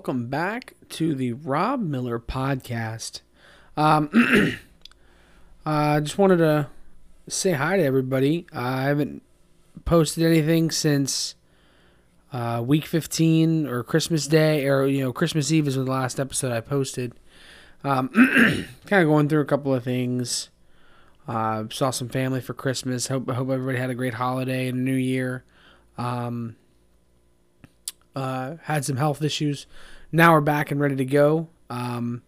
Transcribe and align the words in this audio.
Welcome 0.00 0.28
back 0.28 0.76
to 0.88 1.14
the 1.14 1.34
Rob 1.34 1.78
Miller 1.78 2.18
podcast. 2.18 3.20
Um, 3.76 4.08
I 5.66 5.96
uh, 5.96 6.00
just 6.00 6.16
wanted 6.16 6.38
to 6.38 6.68
say 7.28 7.52
hi 7.52 7.76
to 7.76 7.82
everybody. 7.82 8.46
Uh, 8.50 8.60
I 8.60 8.82
haven't 8.84 9.22
posted 9.84 10.24
anything 10.24 10.70
since 10.70 11.34
uh, 12.32 12.64
week 12.66 12.86
15 12.86 13.66
or 13.66 13.82
Christmas 13.84 14.26
Day, 14.26 14.66
or 14.66 14.86
you 14.86 15.04
know, 15.04 15.12
Christmas 15.12 15.52
Eve 15.52 15.68
is 15.68 15.74
the 15.74 15.82
last 15.82 16.18
episode 16.18 16.50
I 16.50 16.62
posted. 16.62 17.12
Um, 17.84 18.08
kind 18.86 19.02
of 19.02 19.06
going 19.06 19.28
through 19.28 19.42
a 19.42 19.44
couple 19.44 19.74
of 19.74 19.84
things. 19.84 20.48
Uh, 21.28 21.64
saw 21.70 21.90
some 21.90 22.08
family 22.08 22.40
for 22.40 22.54
Christmas. 22.54 23.08
Hope 23.08 23.28
hope 23.28 23.50
everybody 23.50 23.76
had 23.76 23.90
a 23.90 23.94
great 23.94 24.14
holiday 24.14 24.68
and 24.68 24.82
New 24.82 24.94
Year. 24.94 25.44
Um, 25.98 26.56
uh, 28.14 28.56
had 28.62 28.84
some 28.84 28.96
health 28.96 29.22
issues. 29.22 29.66
Now 30.12 30.32
we're 30.32 30.40
back 30.40 30.70
and 30.70 30.80
ready 30.80 30.96
to 30.96 31.04
go. 31.04 31.48
Um, 31.68 32.22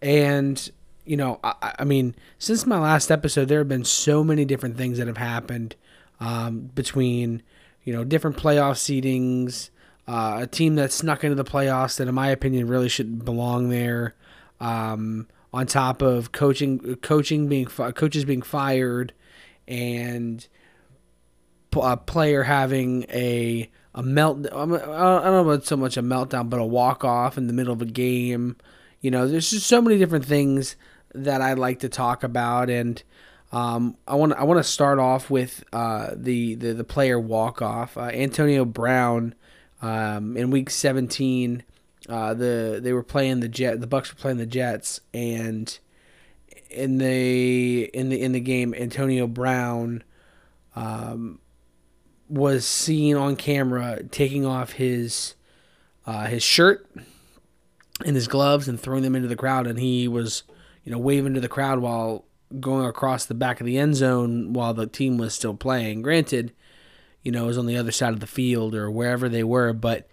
and 0.00 0.70
you 1.04 1.16
know, 1.16 1.38
I, 1.42 1.74
I, 1.80 1.84
mean, 1.84 2.14
since 2.38 2.66
my 2.66 2.78
last 2.78 3.10
episode, 3.10 3.48
there 3.48 3.58
have 3.58 3.68
been 3.68 3.84
so 3.84 4.24
many 4.24 4.44
different 4.44 4.76
things 4.76 4.98
that 4.98 5.06
have 5.06 5.16
happened 5.16 5.76
um, 6.20 6.70
between 6.74 7.42
you 7.84 7.92
know 7.92 8.04
different 8.04 8.36
playoff 8.36 8.74
seedings, 8.74 9.70
uh, 10.08 10.40
a 10.42 10.46
team 10.46 10.74
that 10.74 10.92
snuck 10.92 11.24
into 11.24 11.36
the 11.36 11.44
playoffs 11.44 11.96
that, 11.98 12.08
in 12.08 12.14
my 12.14 12.28
opinion, 12.28 12.66
really 12.66 12.88
shouldn't 12.88 13.24
belong 13.24 13.68
there. 13.68 14.14
Um, 14.60 15.28
on 15.52 15.66
top 15.66 16.02
of 16.02 16.32
coaching, 16.32 16.96
coaching 16.96 17.48
being 17.48 17.66
coaches 17.66 18.24
being 18.24 18.42
fired, 18.42 19.12
and 19.66 20.46
a 21.74 21.96
player 21.96 22.42
having 22.42 23.04
a 23.10 23.70
a 23.96 24.02
melt. 24.02 24.46
I 24.46 24.66
don't 24.66 24.76
know 24.76 25.48
about 25.48 25.64
so 25.64 25.76
much 25.76 25.96
a 25.96 26.02
meltdown, 26.02 26.50
but 26.50 26.60
a 26.60 26.64
walk 26.64 27.02
off 27.02 27.38
in 27.38 27.46
the 27.46 27.54
middle 27.54 27.72
of 27.72 27.80
a 27.80 27.86
game. 27.86 28.56
You 29.00 29.10
know, 29.10 29.26
there's 29.26 29.50
just 29.50 29.66
so 29.66 29.80
many 29.80 29.98
different 29.98 30.26
things 30.26 30.76
that 31.14 31.40
I 31.40 31.54
like 31.54 31.80
to 31.80 31.88
talk 31.88 32.22
about, 32.22 32.68
and 32.68 33.02
um, 33.52 33.96
I 34.06 34.14
want 34.14 34.34
I 34.34 34.44
want 34.44 34.58
to 34.58 34.64
start 34.64 34.98
off 34.98 35.30
with 35.30 35.64
uh, 35.72 36.10
the, 36.14 36.54
the 36.56 36.74
the 36.74 36.84
player 36.84 37.18
walk 37.18 37.62
off. 37.62 37.96
Uh, 37.96 38.10
Antonio 38.12 38.66
Brown 38.66 39.34
um, 39.80 40.36
in 40.36 40.50
Week 40.50 40.68
17, 40.68 41.64
uh, 42.08 42.34
the 42.34 42.78
they 42.82 42.92
were 42.92 43.02
playing 43.02 43.40
the 43.40 43.48
Jet. 43.48 43.80
The 43.80 43.86
Bucks 43.86 44.12
were 44.12 44.20
playing 44.20 44.36
the 44.36 44.46
Jets, 44.46 45.00
and 45.14 45.78
in 46.68 46.98
the 46.98 47.84
in 47.94 48.10
the 48.10 48.20
in 48.20 48.32
the 48.32 48.40
game, 48.40 48.74
Antonio 48.74 49.26
Brown. 49.26 50.04
Um, 50.74 51.38
was 52.28 52.66
seen 52.66 53.16
on 53.16 53.36
camera 53.36 54.02
taking 54.10 54.44
off 54.44 54.72
his 54.72 55.34
uh, 56.06 56.26
his 56.26 56.42
shirt 56.42 56.88
and 58.04 58.14
his 58.14 58.28
gloves 58.28 58.68
and 58.68 58.78
throwing 58.80 59.02
them 59.02 59.16
into 59.16 59.28
the 59.28 59.36
crowd, 59.36 59.66
and 59.66 59.78
he 59.78 60.08
was 60.08 60.42
you 60.84 60.92
know 60.92 60.98
waving 60.98 61.34
to 61.34 61.40
the 61.40 61.48
crowd 61.48 61.80
while 61.80 62.24
going 62.60 62.86
across 62.86 63.24
the 63.24 63.34
back 63.34 63.60
of 63.60 63.66
the 63.66 63.78
end 63.78 63.96
zone 63.96 64.52
while 64.52 64.72
the 64.72 64.86
team 64.86 65.18
was 65.18 65.34
still 65.34 65.54
playing. 65.54 66.02
Granted, 66.02 66.52
you 67.22 67.32
know, 67.32 67.44
it 67.44 67.48
was 67.48 67.58
on 67.58 67.66
the 67.66 67.76
other 67.76 67.92
side 67.92 68.12
of 68.12 68.20
the 68.20 68.26
field 68.26 68.74
or 68.74 68.90
wherever 68.90 69.28
they 69.28 69.42
were, 69.42 69.72
but 69.72 70.08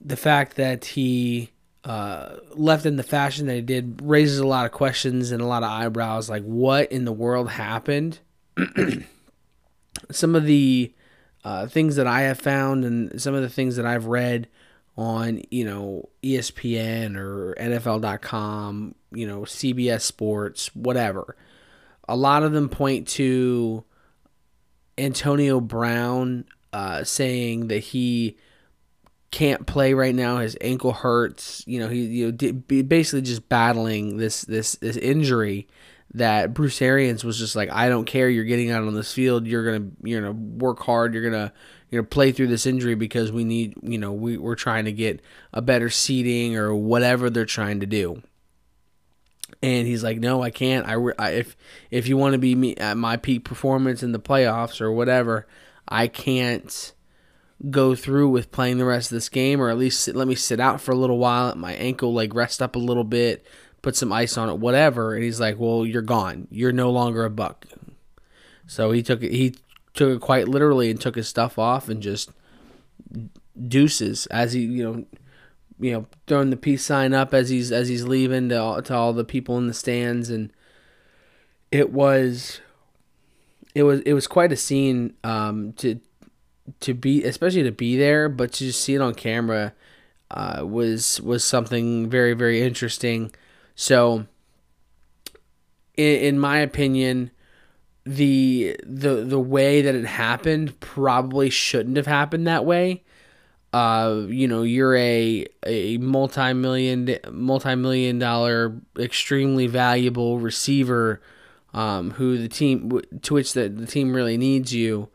the 0.00 0.16
fact 0.16 0.56
that 0.56 0.84
he 0.84 1.50
uh, 1.84 2.36
left 2.52 2.86
in 2.86 2.96
the 2.96 3.02
fashion 3.02 3.46
that 3.46 3.54
he 3.54 3.60
did 3.60 4.00
raises 4.02 4.38
a 4.38 4.46
lot 4.46 4.66
of 4.66 4.72
questions 4.72 5.30
and 5.30 5.40
a 5.40 5.46
lot 5.46 5.62
of 5.62 5.70
eyebrows. 5.70 6.28
Like, 6.28 6.42
what 6.42 6.90
in 6.90 7.04
the 7.04 7.12
world 7.12 7.50
happened? 7.50 8.18
some 10.10 10.34
of 10.34 10.44
the 10.44 10.92
uh, 11.44 11.66
things 11.66 11.96
that 11.96 12.06
I 12.06 12.22
have 12.22 12.38
found 12.38 12.84
and 12.84 13.20
some 13.20 13.34
of 13.34 13.42
the 13.42 13.48
things 13.48 13.76
that 13.76 13.86
I've 13.86 14.06
read 14.06 14.48
on, 14.96 15.42
you 15.50 15.64
know, 15.64 16.08
ESPN 16.22 17.16
or 17.16 17.54
NFL.com, 17.58 18.94
you 19.12 19.26
know, 19.26 19.40
CBS 19.40 20.02
Sports, 20.02 20.74
whatever. 20.74 21.36
A 22.08 22.16
lot 22.16 22.42
of 22.42 22.52
them 22.52 22.68
point 22.68 23.08
to 23.08 23.84
Antonio 24.96 25.60
Brown 25.60 26.44
uh, 26.72 27.04
saying 27.04 27.68
that 27.68 27.78
he 27.78 28.36
can't 29.30 29.66
play 29.66 29.94
right 29.94 30.14
now. 30.14 30.38
His 30.38 30.56
ankle 30.60 30.92
hurts. 30.92 31.64
You 31.66 31.80
know, 31.80 31.88
he 31.88 32.04
you 32.04 32.32
know 32.32 32.52
basically 32.82 33.22
just 33.22 33.48
battling 33.48 34.16
this 34.16 34.42
this 34.42 34.76
this 34.76 34.96
injury 34.96 35.66
that 36.14 36.54
Bruce 36.54 36.80
Arians 36.80 37.24
was 37.24 37.38
just 37.38 37.56
like, 37.56 37.70
I 37.70 37.88
don't 37.88 38.04
care. 38.04 38.30
You're 38.30 38.44
getting 38.44 38.70
out 38.70 38.82
on 38.82 38.94
this 38.94 39.12
field. 39.12 39.46
You're 39.46 39.64
gonna 39.64 39.90
you're 40.02 40.20
gonna 40.20 40.32
work 40.32 40.80
hard. 40.80 41.12
You're 41.12 41.28
gonna 41.28 41.52
you're 41.90 42.02
gonna 42.02 42.08
play 42.08 42.32
through 42.32 42.46
this 42.46 42.66
injury 42.66 42.94
because 42.94 43.32
we 43.32 43.44
need 43.44 43.74
you 43.82 43.98
know 43.98 44.12
we 44.12 44.36
we're 44.36 44.54
trying 44.54 44.84
to 44.84 44.92
get 44.92 45.20
a 45.52 45.60
better 45.60 45.90
seating 45.90 46.56
or 46.56 46.74
whatever 46.74 47.30
they're 47.30 47.44
trying 47.44 47.80
to 47.80 47.86
do. 47.86 48.22
And 49.62 49.86
he's 49.86 50.04
like, 50.04 50.18
no, 50.18 50.42
I 50.42 50.50
can't. 50.50 50.86
I, 50.86 50.94
I 51.18 51.30
if 51.30 51.56
if 51.90 52.06
you 52.06 52.16
want 52.16 52.34
to 52.34 52.38
be 52.38 52.54
me 52.54 52.76
at 52.76 52.96
my 52.96 53.16
peak 53.16 53.44
performance 53.44 54.02
in 54.02 54.12
the 54.12 54.20
playoffs 54.20 54.80
or 54.80 54.92
whatever, 54.92 55.46
I 55.88 56.06
can't 56.06 56.92
go 57.70 57.94
through 57.94 58.28
with 58.28 58.52
playing 58.52 58.78
the 58.78 58.84
rest 58.84 59.10
of 59.10 59.16
this 59.16 59.28
game 59.28 59.60
or 59.60 59.70
at 59.70 59.78
least 59.78 60.00
sit, 60.02 60.14
let 60.14 60.28
me 60.28 60.34
sit 60.34 60.60
out 60.60 60.80
for 60.80 60.92
a 60.92 60.96
little 60.96 61.18
while 61.18 61.46
let 61.46 61.56
my 61.56 61.72
ankle 61.74 62.12
like 62.12 62.34
rest 62.34 62.60
up 62.60 62.76
a 62.76 62.80
little 62.80 63.04
bit 63.04 63.46
put 63.84 63.94
some 63.94 64.12
ice 64.12 64.36
on 64.38 64.48
it, 64.48 64.58
whatever. 64.58 65.14
And 65.14 65.22
he's 65.22 65.38
like, 65.38 65.58
"Well, 65.58 65.86
you're 65.86 66.02
gone. 66.02 66.48
You're 66.50 66.72
no 66.72 66.90
longer 66.90 67.24
a 67.24 67.30
buck." 67.30 67.66
So 68.66 68.90
he 68.90 69.02
took 69.02 69.22
it. 69.22 69.30
He 69.30 69.54
took 69.92 70.16
it 70.16 70.20
quite 70.20 70.48
literally 70.48 70.90
and 70.90 71.00
took 71.00 71.14
his 71.14 71.28
stuff 71.28 71.58
off 71.58 71.88
and 71.88 72.02
just 72.02 72.30
deuces 73.68 74.26
as 74.26 74.54
he, 74.54 74.62
you 74.62 74.82
know, 74.82 75.04
you 75.78 75.92
know, 75.92 76.06
throwing 76.26 76.50
the 76.50 76.56
peace 76.56 76.84
sign 76.84 77.12
up 77.12 77.34
as 77.34 77.50
he's 77.50 77.70
as 77.70 77.88
he's 77.88 78.04
leaving 78.04 78.48
to 78.48 78.60
all, 78.60 78.82
to 78.82 78.94
all 78.94 79.12
the 79.12 79.22
people 79.22 79.58
in 79.58 79.66
the 79.68 79.74
stands, 79.74 80.30
and 80.30 80.50
it 81.70 81.92
was, 81.92 82.60
it 83.74 83.82
was 83.82 84.00
it 84.00 84.14
was 84.14 84.26
quite 84.26 84.50
a 84.50 84.56
scene 84.56 85.14
um, 85.22 85.74
to 85.74 86.00
to 86.80 86.94
be, 86.94 87.22
especially 87.22 87.62
to 87.64 87.72
be 87.72 87.98
there, 87.98 88.30
but 88.30 88.52
to 88.52 88.64
just 88.64 88.80
see 88.80 88.94
it 88.94 89.02
on 89.02 89.14
camera 89.14 89.74
uh, 90.30 90.62
was 90.64 91.20
was 91.20 91.44
something 91.44 92.08
very 92.08 92.32
very 92.32 92.62
interesting. 92.62 93.30
So, 93.74 94.26
in, 95.96 96.16
in 96.16 96.38
my 96.38 96.58
opinion, 96.58 97.30
the 98.04 98.76
the 98.84 99.16
the 99.24 99.40
way 99.40 99.82
that 99.82 99.94
it 99.94 100.04
happened 100.06 100.78
probably 100.80 101.50
shouldn't 101.50 101.96
have 101.96 102.06
happened 102.06 102.46
that 102.46 102.64
way. 102.64 103.02
Uh, 103.72 104.26
you 104.28 104.46
know, 104.46 104.62
you're 104.62 104.94
a 104.96 105.46
a 105.66 105.98
multi-million 105.98 107.18
multi-million 107.30 108.18
dollar 108.18 108.76
extremely 108.98 109.66
valuable 109.66 110.38
receiver 110.38 111.20
um, 111.72 112.12
who 112.12 112.38
the 112.38 112.48
team 112.48 113.00
to 113.22 113.34
which 113.34 113.52
the, 113.52 113.68
the 113.68 113.86
team 113.86 114.14
really 114.14 114.36
needs 114.36 114.72
you 114.72 115.08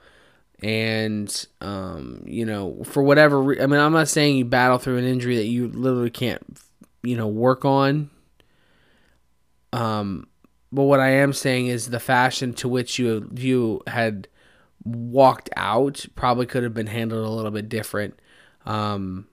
and 0.62 1.46
um, 1.62 2.22
you 2.26 2.46
know 2.46 2.84
for 2.84 3.02
whatever 3.02 3.42
re- 3.42 3.62
I 3.62 3.66
mean 3.66 3.80
I'm 3.80 3.94
not 3.94 4.10
saying 4.10 4.36
you 4.36 4.46
battle 4.46 4.78
through 4.78 4.98
an 4.98 5.06
injury 5.06 5.38
that 5.38 5.46
you 5.46 5.70
literally 5.70 6.10
can't 6.10 6.60
you 7.02 7.16
know 7.16 7.28
work 7.28 7.64
on 7.64 8.10
um, 9.74 10.28
but 10.72 10.84
what 10.84 11.00
I 11.00 11.10
am 11.10 11.34
saying 11.34 11.68
is 11.68 11.90
the 11.90 12.00
fashion 12.00 12.54
to 12.56 12.68
which 12.68 13.00
you 13.00 13.30
you 13.36 13.82
had 13.88 14.28
walked 14.84 15.50
out 15.58 16.06
probably 16.16 16.46
could 16.46 16.64
have 16.64 16.74
been 16.74 16.88
handled 16.88 17.26
a 17.26 17.30
little 17.30 17.52
bit 17.52 17.70
different. 17.70 18.20
Um, 18.66 19.28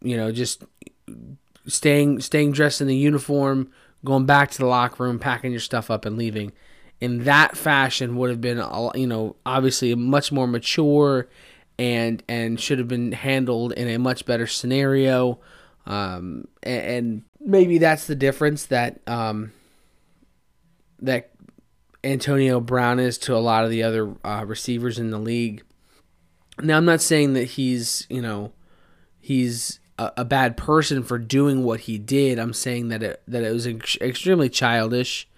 you 0.00 0.16
know, 0.16 0.30
just 0.32 0.64
staying 1.66 2.20
staying 2.20 2.52
dressed 2.52 2.80
in 2.80 2.86
the 2.86 2.96
uniform, 2.96 3.70
going 4.04 4.26
back 4.26 4.50
to 4.52 4.58
the 4.58 4.66
locker 4.66 5.04
room, 5.04 5.18
packing 5.18 5.50
your 5.50 5.60
stuff 5.60 5.90
up, 5.90 6.04
and 6.04 6.16
leaving. 6.16 6.52
In 7.00 7.24
that 7.24 7.56
fashion 7.56 8.16
would 8.16 8.30
have 8.30 8.40
been, 8.40 8.62
you 8.94 9.06
know, 9.06 9.36
obviously 9.44 9.94
much 9.94 10.32
more 10.32 10.46
mature, 10.46 11.28
and 11.78 12.22
and 12.28 12.60
should 12.60 12.78
have 12.78 12.88
been 12.88 13.12
handled 13.12 13.72
in 13.72 13.88
a 13.88 13.98
much 13.98 14.24
better 14.24 14.46
scenario. 14.46 15.38
Um, 15.84 16.48
and, 16.62 16.84
and 16.84 17.22
maybe 17.40 17.78
that's 17.78 18.06
the 18.06 18.14
difference 18.16 18.66
that 18.66 19.00
um, 19.06 19.52
that 21.00 21.30
Antonio 22.02 22.60
Brown 22.60 22.98
is 22.98 23.18
to 23.18 23.34
a 23.34 23.38
lot 23.38 23.64
of 23.64 23.70
the 23.70 23.82
other 23.82 24.14
uh, 24.24 24.44
receivers 24.46 24.98
in 24.98 25.10
the 25.10 25.18
league. 25.18 25.62
Now, 26.60 26.76
I'm 26.78 26.84
not 26.84 27.02
saying 27.02 27.34
that 27.34 27.44
he's, 27.44 28.06
you 28.08 28.22
know, 28.22 28.52
he's 29.20 29.80
a, 29.98 30.12
a 30.18 30.24
bad 30.24 30.56
person 30.56 31.02
for 31.02 31.18
doing 31.18 31.64
what 31.64 31.80
he 31.80 31.98
did. 31.98 32.38
I'm 32.38 32.52
saying 32.52 32.88
that 32.88 33.02
it 33.02 33.22
that 33.28 33.42
it 33.42 33.52
was 33.52 33.66
ex- 33.66 33.98
extremely 34.00 34.48
childish. 34.48 35.28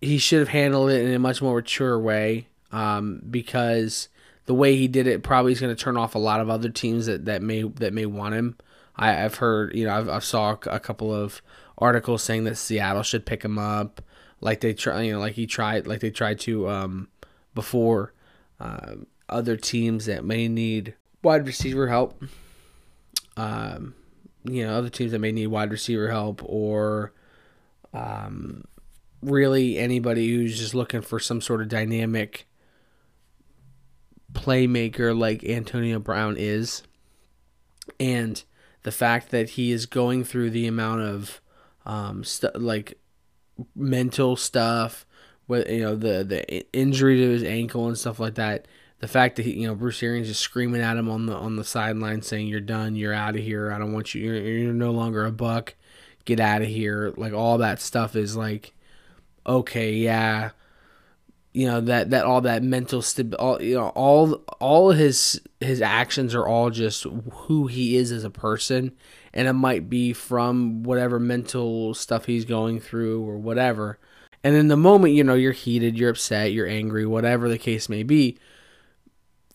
He 0.00 0.18
should 0.18 0.40
have 0.40 0.48
handled 0.48 0.90
it 0.90 1.04
in 1.04 1.14
a 1.14 1.18
much 1.18 1.40
more 1.40 1.56
mature 1.56 1.98
way 1.98 2.48
um, 2.72 3.22
because 3.30 4.08
the 4.44 4.54
way 4.54 4.76
he 4.76 4.88
did 4.88 5.06
it 5.06 5.22
probably 5.22 5.52
is 5.52 5.60
going 5.60 5.74
to 5.74 5.82
turn 5.82 5.96
off 5.96 6.14
a 6.14 6.18
lot 6.18 6.40
of 6.40 6.50
other 6.50 6.68
teams 6.68 7.06
that, 7.06 7.24
that 7.24 7.42
may 7.42 7.62
that 7.62 7.92
may 7.92 8.06
want 8.06 8.34
him. 8.34 8.56
I, 8.98 9.12
have 9.12 9.36
heard, 9.36 9.74
you 9.74 9.84
know, 9.84 9.94
I've, 9.94 10.08
I've 10.08 10.24
saw 10.24 10.52
a 10.52 10.80
couple 10.80 11.12
of 11.12 11.42
articles 11.76 12.22
saying 12.22 12.44
that 12.44 12.56
Seattle 12.56 13.02
should 13.02 13.26
pick 13.26 13.44
him 13.44 13.58
up, 13.58 14.00
like 14.40 14.60
they 14.60 14.74
try, 14.74 15.02
you 15.02 15.12
know, 15.12 15.20
like 15.20 15.34
he 15.34 15.46
tried, 15.46 15.86
like 15.86 16.00
they 16.00 16.10
tried 16.10 16.40
to 16.40 16.68
um, 16.68 17.08
before. 17.54 18.12
Uh, 18.58 18.96
other 19.28 19.56
teams 19.56 20.06
that 20.06 20.24
may 20.24 20.48
need 20.48 20.94
wide 21.22 21.46
receiver 21.46 21.88
help. 21.88 22.22
Um, 23.36 23.94
you 24.44 24.64
know, 24.64 24.74
other 24.74 24.88
teams 24.88 25.12
that 25.12 25.18
may 25.18 25.32
need 25.32 25.48
wide 25.48 25.70
receiver 25.70 26.10
help 26.10 26.40
or 26.44 27.12
um, 27.92 28.64
really 29.22 29.78
anybody 29.78 30.28
who's 30.28 30.58
just 30.58 30.74
looking 30.74 31.02
for 31.02 31.18
some 31.18 31.40
sort 31.40 31.60
of 31.60 31.68
dynamic 31.68 32.46
playmaker 34.32 35.18
like 35.18 35.44
Antonio 35.44 35.98
Brown 35.98 36.36
is. 36.38 36.82
And 37.98 38.42
the 38.82 38.92
fact 38.92 39.30
that 39.30 39.50
he 39.50 39.72
is 39.72 39.86
going 39.86 40.24
through 40.24 40.50
the 40.50 40.66
amount 40.66 41.02
of 41.02 41.40
um, 41.84 42.24
st- 42.24 42.60
like 42.60 42.98
mental 43.74 44.36
stuff 44.36 45.06
with 45.48 45.68
you 45.70 45.80
know 45.80 45.96
the 45.96 46.24
the 46.24 46.72
injury 46.72 47.16
to 47.16 47.30
his 47.30 47.44
ankle 47.44 47.86
and 47.86 47.96
stuff 47.96 48.18
like 48.18 48.34
that 48.34 48.66
the 49.00 49.08
fact 49.08 49.36
that 49.36 49.44
he, 49.44 49.52
you 49.60 49.66
know 49.66 49.74
Bruce 49.74 50.02
Arians 50.02 50.28
is 50.28 50.38
screaming 50.38 50.80
at 50.80 50.96
him 50.96 51.08
on 51.08 51.26
the 51.26 51.34
on 51.34 51.56
the 51.56 51.64
sideline 51.64 52.22
saying 52.22 52.48
you're 52.48 52.60
done, 52.60 52.96
you're 52.96 53.12
out 53.12 53.36
of 53.36 53.42
here. 53.42 53.70
I 53.70 53.78
don't 53.78 53.92
want 53.92 54.14
you. 54.14 54.22
You're, 54.22 54.36
you're 54.36 54.72
no 54.72 54.90
longer 54.90 55.24
a 55.24 55.32
buck. 55.32 55.74
Get 56.24 56.40
out 56.40 56.62
of 56.62 56.68
here. 56.68 57.12
Like 57.16 57.32
all 57.32 57.58
that 57.58 57.80
stuff 57.80 58.16
is 58.16 58.36
like, 58.36 58.74
okay, 59.46 59.92
yeah, 59.92 60.50
you 61.56 61.66
know 61.66 61.80
that 61.80 62.10
that 62.10 62.26
all 62.26 62.42
that 62.42 62.62
mental 62.62 63.00
stib 63.00 63.34
all 63.38 63.62
you 63.62 63.76
know 63.76 63.88
all 63.94 64.44
all 64.60 64.90
his 64.90 65.40
his 65.58 65.80
actions 65.80 66.34
are 66.34 66.46
all 66.46 66.68
just 66.68 67.04
who 67.04 67.66
he 67.66 67.96
is 67.96 68.12
as 68.12 68.24
a 68.24 68.30
person, 68.30 68.92
and 69.32 69.48
it 69.48 69.54
might 69.54 69.88
be 69.88 70.12
from 70.12 70.82
whatever 70.82 71.18
mental 71.18 71.94
stuff 71.94 72.26
he's 72.26 72.44
going 72.44 72.78
through 72.78 73.26
or 73.26 73.38
whatever. 73.38 73.98
And 74.44 74.54
in 74.54 74.68
the 74.68 74.76
moment, 74.76 75.14
you 75.14 75.24
know, 75.24 75.32
you're 75.32 75.52
heated, 75.52 75.98
you're 75.98 76.10
upset, 76.10 76.52
you're 76.52 76.66
angry, 76.66 77.06
whatever 77.06 77.48
the 77.48 77.56
case 77.56 77.88
may 77.88 78.02
be 78.02 78.36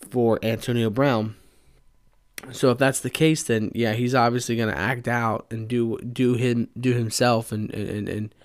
for 0.09 0.39
Antonio 0.42 0.89
Brown. 0.89 1.36
So 2.51 2.71
if 2.71 2.80
that's 2.80 3.00
the 3.00 3.12
case, 3.12 3.44
then 3.44 3.71
yeah, 3.75 3.94
he's 3.94 4.15
obviously 4.15 4.56
going 4.56 4.74
to 4.74 4.77
act 4.77 5.07
out 5.07 5.45
and 5.51 5.68
do 5.68 6.00
do 6.00 6.33
him 6.33 6.69
do 6.80 6.94
himself 6.94 7.51
and, 7.51 7.71
and 7.71 8.09
and 8.09 8.36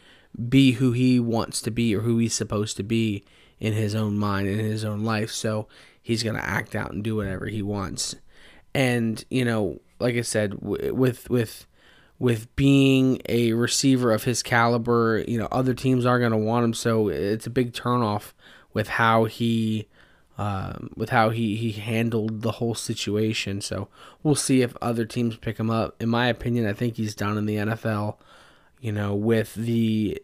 be 0.46 0.72
who 0.72 0.92
he 0.92 1.18
wants 1.18 1.62
to 1.62 1.70
be 1.70 1.96
or 1.96 2.02
who 2.02 2.18
he's 2.18 2.34
supposed 2.34 2.76
to 2.76 2.82
be 2.82 3.24
in 3.58 3.72
his 3.72 3.94
own 3.94 4.18
mind 4.18 4.48
in 4.48 4.58
his 4.58 4.84
own 4.84 5.04
life. 5.04 5.30
So 5.30 5.66
he's 6.02 6.22
going 6.22 6.36
to 6.36 6.44
act 6.44 6.74
out 6.74 6.92
and 6.92 7.02
do 7.02 7.16
whatever 7.16 7.46
he 7.46 7.62
wants. 7.62 8.14
And 8.74 9.24
you 9.30 9.44
know, 9.44 9.80
like 9.98 10.16
I 10.16 10.22
said, 10.22 10.56
with 10.60 11.30
with 11.30 11.66
with 12.18 12.54
being 12.56 13.20
a 13.28 13.52
receiver 13.52 14.12
of 14.12 14.24
his 14.24 14.42
caliber, 14.42 15.24
you 15.28 15.38
know, 15.38 15.48
other 15.52 15.74
teams 15.74 16.06
are 16.06 16.18
going 16.18 16.32
to 16.32 16.36
want 16.38 16.64
him. 16.64 16.74
So 16.74 17.08
it's 17.08 17.46
a 17.46 17.50
big 17.50 17.72
turnoff 17.72 18.32
with 18.72 18.88
how 18.88 19.24
he 19.24 19.88
um, 20.38 20.90
with 20.96 21.10
how 21.10 21.30
he, 21.30 21.56
he 21.56 21.72
handled 21.72 22.42
the 22.42 22.52
whole 22.52 22.74
situation. 22.74 23.62
So 23.62 23.88
we'll 24.22 24.34
see 24.34 24.60
if 24.60 24.76
other 24.82 25.06
teams 25.06 25.36
pick 25.36 25.58
him 25.58 25.70
up. 25.70 26.00
In 26.00 26.10
my 26.10 26.28
opinion, 26.28 26.66
I 26.66 26.74
think 26.74 26.96
he's 26.96 27.14
done 27.14 27.38
in 27.38 27.46
the 27.46 27.56
NFL. 27.56 28.16
You 28.80 28.92
know, 28.92 29.14
with 29.14 29.54
the 29.54 30.20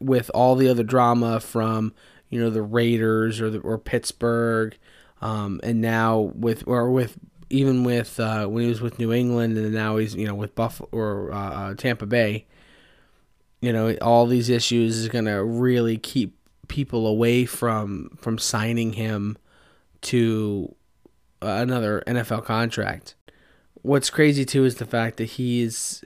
with 0.00 0.30
all 0.34 0.54
the 0.54 0.68
other 0.68 0.82
drama 0.82 1.40
from 1.40 1.94
you 2.30 2.40
know 2.40 2.50
the 2.50 2.62
Raiders 2.62 3.40
or 3.40 3.50
the, 3.50 3.58
or 3.60 3.78
Pittsburgh, 3.78 4.76
um, 5.20 5.60
and 5.62 5.80
now 5.80 6.18
with 6.34 6.64
or 6.66 6.90
with 6.90 7.18
even 7.50 7.84
with 7.84 8.20
uh, 8.20 8.46
when 8.46 8.62
he 8.62 8.68
was 8.68 8.80
with 8.80 8.98
New 8.98 9.12
England 9.12 9.56
and 9.56 9.72
now 9.72 9.96
he's 9.96 10.14
you 10.14 10.26
know 10.26 10.34
with 10.34 10.54
Buffalo 10.54 10.88
or 10.92 11.32
uh, 11.32 11.50
uh 11.50 11.74
Tampa 11.74 12.06
Bay. 12.06 12.46
You 13.60 13.72
know, 13.72 13.94
all 13.96 14.26
these 14.26 14.48
issues 14.48 14.96
is 14.98 15.08
gonna 15.08 15.44
really 15.44 15.96
keep 15.96 16.38
people 16.68 17.06
away 17.06 17.44
from 17.44 18.16
from 18.20 18.38
signing 18.38 18.92
him 18.92 19.36
to 20.02 20.74
another 21.42 22.02
NFL 22.06 22.44
contract. 22.44 23.14
What's 23.82 24.10
crazy 24.10 24.44
too 24.44 24.64
is 24.64 24.76
the 24.76 24.86
fact 24.86 25.16
that 25.16 25.24
he's 25.24 26.04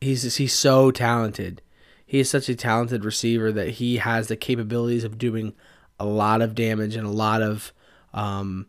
he's 0.00 0.36
he's 0.36 0.54
so 0.54 0.90
talented. 0.90 1.60
He 2.06 2.20
is 2.20 2.30
such 2.30 2.48
a 2.48 2.54
talented 2.54 3.04
receiver 3.04 3.50
that 3.52 3.70
he 3.70 3.96
has 3.96 4.28
the 4.28 4.36
capabilities 4.36 5.04
of 5.04 5.18
doing 5.18 5.54
a 5.98 6.04
lot 6.04 6.42
of 6.42 6.54
damage 6.54 6.96
and 6.96 7.06
a 7.06 7.10
lot 7.10 7.42
of 7.42 7.72
um, 8.12 8.66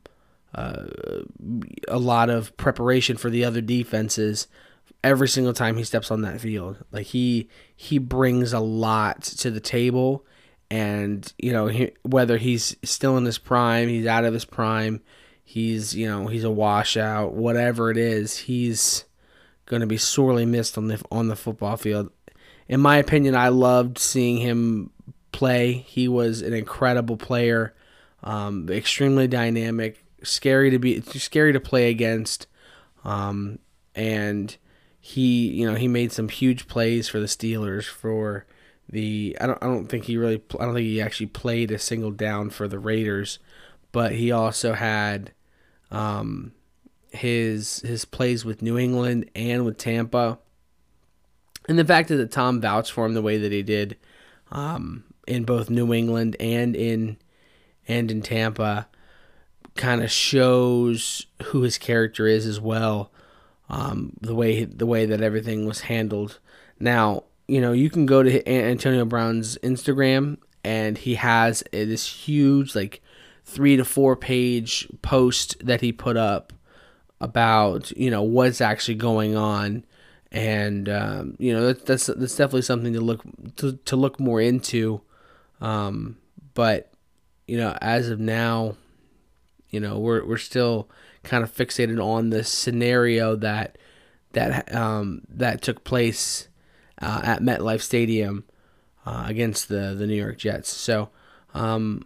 uh, 0.53 0.85
a 1.87 1.99
lot 1.99 2.29
of 2.29 2.55
preparation 2.57 3.17
for 3.17 3.29
the 3.29 3.43
other 3.43 3.61
defenses 3.61 4.47
every 5.03 5.27
single 5.27 5.53
time 5.53 5.77
he 5.77 5.83
steps 5.83 6.11
on 6.11 6.21
that 6.21 6.41
field. 6.41 6.83
Like 6.91 7.07
he 7.07 7.49
he 7.75 7.97
brings 7.97 8.53
a 8.53 8.59
lot 8.59 9.21
to 9.21 9.51
the 9.51 9.59
table 9.59 10.25
and 10.71 11.31
you 11.37 11.51
know 11.51 11.67
he, 11.67 11.91
whether 12.03 12.37
he's 12.37 12.75
still 12.83 13.17
in 13.17 13.25
his 13.25 13.37
prime, 13.37 13.87
he's 13.87 14.07
out 14.07 14.25
of 14.25 14.33
his 14.33 14.45
prime, 14.45 15.01
he's 15.43 15.95
you 15.95 16.07
know 16.07 16.27
he's 16.27 16.43
a 16.43 16.51
washout, 16.51 17.33
whatever 17.33 17.91
it 17.91 17.97
is, 17.97 18.37
he's 18.37 19.05
going 19.65 19.81
to 19.81 19.87
be 19.87 19.97
sorely 19.97 20.45
missed 20.45 20.77
on 20.77 20.87
the 20.87 21.01
on 21.11 21.27
the 21.27 21.35
football 21.35 21.77
field. 21.77 22.11
In 22.67 22.79
my 22.79 22.97
opinion, 22.97 23.35
I 23.35 23.49
loved 23.49 23.97
seeing 23.97 24.37
him 24.37 24.91
play. 25.31 25.73
He 25.73 26.07
was 26.07 26.41
an 26.41 26.53
incredible 26.53 27.17
player, 27.17 27.73
um, 28.23 28.67
extremely 28.69 29.27
dynamic, 29.27 30.03
scary 30.23 30.71
to 30.71 30.79
be 30.79 31.01
scary 31.01 31.53
to 31.53 31.59
play 31.59 31.89
against, 31.89 32.47
um, 33.03 33.59
and 33.93 34.55
he 34.99 35.47
you 35.49 35.69
know 35.69 35.75
he 35.75 35.87
made 35.87 36.11
some 36.11 36.29
huge 36.29 36.67
plays 36.67 37.07
for 37.07 37.19
the 37.19 37.27
Steelers 37.27 37.85
for 37.85 38.45
the 38.89 39.37
I 39.39 39.45
don't 39.45 39.61
I 39.61 39.67
don't 39.67 39.87
think 39.87 40.05
he 40.05 40.17
really 40.17 40.41
I 40.59 40.65
don't 40.65 40.73
think 40.73 40.87
he 40.87 41.01
actually 41.01 41.27
played 41.27 41.71
a 41.71 41.77
single 41.77 42.11
down 42.11 42.49
for 42.49 42.67
the 42.67 42.79
Raiders, 42.79 43.39
but 43.91 44.13
he 44.13 44.31
also 44.31 44.73
had 44.73 45.31
um, 45.91 46.53
his 47.11 47.81
his 47.81 48.05
plays 48.05 48.43
with 48.43 48.61
New 48.61 48.77
England 48.77 49.29
and 49.35 49.65
with 49.65 49.77
Tampa, 49.77 50.39
and 51.67 51.79
the 51.79 51.85
fact 51.85 52.09
that 52.09 52.31
Tom 52.31 52.61
vouched 52.61 52.91
for 52.91 53.05
him 53.05 53.13
the 53.13 53.21
way 53.21 53.37
that 53.37 53.51
he 53.51 53.63
did 53.63 53.97
um, 54.51 55.03
in 55.27 55.43
both 55.43 55.69
New 55.69 55.93
England 55.93 56.35
and 56.39 56.75
in 56.75 57.17
and 57.87 58.11
in 58.11 58.21
Tampa 58.21 58.87
kind 59.75 60.01
of 60.01 60.09
shows 60.09 61.27
who 61.45 61.61
his 61.61 61.77
character 61.77 62.27
is 62.27 62.45
as 62.45 62.59
well. 62.59 63.11
Um, 63.69 64.13
the 64.21 64.35
way 64.35 64.63
the 64.63 64.85
way 64.85 65.05
that 65.05 65.21
everything 65.21 65.65
was 65.65 65.81
handled. 65.81 66.39
Now, 66.79 67.23
you 67.47 67.61
know, 67.61 67.71
you 67.71 67.89
can 67.89 68.05
go 68.05 68.21
to 68.21 68.47
Antonio 68.47 69.05
Brown's 69.05 69.57
Instagram 69.59 70.37
and 70.63 70.97
he 70.97 71.15
has 71.15 71.63
this 71.71 72.07
huge, 72.07 72.75
like, 72.75 73.01
three 73.43 73.77
to 73.77 73.85
four 73.85 74.15
page 74.15 74.87
post 75.01 75.55
that 75.65 75.81
he 75.81 75.91
put 75.91 76.17
up 76.17 76.53
about, 77.21 77.91
you 77.91 78.09
know, 78.09 78.23
what's 78.23 78.61
actually 78.61 78.95
going 78.95 79.35
on. 79.35 79.85
And, 80.31 80.89
um, 80.89 81.35
you 81.39 81.53
know, 81.53 81.67
that's, 81.67 81.83
that's, 81.83 82.05
that's 82.07 82.35
definitely 82.35 82.63
something 82.63 82.93
to 82.93 83.01
look, 83.01 83.21
to, 83.57 83.73
to 83.85 83.95
look 83.95 84.19
more 84.19 84.41
into. 84.41 85.01
Um, 85.61 86.17
but, 86.53 86.91
you 87.47 87.57
know, 87.57 87.77
as 87.81 88.09
of 88.09 88.19
now, 88.19 88.75
you 89.69 89.79
know, 89.79 89.97
we're, 89.97 90.25
we're 90.25 90.37
still 90.37 90.89
kind 91.23 91.43
of 91.43 91.53
fixated 91.53 92.03
on 92.03 92.29
the 92.29 92.43
scenario 92.43 93.35
that, 93.37 93.77
that, 94.33 94.73
um, 94.75 95.21
that 95.29 95.61
took 95.61 95.83
place 95.83 96.49
uh, 97.01 97.21
at 97.23 97.41
MetLife 97.41 97.81
Stadium 97.81 98.43
uh, 99.05 99.25
against 99.27 99.69
the 99.69 99.95
the 99.97 100.07
New 100.07 100.15
York 100.15 100.37
Jets. 100.37 100.69
So, 100.69 101.09
um, 101.53 102.05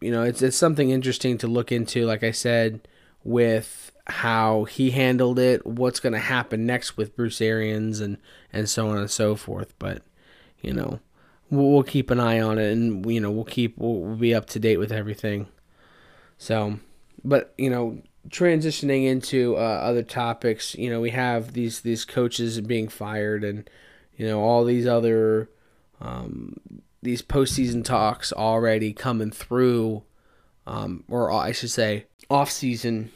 you 0.00 0.10
know, 0.10 0.22
it's 0.22 0.42
it's 0.42 0.56
something 0.56 0.90
interesting 0.90 1.38
to 1.38 1.46
look 1.46 1.72
into. 1.72 2.04
Like 2.06 2.22
I 2.22 2.30
said, 2.30 2.86
with 3.22 3.92
how 4.06 4.64
he 4.64 4.90
handled 4.90 5.38
it, 5.38 5.66
what's 5.66 6.00
going 6.00 6.12
to 6.12 6.18
happen 6.18 6.66
next 6.66 6.96
with 6.96 7.16
Bruce 7.16 7.40
Arians, 7.40 8.00
and 8.00 8.18
and 8.52 8.68
so 8.68 8.88
on 8.88 8.98
and 8.98 9.10
so 9.10 9.34
forth. 9.34 9.74
But 9.78 10.02
you 10.60 10.72
know, 10.72 11.00
we'll, 11.50 11.70
we'll 11.70 11.82
keep 11.82 12.10
an 12.10 12.20
eye 12.20 12.40
on 12.40 12.58
it, 12.58 12.72
and 12.72 13.10
you 13.10 13.20
know, 13.20 13.30
we'll 13.30 13.44
keep 13.44 13.78
we'll, 13.78 14.00
we'll 14.00 14.16
be 14.16 14.34
up 14.34 14.46
to 14.46 14.58
date 14.58 14.76
with 14.76 14.92
everything. 14.92 15.48
So, 16.36 16.78
but 17.24 17.54
you 17.56 17.70
know, 17.70 18.02
transitioning 18.28 19.06
into 19.06 19.56
uh, 19.56 19.60
other 19.60 20.02
topics, 20.02 20.74
you 20.74 20.90
know, 20.90 21.00
we 21.00 21.10
have 21.10 21.54
these 21.54 21.80
these 21.80 22.04
coaches 22.04 22.60
being 22.60 22.88
fired, 22.88 23.42
and 23.42 23.68
you 24.16 24.26
know 24.26 24.40
all 24.40 24.64
these 24.64 24.86
other 24.86 25.48
um, 26.02 26.56
these 27.02 27.22
postseason 27.22 27.82
talks 27.82 28.34
already 28.34 28.92
coming 28.92 29.30
through, 29.30 30.02
um, 30.66 31.04
or 31.08 31.32
I 31.32 31.52
should 31.52 31.70
say, 31.70 32.04
off 32.28 32.50
season 32.50 33.10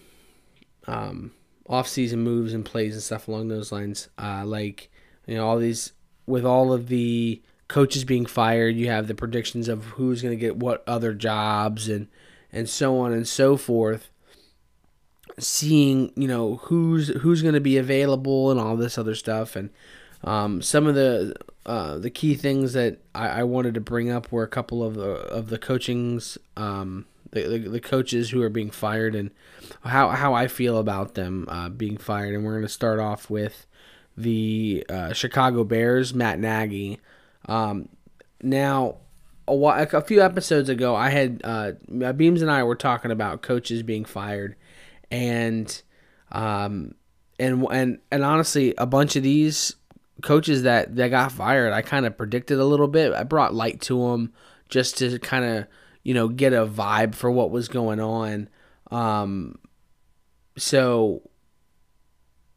um, 0.88 1.32
off-season 1.68 2.20
moves 2.20 2.54
and 2.54 2.64
plays 2.64 2.94
and 2.94 3.02
stuff 3.02 3.28
along 3.28 3.48
those 3.48 3.70
lines. 3.70 4.08
Uh, 4.20 4.44
like 4.44 4.90
you 5.26 5.36
know, 5.36 5.46
all 5.46 5.58
these 5.58 5.92
with 6.26 6.44
all 6.44 6.72
of 6.72 6.88
the 6.88 7.40
coaches 7.68 8.04
being 8.04 8.26
fired, 8.26 8.74
you 8.74 8.88
have 8.88 9.06
the 9.06 9.14
predictions 9.14 9.68
of 9.68 9.84
who's 9.84 10.22
going 10.22 10.36
to 10.36 10.40
get 10.40 10.56
what 10.56 10.82
other 10.86 11.12
jobs 11.12 11.88
and 11.88 12.08
and 12.50 12.68
so 12.68 12.98
on 12.98 13.12
and 13.12 13.28
so 13.28 13.56
forth. 13.56 14.10
Seeing 15.38 16.12
you 16.16 16.26
know 16.26 16.56
who's 16.64 17.08
who's 17.08 17.42
going 17.42 17.54
to 17.54 17.60
be 17.60 17.76
available 17.76 18.50
and 18.50 18.58
all 18.58 18.76
this 18.76 18.98
other 18.98 19.14
stuff, 19.14 19.54
and 19.54 19.70
um, 20.24 20.62
some 20.62 20.86
of 20.86 20.94
the 20.94 21.36
uh, 21.64 21.98
the 21.98 22.10
key 22.10 22.34
things 22.34 22.72
that 22.72 22.98
I, 23.14 23.28
I, 23.28 23.42
wanted 23.42 23.74
to 23.74 23.80
bring 23.80 24.10
up 24.10 24.32
were 24.32 24.42
a 24.42 24.48
couple 24.48 24.82
of 24.82 24.94
the 24.94 25.10
of 25.10 25.48
the 25.48 25.58
coachings, 25.58 26.38
um, 26.56 27.04
the, 27.32 27.42
the, 27.42 27.58
the 27.58 27.80
coaches 27.80 28.30
who 28.30 28.42
are 28.42 28.48
being 28.48 28.70
fired, 28.70 29.14
and 29.14 29.30
how 29.84 30.10
how 30.10 30.34
I 30.34 30.48
feel 30.48 30.78
about 30.78 31.14
them 31.14 31.46
uh, 31.48 31.68
being 31.68 31.96
fired. 31.96 32.34
And 32.34 32.44
we're 32.44 32.52
going 32.52 32.62
to 32.62 32.68
start 32.68 33.00
off 33.00 33.30
with 33.30 33.66
the 34.16 34.84
uh, 34.88 35.12
Chicago 35.12 35.64
Bears, 35.64 36.12
Matt 36.12 36.38
Nagy. 36.38 36.98
Um, 37.46 37.88
now, 38.42 38.96
a, 39.46 39.54
while, 39.54 39.86
a 39.92 40.02
few 40.02 40.22
episodes 40.22 40.68
ago, 40.68 40.94
I 40.94 41.10
had 41.10 41.40
uh, 41.44 41.72
Beams 42.12 42.42
and 42.42 42.50
I 42.50 42.62
were 42.64 42.76
talking 42.76 43.10
about 43.10 43.42
coaches 43.42 43.82
being 43.82 44.04
fired, 44.04 44.56
and 45.10 45.80
um, 46.32 46.94
and 47.38 47.64
and 47.70 47.98
and 48.10 48.24
honestly, 48.24 48.74
a 48.76 48.86
bunch 48.86 49.16
of 49.16 49.22
these 49.22 49.76
coaches 50.22 50.64
that 50.64 50.96
that 50.96 51.08
got 51.08 51.32
fired, 51.32 51.72
I 51.72 51.82
kind 51.82 52.06
of 52.06 52.16
predicted 52.16 52.58
a 52.58 52.64
little 52.64 52.88
bit. 52.88 53.12
I 53.12 53.22
brought 53.22 53.54
light 53.54 53.80
to 53.82 54.10
them 54.10 54.32
just 54.68 54.98
to 54.98 55.18
kind 55.18 55.44
of 55.44 55.66
you 56.02 56.14
know 56.14 56.28
get 56.28 56.52
a 56.52 56.66
vibe 56.66 57.14
for 57.14 57.30
what 57.30 57.50
was 57.50 57.68
going 57.68 58.00
on. 58.00 58.48
Um, 58.90 59.58
so 60.56 61.22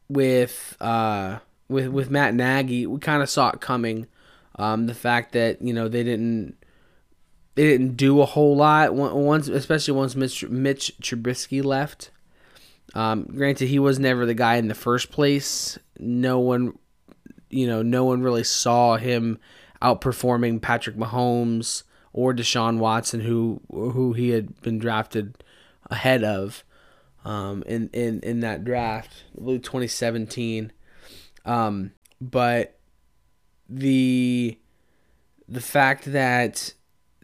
with 0.08 0.76
uh, 0.80 1.38
with 1.68 1.88
with 1.88 2.10
Matt 2.10 2.34
Nagy, 2.34 2.86
we 2.86 2.98
kind 2.98 3.22
of 3.22 3.30
saw 3.30 3.50
it 3.50 3.60
coming. 3.60 4.06
Um, 4.56 4.86
the 4.86 4.94
fact 4.94 5.32
that 5.32 5.62
you 5.62 5.72
know 5.72 5.88
they 5.88 6.04
didn't 6.04 6.56
they 7.54 7.64
didn't 7.64 7.96
do 7.96 8.20
a 8.20 8.26
whole 8.26 8.56
lot 8.56 8.94
once, 8.94 9.48
especially 9.48 9.94
once 9.94 10.16
Mitch, 10.16 10.44
Mitch 10.48 10.92
Trubisky 11.02 11.62
left. 11.62 12.10
Um, 12.94 13.24
granted, 13.24 13.68
he 13.68 13.78
was 13.78 13.98
never 13.98 14.24
the 14.26 14.34
guy 14.34 14.56
in 14.56 14.68
the 14.68 14.74
first 14.74 15.10
place. 15.10 15.78
No 15.98 16.38
one, 16.38 16.78
you 17.50 17.66
know, 17.66 17.82
no 17.82 18.04
one 18.04 18.22
really 18.22 18.44
saw 18.44 18.96
him 18.96 19.38
outperforming 19.82 20.62
Patrick 20.62 20.96
Mahomes 20.96 21.82
or 22.12 22.34
Deshaun 22.34 22.78
Watson, 22.78 23.20
who 23.20 23.60
who 23.70 24.12
he 24.12 24.30
had 24.30 24.60
been 24.62 24.78
drafted 24.78 25.42
ahead 25.90 26.24
of 26.24 26.64
um, 27.24 27.62
in 27.66 27.88
in 27.92 28.20
in 28.20 28.40
that 28.40 28.64
draft, 28.64 29.24
I 29.36 29.42
believe 29.42 29.62
2017. 29.62 30.72
Um, 31.44 31.92
but 32.20 32.78
the 33.68 34.58
the 35.48 35.60
fact 35.60 36.06
that 36.06 36.74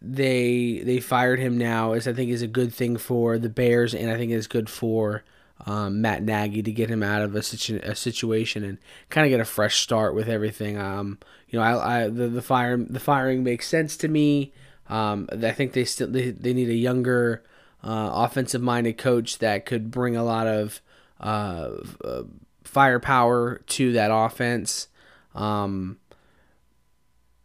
they 0.00 0.82
they 0.84 1.00
fired 1.00 1.38
him 1.38 1.58
now 1.58 1.92
is 1.92 2.06
I 2.06 2.12
think 2.12 2.30
is 2.30 2.42
a 2.42 2.46
good 2.46 2.72
thing 2.72 2.96
for 2.96 3.38
the 3.38 3.48
Bears, 3.48 3.94
and 3.94 4.10
I 4.10 4.16
think 4.16 4.32
is 4.32 4.46
good 4.46 4.70
for 4.70 5.24
um, 5.66 6.00
Matt 6.00 6.22
Nagy 6.22 6.62
to 6.62 6.72
get 6.72 6.88
him 6.88 7.02
out 7.02 7.22
of 7.22 7.34
a, 7.34 7.42
situ- 7.42 7.80
a 7.82 7.94
situation 7.94 8.62
and 8.64 8.78
kind 9.10 9.26
of 9.26 9.30
get 9.30 9.40
a 9.40 9.44
fresh 9.44 9.80
start 9.80 10.14
with 10.14 10.28
everything. 10.28 10.78
Um, 10.78 11.18
you 11.48 11.58
know, 11.58 11.64
I, 11.64 12.04
I 12.04 12.08
the 12.08 12.28
the 12.28 12.42
fire 12.42 12.76
the 12.76 13.00
firing 13.00 13.42
makes 13.42 13.66
sense 13.66 13.96
to 13.98 14.08
me. 14.08 14.52
Um, 14.88 15.28
I 15.30 15.52
think 15.52 15.72
they 15.72 15.84
still 15.84 16.08
they, 16.08 16.30
they 16.30 16.54
need 16.54 16.68
a 16.70 16.74
younger 16.74 17.44
uh, 17.84 18.10
offensive 18.12 18.62
minded 18.62 18.98
coach 18.98 19.38
that 19.38 19.66
could 19.66 19.90
bring 19.90 20.16
a 20.16 20.24
lot 20.24 20.46
of 20.46 20.80
uh, 21.20 21.70
uh, 22.04 22.22
firepower 22.64 23.58
to 23.66 23.92
that 23.92 24.10
offense. 24.12 24.88
Um, 25.34 25.98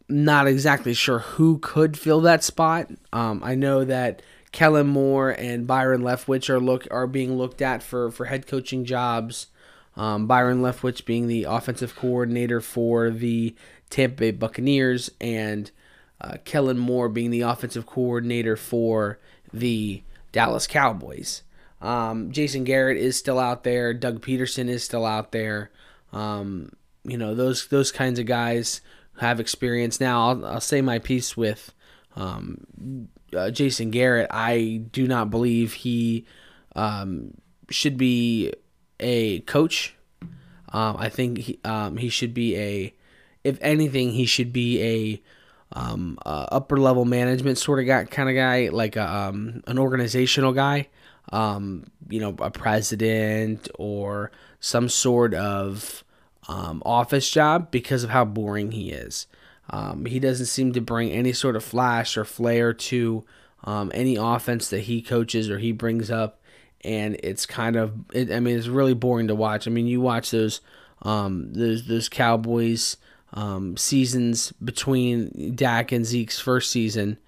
not 0.08 0.46
exactly 0.46 0.94
sure 0.94 1.20
who 1.20 1.58
could 1.58 1.98
fill 1.98 2.20
that 2.22 2.44
spot. 2.44 2.90
Um, 3.12 3.42
I 3.42 3.54
know 3.54 3.84
that 3.84 4.22
Kellen 4.52 4.86
Moore 4.86 5.30
and 5.30 5.66
Byron 5.66 6.02
Leftwich 6.02 6.48
are 6.48 6.60
look 6.60 6.86
are 6.90 7.06
being 7.06 7.36
looked 7.36 7.62
at 7.62 7.82
for 7.82 8.10
for 8.10 8.26
head 8.26 8.46
coaching 8.46 8.84
jobs. 8.84 9.48
Um, 9.96 10.26
Byron 10.26 10.60
Leftwich 10.60 11.04
being 11.04 11.28
the 11.28 11.44
offensive 11.44 11.94
coordinator 11.94 12.60
for 12.60 13.10
the 13.10 13.54
Tampa 13.90 14.16
Bay 14.16 14.30
Buccaneers, 14.32 15.10
and 15.20 15.70
uh, 16.20 16.36
Kellen 16.44 16.78
Moore 16.78 17.08
being 17.08 17.30
the 17.30 17.42
offensive 17.42 17.86
coordinator 17.86 18.56
for 18.56 19.18
the 19.52 20.02
Dallas 20.32 20.66
Cowboys. 20.66 21.42
Um, 21.80 22.32
Jason 22.32 22.64
Garrett 22.64 22.96
is 22.96 23.16
still 23.16 23.38
out 23.38 23.64
there. 23.64 23.92
Doug 23.92 24.22
Pederson 24.22 24.68
is 24.68 24.82
still 24.82 25.04
out 25.04 25.32
there. 25.32 25.70
Um, 26.12 26.72
you 27.04 27.18
know 27.18 27.34
those 27.34 27.68
those 27.68 27.92
kinds 27.92 28.18
of 28.18 28.26
guys 28.26 28.80
have 29.20 29.40
experience. 29.40 30.00
Now 30.00 30.28
I'll, 30.28 30.46
I'll 30.46 30.60
say 30.60 30.80
my 30.80 30.98
piece 30.98 31.36
with 31.36 31.72
um, 32.16 33.08
uh, 33.36 33.50
Jason 33.50 33.90
Garrett. 33.90 34.28
I 34.30 34.82
do 34.90 35.06
not 35.06 35.30
believe 35.30 35.74
he 35.74 36.24
um, 36.74 37.34
should 37.70 37.96
be 37.96 38.52
a 39.00 39.40
coach. 39.40 39.94
Um, 40.72 40.96
I 40.98 41.08
think 41.08 41.38
he, 41.38 41.60
um, 41.64 41.98
he 41.98 42.08
should 42.08 42.34
be 42.34 42.56
a, 42.56 42.94
if 43.44 43.58
anything, 43.60 44.12
he 44.12 44.26
should 44.26 44.52
be 44.52 44.82
a 44.82 45.22
um, 45.72 46.18
uh, 46.24 46.46
upper 46.52 46.76
level 46.76 47.04
management 47.04 47.58
sort 47.58 47.80
of 47.80 47.86
guy, 47.86 48.04
kind 48.04 48.28
of 48.28 48.34
guy, 48.34 48.68
like 48.68 48.96
a, 48.96 49.12
um, 49.12 49.62
an 49.66 49.78
organizational 49.78 50.52
guy 50.52 50.88
um, 51.32 51.84
you 52.08 52.20
know, 52.20 52.34
a 52.38 52.50
president 52.50 53.68
or 53.78 54.30
some 54.60 54.88
sort 54.88 55.34
of 55.34 56.04
um, 56.48 56.82
office 56.84 57.30
job 57.30 57.70
because 57.70 58.04
of 58.04 58.10
how 58.10 58.24
boring 58.24 58.72
he 58.72 58.90
is. 58.90 59.26
Um, 59.70 60.04
he 60.04 60.20
doesn't 60.20 60.46
seem 60.46 60.72
to 60.74 60.80
bring 60.80 61.10
any 61.10 61.32
sort 61.32 61.56
of 61.56 61.64
flash 61.64 62.16
or 62.16 62.24
flair 62.24 62.74
to 62.74 63.24
um, 63.64 63.90
any 63.94 64.16
offense 64.16 64.68
that 64.68 64.80
he 64.80 65.00
coaches 65.00 65.48
or 65.48 65.58
he 65.58 65.72
brings 65.72 66.10
up, 66.10 66.40
and 66.82 67.16
it's 67.22 67.46
kind 67.46 67.76
of, 67.76 67.94
it, 68.12 68.30
I 68.30 68.40
mean, 68.40 68.58
it's 68.58 68.68
really 68.68 68.92
boring 68.92 69.28
to 69.28 69.34
watch. 69.34 69.66
I 69.66 69.70
mean, 69.70 69.86
you 69.86 70.02
watch 70.02 70.30
those, 70.30 70.60
um, 71.00 71.54
those 71.54 71.86
those 71.86 72.10
Cowboys 72.10 72.98
um, 73.34 73.76
seasons 73.76 74.52
between 74.52 75.54
Dak 75.54 75.92
and 75.92 76.06
Zeke's 76.06 76.40
first 76.40 76.70
season, 76.70 77.18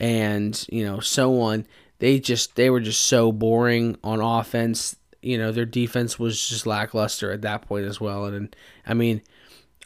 and 0.00 0.64
you 0.70 0.84
know 0.84 1.00
so 1.00 1.40
on 1.40 1.66
they 1.98 2.20
just 2.20 2.54
they 2.56 2.70
were 2.70 2.80
just 2.80 3.02
so 3.02 3.32
boring 3.32 3.96
on 4.02 4.20
offense. 4.20 4.96
You 5.20 5.36
know, 5.36 5.50
their 5.50 5.66
defense 5.66 6.18
was 6.18 6.48
just 6.48 6.66
lackluster 6.66 7.32
at 7.32 7.42
that 7.42 7.62
point 7.62 7.86
as 7.86 8.00
well. 8.00 8.26
And, 8.26 8.36
and 8.36 8.56
I 8.86 8.94
mean, 8.94 9.22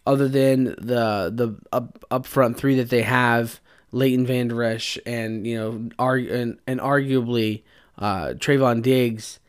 other 0.06 0.28
than 0.28 0.64
the 0.64 1.32
the 1.34 1.58
up 1.72 2.04
up 2.10 2.26
front 2.26 2.58
three 2.58 2.76
that 2.76 2.90
they 2.90 3.02
have, 3.02 3.60
Leighton 3.92 4.26
Vander 4.26 4.62
Esch 4.62 4.98
and 5.06 5.46
you 5.46 5.58
know, 5.58 5.88
arg- 5.98 6.30
and, 6.30 6.58
and 6.66 6.80
arguably 6.80 7.62
uh, 7.98 8.34
Trevon 8.36 8.82
Diggs, 8.82 9.40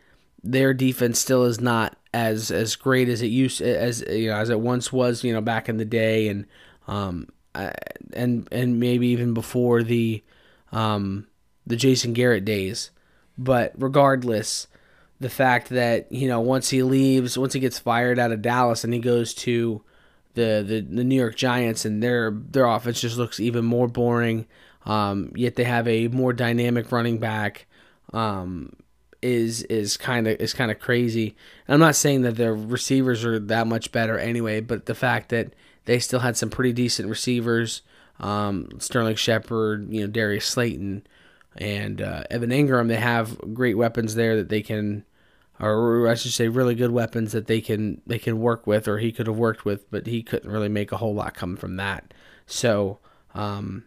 their 0.41 0.73
defense 0.73 1.19
still 1.19 1.43
is 1.43 1.59
not 1.59 1.97
as 2.13 2.51
as 2.51 2.75
great 2.75 3.09
as 3.09 3.21
it 3.21 3.27
used 3.27 3.61
as 3.61 4.03
you 4.09 4.29
know 4.29 4.37
as 4.37 4.49
it 4.49 4.59
once 4.59 4.91
was. 4.93 5.23
You 5.23 5.33
know, 5.33 5.41
back 5.41 5.69
in 5.69 5.77
the 5.77 5.85
day, 5.85 6.27
and 6.27 6.45
um, 6.87 7.27
and 8.13 8.47
and 8.51 8.79
maybe 8.79 9.07
even 9.07 9.33
before 9.33 9.83
the 9.83 10.23
um 10.71 11.27
the 11.65 11.75
Jason 11.75 12.13
Garrett 12.13 12.45
days. 12.45 12.91
But 13.37 13.73
regardless, 13.77 14.67
the 15.19 15.29
fact 15.29 15.69
that 15.69 16.11
you 16.11 16.27
know 16.27 16.39
once 16.39 16.69
he 16.69 16.83
leaves, 16.83 17.37
once 17.37 17.53
he 17.53 17.59
gets 17.59 17.79
fired 17.79 18.19
out 18.19 18.31
of 18.31 18.41
Dallas 18.41 18.83
and 18.83 18.93
he 18.93 18.99
goes 18.99 19.33
to 19.35 19.81
the 20.35 20.63
the, 20.65 20.81
the 20.81 21.03
New 21.03 21.15
York 21.15 21.35
Giants 21.35 21.85
and 21.85 22.01
their 22.01 22.31
their 22.31 22.65
offense 22.65 23.01
just 23.01 23.17
looks 23.17 23.39
even 23.39 23.65
more 23.65 23.87
boring. 23.87 24.45
Um, 24.85 25.31
yet 25.35 25.55
they 25.55 25.63
have 25.63 25.87
a 25.87 26.09
more 26.09 26.33
dynamic 26.33 26.91
running 26.91 27.17
back. 27.17 27.67
Um, 28.11 28.73
is 29.23 29.63
is 29.63 29.97
kind 29.97 30.27
of 30.27 30.39
is 30.39 30.53
kind 30.53 30.69
of 30.69 30.79
crazy. 30.79 31.35
I'm 31.67 31.79
not 31.79 31.95
saying 31.95 32.21
that 32.23 32.35
their 32.35 32.53
receivers 32.53 33.23
are 33.25 33.39
that 33.39 33.67
much 33.67 33.91
better 33.91 34.19
anyway, 34.19 34.59
but 34.59 34.85
the 34.85 34.95
fact 34.95 35.29
that 35.29 35.53
they 35.85 35.99
still 35.99 36.19
had 36.19 36.37
some 36.37 36.49
pretty 36.49 36.73
decent 36.73 37.09
receivers, 37.09 37.81
um, 38.19 38.69
Sterling 38.79 39.15
Shepard, 39.15 39.91
you 39.91 40.01
know 40.01 40.07
Darius 40.07 40.45
Slayton, 40.45 41.05
and 41.55 42.01
uh, 42.01 42.23
Evan 42.29 42.49
Engram. 42.49 42.87
They 42.87 42.97
have 42.97 43.53
great 43.53 43.77
weapons 43.77 44.15
there 44.15 44.35
that 44.35 44.49
they 44.49 44.61
can, 44.61 45.05
or 45.59 46.07
I 46.07 46.15
should 46.15 46.33
say, 46.33 46.47
really 46.47 46.75
good 46.75 46.91
weapons 46.91 47.31
that 47.31 47.47
they 47.47 47.61
can 47.61 48.01
they 48.05 48.19
can 48.19 48.39
work 48.39 48.67
with, 48.67 48.87
or 48.87 48.99
he 48.99 49.11
could 49.11 49.27
have 49.27 49.37
worked 49.37 49.65
with, 49.65 49.89
but 49.89 50.07
he 50.07 50.21
couldn't 50.21 50.51
really 50.51 50.69
make 50.69 50.91
a 50.91 50.97
whole 50.97 51.15
lot 51.15 51.33
come 51.33 51.55
from 51.55 51.77
that. 51.77 52.13
So 52.45 52.99
um, 53.33 53.85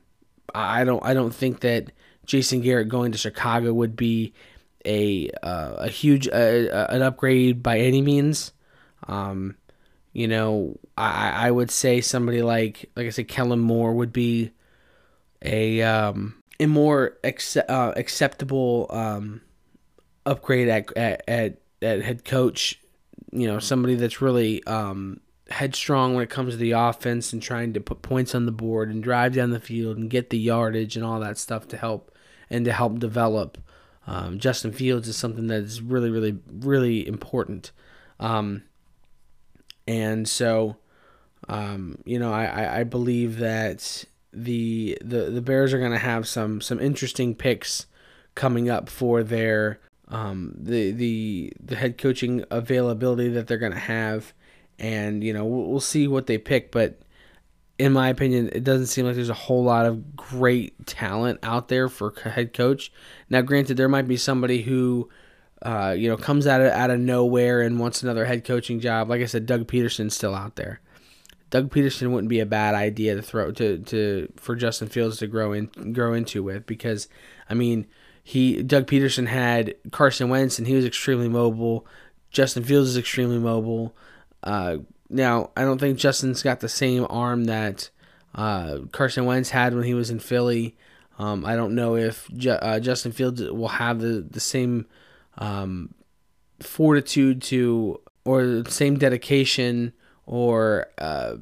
I 0.54 0.84
don't 0.84 1.04
I 1.04 1.14
don't 1.14 1.34
think 1.34 1.60
that 1.60 1.92
Jason 2.24 2.60
Garrett 2.60 2.88
going 2.88 3.12
to 3.12 3.18
Chicago 3.18 3.72
would 3.72 3.96
be 3.96 4.32
a 4.86 5.30
uh, 5.42 5.74
a 5.78 5.88
huge 5.88 6.28
uh, 6.28 6.86
an 6.88 7.02
upgrade 7.02 7.62
by 7.62 7.78
any 7.78 8.00
means. 8.00 8.52
Um, 9.08 9.56
you 10.12 10.28
know, 10.28 10.78
I, 10.96 11.48
I 11.48 11.50
would 11.50 11.70
say 11.70 12.00
somebody 12.00 12.42
like 12.42 12.90
like 12.96 13.06
I 13.06 13.10
said, 13.10 13.28
Kellen 13.28 13.60
Moore 13.60 13.92
would 13.92 14.12
be 14.12 14.52
a 15.42 15.82
um, 15.82 16.42
a 16.58 16.66
more 16.66 17.18
accept, 17.24 17.70
uh, 17.70 17.92
acceptable 17.96 18.86
um, 18.90 19.42
upgrade 20.24 20.68
at, 20.68 20.96
at, 20.96 21.22
at 21.28 21.58
at 21.82 22.02
head 22.02 22.24
coach. 22.24 22.80
You 23.32 23.46
know, 23.46 23.58
somebody 23.58 23.96
that's 23.96 24.22
really 24.22 24.64
um, 24.64 25.20
headstrong 25.50 26.14
when 26.14 26.22
it 26.22 26.30
comes 26.30 26.54
to 26.54 26.56
the 26.56 26.72
offense 26.72 27.32
and 27.32 27.42
trying 27.42 27.74
to 27.74 27.80
put 27.80 28.02
points 28.02 28.34
on 28.34 28.46
the 28.46 28.52
board 28.52 28.88
and 28.88 29.02
drive 29.02 29.34
down 29.34 29.50
the 29.50 29.60
field 29.60 29.96
and 29.96 30.10
get 30.10 30.30
the 30.30 30.38
yardage 30.38 30.96
and 30.96 31.04
all 31.04 31.20
that 31.20 31.38
stuff 31.38 31.68
to 31.68 31.76
help 31.76 32.16
and 32.50 32.64
to 32.64 32.72
help 32.72 32.98
develop. 32.98 33.58
Um, 34.06 34.38
Justin 34.38 34.72
Fields 34.72 35.08
is 35.08 35.16
something 35.16 35.48
that 35.48 35.62
is 35.62 35.82
really, 35.82 36.10
really, 36.10 36.38
really 36.48 37.06
important. 37.06 37.72
Um, 38.20 38.62
and 39.86 40.28
so, 40.28 40.76
um, 41.48 41.98
you 42.04 42.18
know, 42.18 42.32
I, 42.32 42.80
I 42.80 42.84
believe 42.84 43.38
that 43.38 44.04
the 44.32 44.98
the, 45.02 45.30
the 45.30 45.40
Bears 45.40 45.72
are 45.72 45.78
going 45.78 45.92
to 45.92 45.98
have 45.98 46.28
some 46.28 46.60
some 46.60 46.78
interesting 46.78 47.34
picks 47.34 47.86
coming 48.34 48.68
up 48.68 48.88
for 48.88 49.22
their 49.22 49.80
um, 50.08 50.54
the 50.56 50.92
the 50.92 51.52
the 51.60 51.76
head 51.76 51.98
coaching 51.98 52.44
availability 52.50 53.28
that 53.30 53.46
they're 53.46 53.58
going 53.58 53.72
to 53.72 53.78
have, 53.78 54.32
and 54.78 55.24
you 55.24 55.32
know 55.32 55.44
we'll, 55.44 55.66
we'll 55.66 55.80
see 55.80 56.06
what 56.06 56.26
they 56.26 56.38
pick. 56.38 56.70
But 56.70 57.00
in 57.78 57.92
my 57.92 58.08
opinion, 58.08 58.50
it 58.52 58.64
doesn't 58.64 58.86
seem 58.86 59.06
like 59.06 59.14
there's 59.14 59.28
a 59.28 59.34
whole 59.34 59.64
lot 59.64 59.86
of 59.86 60.16
great 60.16 60.86
talent 60.86 61.40
out 61.42 61.68
there 61.68 61.88
for 61.88 62.12
head 62.24 62.52
coach. 62.52 62.90
Now, 63.28 63.42
granted, 63.42 63.76
there 63.76 63.88
might 63.88 64.08
be 64.08 64.16
somebody 64.16 64.62
who 64.62 65.10
uh, 65.62 65.94
you 65.96 66.08
know, 66.08 66.16
comes 66.16 66.46
out 66.46 66.60
of 66.60 66.68
out 66.68 66.90
of 66.90 67.00
nowhere 67.00 67.62
and 67.62 67.80
wants 67.80 68.02
another 68.02 68.24
head 68.24 68.44
coaching 68.44 68.78
job. 68.78 69.08
Like 69.08 69.22
I 69.22 69.26
said, 69.26 69.46
Doug 69.46 69.66
Pederson's 69.66 70.14
still 70.14 70.34
out 70.34 70.56
there. 70.56 70.80
Doug 71.50 71.70
Pederson 71.70 72.10
wouldn't 72.10 72.28
be 72.28 72.40
a 72.40 72.46
bad 72.46 72.74
idea 72.74 73.14
to 73.14 73.22
throw 73.22 73.52
to, 73.52 73.78
to 73.78 74.32
for 74.36 74.54
Justin 74.54 74.88
Fields 74.88 75.18
to 75.18 75.26
grow 75.26 75.52
in 75.52 75.66
grow 75.92 76.12
into 76.12 76.42
with 76.42 76.66
because 76.66 77.08
I 77.48 77.54
mean 77.54 77.86
he 78.22 78.62
Doug 78.62 78.86
Pederson 78.86 79.28
had 79.28 79.74
Carson 79.92 80.28
Wentz 80.28 80.58
and 80.58 80.66
he 80.66 80.74
was 80.74 80.84
extremely 80.84 81.28
mobile. 81.28 81.86
Justin 82.30 82.62
Fields 82.62 82.90
is 82.90 82.96
extremely 82.96 83.38
mobile. 83.38 83.96
Uh, 84.42 84.78
now 85.08 85.50
I 85.56 85.62
don't 85.62 85.78
think 85.78 85.98
Justin's 85.98 86.42
got 86.42 86.60
the 86.60 86.68
same 86.68 87.06
arm 87.08 87.44
that 87.44 87.90
uh, 88.34 88.80
Carson 88.92 89.24
Wentz 89.24 89.50
had 89.50 89.74
when 89.74 89.84
he 89.84 89.94
was 89.94 90.10
in 90.10 90.18
Philly. 90.18 90.76
Um, 91.18 91.44
I 91.44 91.56
don't 91.56 91.74
know 91.74 91.96
if 91.96 92.28
Ju- 92.34 92.50
uh, 92.50 92.80
Justin 92.80 93.12
Fields 93.12 93.42
will 93.42 93.68
have 93.68 94.00
the 94.00 94.26
the 94.28 94.40
same 94.40 94.86
um, 95.38 95.94
fortitude 96.60 97.42
to 97.42 98.00
or 98.24 98.64
same 98.68 98.98
dedication 98.98 99.92
or 100.26 100.88
uh, 100.98 101.36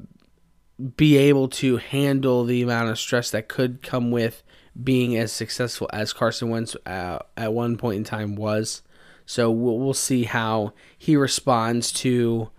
be 0.95 1.17
able 1.17 1.47
to 1.47 1.77
handle 1.77 2.43
the 2.43 2.61
amount 2.61 2.89
of 2.89 2.99
stress 2.99 3.31
that 3.31 3.47
could 3.47 3.81
come 3.81 4.11
with 4.11 4.43
being 4.81 5.17
as 5.17 5.31
successful 5.31 5.89
as 5.93 6.13
Carson 6.13 6.49
Wentz 6.49 6.75
uh, 6.85 7.19
at 7.35 7.53
one 7.53 7.77
point 7.77 7.97
in 7.97 8.03
time 8.03 8.35
was. 8.35 8.81
So 9.25 9.49
we'll, 9.49 9.79
we'll 9.79 9.93
see 9.93 10.23
how 10.25 10.73
he 10.97 11.15
responds 11.15 11.91
to 11.93 12.51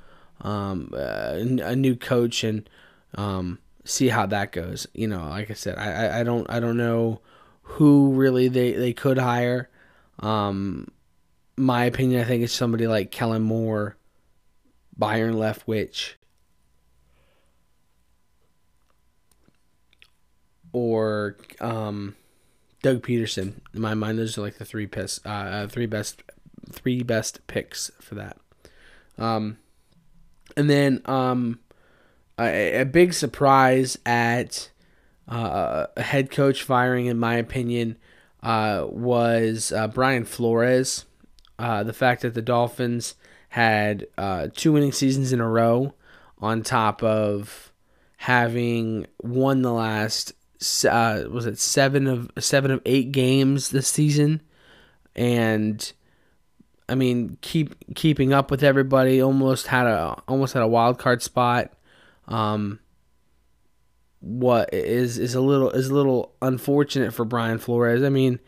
um, 0.43 0.93
uh, 0.95 1.35
a 1.35 1.77
new 1.77 1.97
coach 1.97 2.45
and 2.45 2.69
um, 3.15 3.59
see 3.85 4.09
how 4.09 4.27
that 4.27 4.53
goes. 4.53 4.87
You 4.95 5.09
know, 5.09 5.29
like 5.29 5.51
I 5.51 5.55
said, 5.55 5.79
I, 5.79 6.21
I 6.21 6.23
don't 6.23 6.49
I 6.51 6.61
don't 6.61 6.77
know 6.77 7.21
who 7.63 8.13
really 8.13 8.49
they, 8.49 8.73
they 8.73 8.93
could 8.93 9.19
hire. 9.19 9.69
Um, 10.21 10.89
my 11.57 11.85
opinion, 11.85 12.21
I 12.21 12.25
think 12.25 12.43
it's 12.43 12.53
somebody 12.53 12.87
like 12.87 13.11
Kellen 13.11 13.43
Moore, 13.43 13.97
Byron 14.97 15.35
Leftwich, 15.35 16.15
or 20.73 21.37
um, 21.61 22.15
Doug 22.83 23.03
Pederson. 23.03 23.55
In 23.75 23.81
my 23.81 23.95
mind, 23.95 24.19
those 24.19 24.39
are 24.39 24.43
like 24.43 24.59
the 24.59 24.65
three 24.65 24.87
best, 24.87 25.27
uh, 25.27 25.31
uh, 25.31 25.67
three 25.67 25.87
best, 25.87 26.23
three 26.71 27.03
best 27.03 27.47
picks 27.47 27.91
for 28.01 28.15
that. 28.15 28.37
Um, 29.19 29.59
and 30.57 30.69
then 30.71 31.03
um, 31.05 31.61
a, 32.39 32.81
a 32.81 32.85
big 32.85 33.13
surprise 33.13 33.99
at 34.07 34.71
uh, 35.29 35.87
a 35.97 36.03
head 36.03 36.31
coach 36.31 36.63
firing, 36.63 37.07
in 37.07 37.19
my 37.19 37.37
opinion, 37.37 37.97
uh, 38.43 38.87
was 38.89 39.73
uh, 39.73 39.89
Brian 39.89 40.25
Flores. 40.25 41.05
Uh, 41.59 41.83
the 41.83 41.93
fact 41.93 42.23
that 42.23 42.35
the 42.35 42.43
Dolphins 42.43 43.15
had 43.51 44.07
uh, 44.19 44.49
two 44.55 44.73
winning 44.73 44.93
seasons 44.93 45.33
in 45.33 45.41
a 45.41 45.49
row, 45.49 45.95
on 46.39 46.63
top 46.63 47.03
of 47.03 47.73
having 48.19 49.07
won 49.23 49.63
the 49.63 49.73
last 49.73 50.33
uh, 50.89 51.25
was 51.31 51.47
it 51.47 51.59
seven 51.59 52.07
of 52.07 52.31
seven 52.39 52.71
of 52.71 52.81
eight 52.87 53.13
games 53.13 53.71
this 53.71 53.89
season, 53.89 54.43
and 55.15 55.93
I 56.89 56.95
mean 56.95 57.39
keep 57.41 57.95
keeping 57.95 58.33
up 58.33 58.51
with 58.51 58.63
everybody. 58.63 59.21
Almost 59.21 59.69
had 59.69 59.87
a 59.87 60.23
almost 60.29 60.55
had 60.55 60.63
a 60.63 60.69
wild 60.69 60.99
card 60.99 61.23
spot. 61.23 61.73
Um, 62.29 62.81
what 64.21 64.73
is 64.73 65.19
is 65.19 65.35
a 65.35 65.41
little 65.41 65.71
is 65.71 65.89
a 65.89 65.95
little 65.95 66.35
unfortunate 66.43 67.13
for 67.15 67.25
Brian 67.25 67.59
Flores. 67.59 68.03
I 68.03 68.09
mean, 68.09 68.41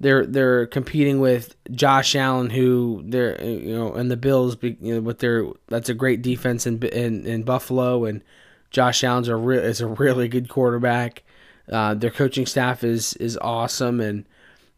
they're 0.00 0.24
they're 0.24 0.66
competing 0.66 1.20
with 1.20 1.56
Josh 1.70 2.14
Allen, 2.14 2.50
who 2.50 3.02
they're 3.06 3.42
you 3.42 3.76
know, 3.76 3.94
and 3.94 4.10
the 4.10 4.16
Bills, 4.16 4.56
you 4.62 4.76
know, 4.80 5.00
with 5.00 5.18
their 5.18 5.46
that's 5.68 5.88
a 5.88 5.94
great 5.94 6.22
defense 6.22 6.66
in 6.66 6.82
in, 6.82 7.26
in 7.26 7.42
Buffalo, 7.42 8.04
and 8.04 8.22
Josh 8.70 9.02
Allen's 9.04 9.28
a 9.28 9.36
re- 9.36 9.58
is 9.58 9.80
a 9.80 9.86
really 9.86 10.28
good 10.28 10.48
quarterback. 10.48 11.24
Uh, 11.70 11.94
their 11.94 12.10
coaching 12.10 12.46
staff 12.46 12.84
is 12.84 13.14
is 13.14 13.36
awesome, 13.38 14.00
and 14.00 14.24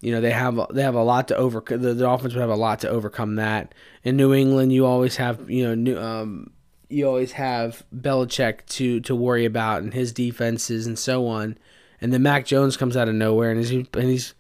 you 0.01 0.13
know 0.13 0.21
they 0.21 0.31
have 0.31 0.59
they 0.71 0.83
have 0.83 0.95
a 0.95 1.03
lot 1.03 1.29
to 1.29 1.37
over 1.37 1.63
the, 1.67 1.77
the 1.77 1.95
Dolphins 1.95 2.35
would 2.35 2.41
have 2.41 2.51
a 2.51 2.57
lot 2.57 2.81
to 2.81 2.89
overcome 2.89 3.37
that. 3.37 3.75
In 4.03 4.17
New 4.17 4.33
England, 4.33 4.73
you 4.73 4.87
always 4.87 5.17
have 5.17 5.51
you 5.51 5.65
know 5.65 5.75
new 5.75 5.99
um 5.99 6.51
you 6.89 7.07
always 7.07 7.33
have 7.33 7.85
Belichick 7.95 8.67
to 8.67 9.01
to 9.01 9.15
worry 9.15 9.45
about 9.45 9.83
and 9.83 9.95
his 9.95 10.13
defenses 10.13 10.87
and 10.87 10.99
so 10.99 11.27
on. 11.27 11.57
And 12.01 12.13
then 12.13 12.23
Mac 12.23 12.47
Jones 12.47 12.77
comes 12.77 12.97
out 12.97 13.09
of 13.09 13.15
nowhere 13.15 13.51
and 13.51 13.59
he's 13.59 13.71
and 13.71 14.05
he's 14.05 14.35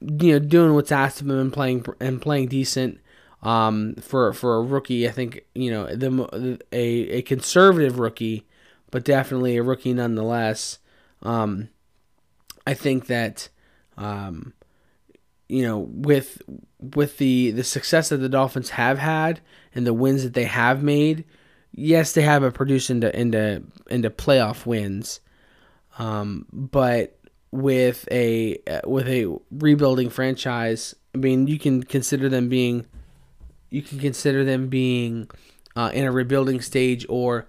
you 0.00 0.32
know 0.32 0.38
doing 0.38 0.74
what's 0.74 0.92
asked 0.92 1.20
of 1.20 1.28
him 1.28 1.38
and 1.38 1.52
playing 1.52 1.84
and 2.00 2.20
playing 2.20 2.48
decent 2.48 3.00
um, 3.42 3.94
for 3.96 4.32
for 4.32 4.56
a 4.56 4.62
rookie. 4.62 5.08
I 5.08 5.10
think 5.10 5.44
you 5.54 5.70
know 5.70 5.86
the 5.94 6.60
a 6.72 6.84
a 7.18 7.22
conservative 7.22 7.98
rookie, 7.98 8.46
but 8.90 9.04
definitely 9.04 9.56
a 9.56 9.62
rookie 9.62 9.92
nonetheless. 9.92 10.78
Um, 11.22 11.68
I 12.66 12.74
think 12.74 13.06
that 13.06 13.48
um, 13.96 14.52
you 15.48 15.62
know 15.62 15.78
with 15.78 16.42
with 16.78 17.18
the 17.18 17.50
the 17.52 17.64
success 17.64 18.10
that 18.10 18.18
the 18.18 18.28
Dolphins 18.28 18.70
have 18.70 18.98
had 18.98 19.40
and 19.74 19.86
the 19.86 19.94
wins 19.94 20.22
that 20.22 20.34
they 20.34 20.44
have 20.44 20.82
made, 20.82 21.24
yes, 21.72 22.12
they 22.12 22.22
haven't 22.22 22.52
produced 22.52 22.90
into 22.90 23.18
into 23.18 23.62
into 23.90 24.10
playoff 24.10 24.66
wins. 24.66 25.20
Um, 25.98 26.46
but 26.52 27.18
with 27.50 28.06
a 28.10 28.58
with 28.84 29.08
a 29.08 29.36
rebuilding 29.50 30.10
franchise, 30.10 30.94
I 31.14 31.18
mean, 31.18 31.46
you 31.46 31.58
can 31.58 31.82
consider 31.82 32.28
them 32.28 32.48
being 32.48 32.86
you 33.70 33.82
can 33.82 33.98
consider 33.98 34.44
them 34.44 34.68
being 34.68 35.28
uh, 35.76 35.90
in 35.92 36.04
a 36.04 36.12
rebuilding 36.12 36.60
stage 36.60 37.06
or 37.08 37.46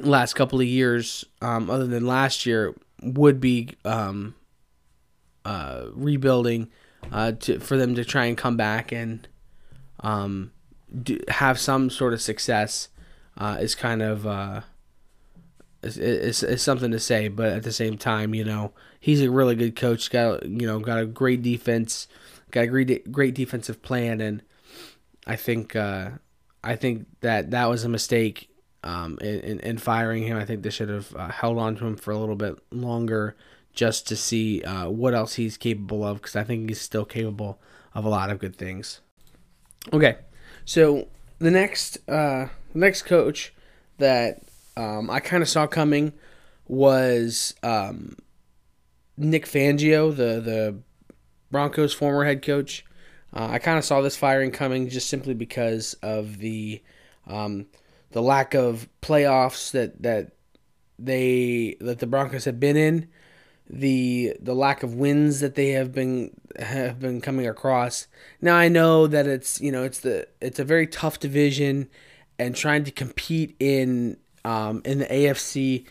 last 0.00 0.34
couple 0.34 0.60
of 0.60 0.66
years, 0.66 1.24
um, 1.42 1.70
other 1.70 1.86
than 1.86 2.06
last 2.06 2.46
year, 2.46 2.74
would 3.02 3.40
be 3.40 3.70
um, 3.84 4.34
uh, 5.48 5.86
rebuilding 5.94 6.68
uh, 7.10 7.32
to 7.32 7.58
for 7.58 7.78
them 7.78 7.94
to 7.94 8.04
try 8.04 8.26
and 8.26 8.36
come 8.36 8.56
back 8.56 8.92
and 8.92 9.26
um, 10.00 10.52
do, 11.02 11.18
have 11.28 11.58
some 11.58 11.88
sort 11.88 12.12
of 12.12 12.20
success 12.20 12.90
uh, 13.38 13.56
is 13.58 13.74
kind 13.74 14.02
of 14.02 14.26
uh, 14.26 14.60
is, 15.82 16.42
is, 16.42 16.60
something 16.60 16.90
to 16.90 17.00
say, 17.00 17.28
but 17.28 17.50
at 17.50 17.62
the 17.62 17.72
same 17.72 17.96
time, 17.96 18.34
you 18.34 18.44
know, 18.44 18.72
he's 19.00 19.22
a 19.22 19.30
really 19.30 19.54
good 19.54 19.74
coach. 19.74 20.10
Got 20.10 20.44
you 20.44 20.66
know, 20.66 20.80
got 20.80 20.98
a 20.98 21.06
great 21.06 21.40
defense, 21.40 22.08
got 22.50 22.64
a 22.64 22.66
great 22.66 23.10
great 23.10 23.34
defensive 23.34 23.80
plan, 23.80 24.20
and 24.20 24.42
I 25.26 25.36
think 25.36 25.74
uh, 25.74 26.10
I 26.62 26.76
think 26.76 27.06
that 27.22 27.52
that 27.52 27.70
was 27.70 27.84
a 27.84 27.88
mistake 27.88 28.50
um, 28.84 29.16
in, 29.22 29.60
in 29.60 29.78
firing 29.78 30.24
him. 30.24 30.36
I 30.36 30.44
think 30.44 30.62
they 30.62 30.68
should 30.68 30.90
have 30.90 31.16
uh, 31.16 31.28
held 31.28 31.56
on 31.56 31.76
to 31.76 31.86
him 31.86 31.96
for 31.96 32.10
a 32.10 32.18
little 32.18 32.36
bit 32.36 32.58
longer 32.70 33.34
just 33.78 34.08
to 34.08 34.16
see 34.16 34.60
uh, 34.64 34.90
what 34.90 35.14
else 35.14 35.34
he's 35.34 35.56
capable 35.56 36.02
of, 36.02 36.16
because 36.16 36.34
I 36.34 36.42
think 36.42 36.68
he's 36.68 36.80
still 36.80 37.04
capable 37.04 37.60
of 37.94 38.04
a 38.04 38.08
lot 38.08 38.28
of 38.28 38.40
good 38.40 38.56
things. 38.56 39.00
Okay, 39.92 40.16
so 40.64 41.06
the 41.38 41.52
next 41.52 41.96
uh, 42.10 42.48
next 42.74 43.02
coach 43.02 43.54
that 43.98 44.42
um, 44.76 45.08
I 45.08 45.20
kind 45.20 45.44
of 45.44 45.48
saw 45.48 45.68
coming 45.68 46.12
was 46.66 47.54
um, 47.62 48.16
Nick 49.16 49.46
Fangio, 49.46 50.10
the 50.10 50.40
the 50.40 50.78
Broncos' 51.52 51.94
former 51.94 52.24
head 52.24 52.42
coach. 52.42 52.84
Uh, 53.32 53.46
I 53.48 53.60
kind 53.60 53.78
of 53.78 53.84
saw 53.84 54.00
this 54.00 54.16
firing 54.16 54.50
coming 54.50 54.88
just 54.88 55.08
simply 55.08 55.34
because 55.34 55.94
of 56.02 56.38
the 56.38 56.82
um, 57.28 57.66
the 58.10 58.22
lack 58.22 58.54
of 58.54 58.88
playoffs 59.02 59.70
that 59.70 60.02
that 60.02 60.32
they 60.98 61.76
that 61.80 62.00
the 62.00 62.08
Broncos 62.08 62.44
have 62.44 62.58
been 62.58 62.76
in, 62.76 63.08
the 63.70 64.34
the 64.40 64.54
lack 64.54 64.82
of 64.82 64.94
wins 64.94 65.40
that 65.40 65.54
they 65.54 65.70
have 65.70 65.92
been 65.92 66.30
have 66.58 67.00
been 67.00 67.20
coming 67.20 67.46
across. 67.46 68.06
Now 68.40 68.56
I 68.56 68.68
know 68.68 69.06
that 69.06 69.26
it's 69.26 69.60
you 69.60 69.70
know 69.70 69.84
it's 69.84 70.00
the 70.00 70.26
it's 70.40 70.58
a 70.58 70.64
very 70.64 70.86
tough 70.86 71.20
division, 71.20 71.88
and 72.38 72.54
trying 72.54 72.84
to 72.84 72.90
compete 72.90 73.54
in 73.58 74.16
um, 74.44 74.82
in 74.84 74.98
the 74.98 75.06
AFC 75.06 75.84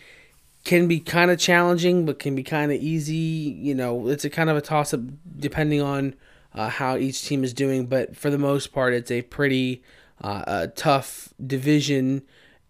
can 0.64 0.88
be 0.88 1.00
kind 1.00 1.32
of 1.32 1.40
challenging, 1.40 2.06
but 2.06 2.20
can 2.20 2.36
be 2.36 2.44
kind 2.44 2.72
of 2.72 2.82
easy. 2.82 3.16
You 3.16 3.74
know, 3.74 4.08
it's 4.10 4.26
a 4.26 4.30
kind 4.30 4.50
of 4.50 4.58
a 4.58 4.62
toss 4.62 4.94
up 4.94 5.02
depending 5.40 5.82
on 5.82 6.16
uh, 6.54 6.70
how 6.70 6.98
each 6.98 7.24
team 7.24 7.44
is 7.44 7.54
doing. 7.54 7.86
But 7.86 8.18
for 8.18 8.30
the 8.30 8.38
most 8.38 8.74
part, 8.74 8.94
it's 8.94 9.12
a 9.12 9.22
pretty 9.22 9.84
uh, 10.22 10.44
a 10.48 10.68
tough 10.68 11.34
division 11.46 12.24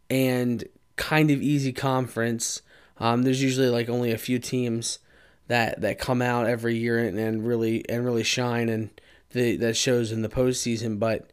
and 0.09 0.63
kind 0.95 1.31
of 1.31 1.41
easy 1.41 1.71
conference. 1.71 2.61
Um, 2.99 3.23
there's 3.23 3.41
usually 3.41 3.69
like 3.69 3.89
only 3.89 4.11
a 4.11 4.17
few 4.17 4.39
teams 4.39 4.99
that 5.47 5.81
that 5.81 5.99
come 5.99 6.21
out 6.21 6.47
every 6.47 6.77
year 6.77 6.99
and, 6.99 7.17
and 7.17 7.45
really 7.45 7.87
and 7.89 8.03
really 8.03 8.23
shine 8.23 8.69
and 8.69 8.89
the 9.31 9.55
that 9.57 9.75
shows 9.75 10.11
in 10.11 10.21
the 10.21 10.29
postseason. 10.29 10.99
But 10.99 11.29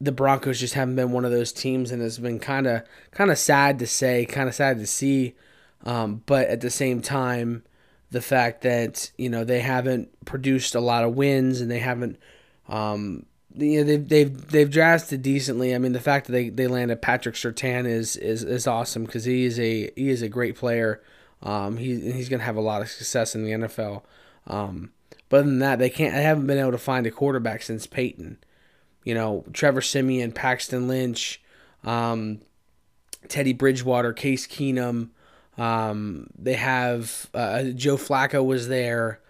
the 0.00 0.12
Broncos 0.12 0.58
just 0.58 0.74
haven't 0.74 0.96
been 0.96 1.12
one 1.12 1.24
of 1.24 1.30
those 1.30 1.52
teams, 1.52 1.90
and 1.90 2.02
it's 2.02 2.18
been 2.18 2.38
kind 2.40 2.66
of 2.66 2.82
kind 3.12 3.30
of 3.30 3.38
sad 3.38 3.78
to 3.78 3.86
say, 3.86 4.26
kind 4.26 4.48
of 4.48 4.54
sad 4.54 4.78
to 4.78 4.86
see. 4.86 5.34
Um, 5.84 6.22
but 6.26 6.48
at 6.48 6.60
the 6.60 6.70
same 6.70 7.02
time, 7.02 7.64
the 8.10 8.20
fact 8.20 8.62
that 8.62 9.10
you 9.16 9.28
know 9.28 9.44
they 9.44 9.60
haven't 9.60 10.24
produced 10.24 10.74
a 10.74 10.80
lot 10.80 11.04
of 11.04 11.14
wins 11.14 11.60
and 11.60 11.70
they 11.70 11.78
haven't 11.80 12.18
um, 12.68 13.26
you 13.56 13.78
know, 13.78 13.84
they've 13.84 14.08
they've 14.08 14.50
they've 14.50 14.70
drafted 14.70 15.22
decently. 15.22 15.74
I 15.74 15.78
mean, 15.78 15.92
the 15.92 16.00
fact 16.00 16.26
that 16.26 16.32
they, 16.32 16.48
they 16.48 16.66
landed 16.66 17.02
Patrick 17.02 17.34
Surtain 17.34 17.86
is 17.86 18.16
is, 18.16 18.42
is 18.42 18.66
awesome 18.66 19.04
because 19.04 19.24
he 19.24 19.44
is 19.44 19.58
a 19.58 19.90
he 19.96 20.08
is 20.08 20.22
a 20.22 20.28
great 20.28 20.56
player. 20.56 21.02
Um, 21.42 21.76
he 21.76 22.12
he's 22.12 22.28
gonna 22.28 22.44
have 22.44 22.56
a 22.56 22.60
lot 22.60 22.82
of 22.82 22.88
success 22.88 23.34
in 23.34 23.44
the 23.44 23.50
NFL. 23.52 24.02
Um, 24.46 24.92
but 25.28 25.38
other 25.38 25.48
than 25.48 25.58
that, 25.60 25.78
they 25.78 25.90
can't. 25.90 26.14
They 26.14 26.22
haven't 26.22 26.46
been 26.46 26.58
able 26.58 26.72
to 26.72 26.78
find 26.78 27.06
a 27.06 27.10
quarterback 27.10 27.62
since 27.62 27.86
Peyton. 27.86 28.38
You 29.04 29.14
know, 29.14 29.44
Trevor 29.52 29.80
Siemian, 29.80 30.32
Paxton 30.32 30.88
Lynch, 30.88 31.42
um, 31.84 32.40
Teddy 33.28 33.52
Bridgewater, 33.52 34.12
Case 34.12 34.46
Keenum. 34.46 35.10
Um, 35.58 36.28
they 36.38 36.54
have 36.54 37.28
uh, 37.34 37.64
Joe 37.74 37.96
Flacco 37.96 38.44
was 38.44 38.68
there. 38.68 39.20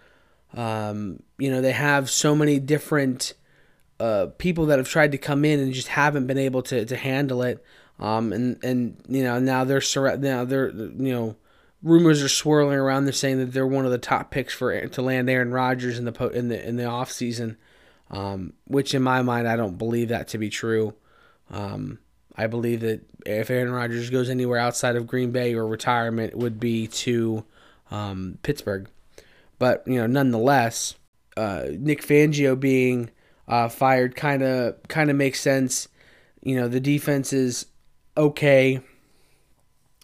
Um, 0.54 1.22
you 1.38 1.50
know, 1.50 1.60
they 1.60 1.72
have 1.72 2.10
so 2.10 2.34
many 2.34 2.58
different 2.58 3.34
uh, 4.02 4.26
people 4.38 4.66
that 4.66 4.78
have 4.78 4.88
tried 4.88 5.12
to 5.12 5.18
come 5.18 5.44
in 5.44 5.60
and 5.60 5.72
just 5.72 5.88
haven't 5.88 6.26
been 6.26 6.38
able 6.38 6.62
to, 6.62 6.84
to 6.84 6.96
handle 6.96 7.42
it. 7.42 7.64
Um, 8.00 8.32
and, 8.32 8.64
and, 8.64 8.96
you 9.08 9.22
know, 9.22 9.38
now 9.38 9.62
they're, 9.62 9.82
now 10.18 10.44
they're, 10.44 10.70
you 10.70 11.12
know, 11.12 11.36
rumors 11.82 12.20
are 12.20 12.28
swirling 12.28 12.78
around. 12.78 13.04
They're 13.04 13.12
saying 13.12 13.38
that 13.38 13.52
they're 13.52 13.66
one 13.66 13.84
of 13.84 13.92
the 13.92 13.98
top 13.98 14.32
picks 14.32 14.52
for, 14.52 14.88
to 14.88 15.02
land 15.02 15.30
Aaron 15.30 15.52
Rodgers 15.52 15.98
in 16.00 16.04
the, 16.04 16.12
po- 16.12 16.28
in 16.28 16.48
the, 16.48 16.68
in 16.68 16.76
the 16.76 16.86
off 16.86 17.12
season. 17.12 17.56
Um, 18.10 18.52
which 18.66 18.92
in 18.92 19.02
my 19.02 19.22
mind, 19.22 19.48
I 19.48 19.56
don't 19.56 19.78
believe 19.78 20.08
that 20.08 20.28
to 20.28 20.38
be 20.38 20.50
true. 20.50 20.94
Um, 21.50 21.98
I 22.36 22.46
believe 22.46 22.80
that 22.80 23.00
if 23.24 23.50
Aaron 23.50 23.72
Rodgers 23.72 24.10
goes 24.10 24.28
anywhere 24.28 24.58
outside 24.58 24.96
of 24.96 25.06
Green 25.06 25.30
Bay 25.30 25.54
or 25.54 25.66
retirement, 25.66 26.36
would 26.36 26.60
be 26.60 26.88
to 26.88 27.44
um, 27.90 28.38
Pittsburgh. 28.42 28.88
But 29.58 29.84
you 29.86 29.94
know, 29.94 30.06
nonetheless, 30.06 30.96
uh, 31.36 31.68
Nick 31.70 32.02
Fangio 32.02 32.58
being 32.58 33.10
uh, 33.48 33.68
fired 33.68 34.16
kind 34.16 34.42
of 34.42 34.76
kind 34.88 35.10
of 35.10 35.16
makes 35.16 35.40
sense. 35.40 35.88
You 36.42 36.56
know, 36.56 36.68
the 36.68 36.80
defense 36.80 37.32
is 37.32 37.66
okay. 38.16 38.80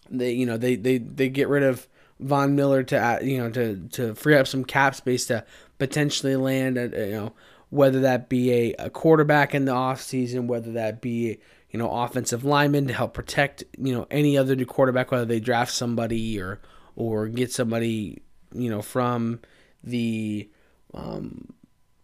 They 0.09 0.33
you 0.33 0.45
know 0.45 0.57
they 0.57 0.75
they 0.75 0.97
they 0.97 1.29
get 1.29 1.47
rid 1.47 1.63
of 1.63 1.87
Von 2.19 2.55
Miller 2.55 2.83
to 2.83 3.19
you 3.21 3.37
know 3.37 3.49
to 3.51 3.87
to 3.89 4.15
free 4.15 4.35
up 4.35 4.47
some 4.47 4.63
cap 4.63 4.95
space 4.95 5.25
to 5.27 5.45
potentially 5.77 6.35
land 6.35 6.77
a, 6.77 7.07
you 7.07 7.11
know 7.11 7.33
whether 7.69 8.01
that 8.01 8.29
be 8.29 8.51
a, 8.51 8.73
a 8.79 8.89
quarterback 8.89 9.53
in 9.53 9.65
the 9.65 9.71
offseason, 9.71 10.47
whether 10.47 10.71
that 10.73 11.01
be 11.01 11.37
you 11.69 11.79
know 11.79 11.89
offensive 11.89 12.43
lineman 12.43 12.87
to 12.87 12.93
help 12.93 13.13
protect 13.13 13.63
you 13.77 13.93
know 13.93 14.07
any 14.11 14.37
other 14.37 14.55
new 14.55 14.65
quarterback, 14.65 15.11
whether 15.11 15.25
they 15.25 15.39
draft 15.39 15.71
somebody 15.71 16.39
or 16.39 16.59
or 16.95 17.27
get 17.27 17.51
somebody 17.51 18.21
you 18.53 18.69
know 18.69 18.81
from 18.81 19.39
the 19.83 20.49
um, 20.93 21.53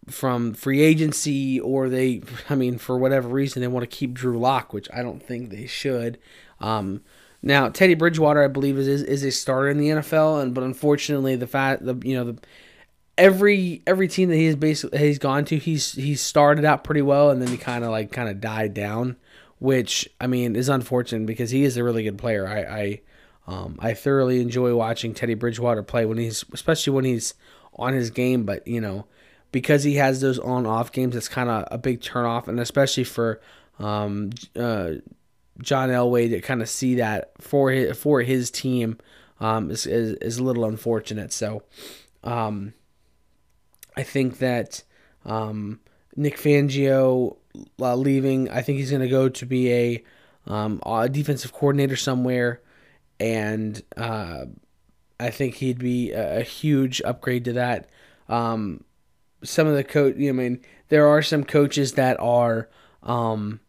from 0.08 0.54
free 0.54 0.82
agency 0.82 1.60
or 1.60 1.88
they 1.88 2.22
I 2.48 2.54
mean 2.54 2.78
for 2.78 2.98
whatever 2.98 3.28
reason 3.28 3.62
they 3.62 3.68
want 3.68 3.88
to 3.88 3.96
keep 3.96 4.14
Drew 4.14 4.38
Lock, 4.38 4.72
which 4.72 4.88
I 4.92 5.02
don't 5.02 5.22
think 5.22 5.50
they 5.50 5.66
should. 5.66 6.18
Um, 6.60 7.02
now 7.42 7.68
Teddy 7.68 7.94
Bridgewater 7.94 8.42
I 8.42 8.48
believe 8.48 8.78
is, 8.78 9.02
is 9.02 9.22
a 9.22 9.30
starter 9.30 9.68
in 9.68 9.78
the 9.78 9.88
NFL 9.88 10.42
and 10.42 10.54
but 10.54 10.64
unfortunately 10.64 11.36
the 11.36 11.46
fact 11.46 11.84
the 11.84 11.96
you 12.02 12.16
know 12.16 12.32
the 12.32 12.38
every 13.18 13.82
every 13.86 14.08
team 14.08 14.28
that 14.28 14.36
he's 14.36 14.56
basically 14.56 14.98
he's 14.98 15.18
gone 15.18 15.44
to 15.46 15.58
he's 15.58 15.92
he's 15.92 16.20
started 16.20 16.64
out 16.64 16.84
pretty 16.84 17.02
well 17.02 17.30
and 17.30 17.40
then 17.40 17.48
he 17.48 17.56
kind 17.56 17.84
of 17.84 17.90
like 17.90 18.12
kind 18.12 18.28
of 18.28 18.40
died 18.40 18.74
down 18.74 19.16
which 19.58 20.08
I 20.20 20.26
mean 20.26 20.56
is 20.56 20.68
unfortunate 20.68 21.26
because 21.26 21.50
he 21.50 21.64
is 21.64 21.76
a 21.76 21.84
really 21.84 22.02
good 22.02 22.18
player. 22.18 22.46
I 22.46 22.60
I, 22.60 23.00
um, 23.46 23.76
I 23.78 23.94
thoroughly 23.94 24.40
enjoy 24.40 24.74
watching 24.74 25.14
Teddy 25.14 25.34
Bridgewater 25.34 25.82
play 25.82 26.04
when 26.04 26.18
he's 26.18 26.44
especially 26.52 26.92
when 26.92 27.04
he's 27.04 27.34
on 27.74 27.92
his 27.92 28.10
game, 28.10 28.44
but 28.44 28.66
you 28.66 28.80
know 28.80 29.06
because 29.56 29.84
he 29.84 29.94
has 29.94 30.20
those 30.20 30.38
on 30.38 30.66
off 30.66 30.92
games, 30.92 31.16
it's 31.16 31.30
kind 31.30 31.48
of 31.48 31.66
a 31.70 31.78
big 31.78 32.02
turnoff, 32.02 32.46
and 32.46 32.60
especially 32.60 33.04
for 33.04 33.40
um, 33.78 34.28
uh, 34.54 34.96
John 35.62 35.88
Elway 35.88 36.28
to 36.28 36.42
kind 36.42 36.60
of 36.60 36.68
see 36.68 36.96
that 36.96 37.32
for 37.40 37.70
his, 37.70 37.96
for 37.96 38.20
his 38.20 38.50
team 38.50 38.98
um, 39.40 39.70
is, 39.70 39.86
is, 39.86 40.12
is 40.20 40.36
a 40.36 40.44
little 40.44 40.66
unfortunate. 40.66 41.32
So 41.32 41.62
um, 42.22 42.74
I 43.96 44.02
think 44.02 44.40
that 44.40 44.82
um, 45.24 45.80
Nick 46.16 46.36
Fangio 46.36 47.38
uh, 47.80 47.96
leaving, 47.96 48.50
I 48.50 48.60
think 48.60 48.76
he's 48.76 48.90
going 48.90 49.00
to 49.00 49.08
go 49.08 49.30
to 49.30 49.46
be 49.46 49.72
a, 49.72 50.04
um, 50.46 50.82
a 50.84 51.08
defensive 51.08 51.54
coordinator 51.54 51.96
somewhere, 51.96 52.60
and 53.18 53.82
uh, 53.96 54.44
I 55.18 55.30
think 55.30 55.54
he'd 55.54 55.78
be 55.78 56.12
a, 56.12 56.40
a, 56.40 56.42
huge 56.42 57.00
upgrade 57.00 57.46
to 57.46 57.54
that. 57.54 57.88
Um, 58.28 58.84
some 59.42 59.66
of 59.66 59.74
the 59.74 59.84
coach, 59.84 60.16
You 60.16 60.32
know, 60.32 60.42
I 60.42 60.48
mean, 60.48 60.60
there 60.88 61.06
are 61.06 61.22
some 61.22 61.44
coaches 61.44 61.92
that 61.92 62.18
are 62.20 62.68
um, 63.02 63.60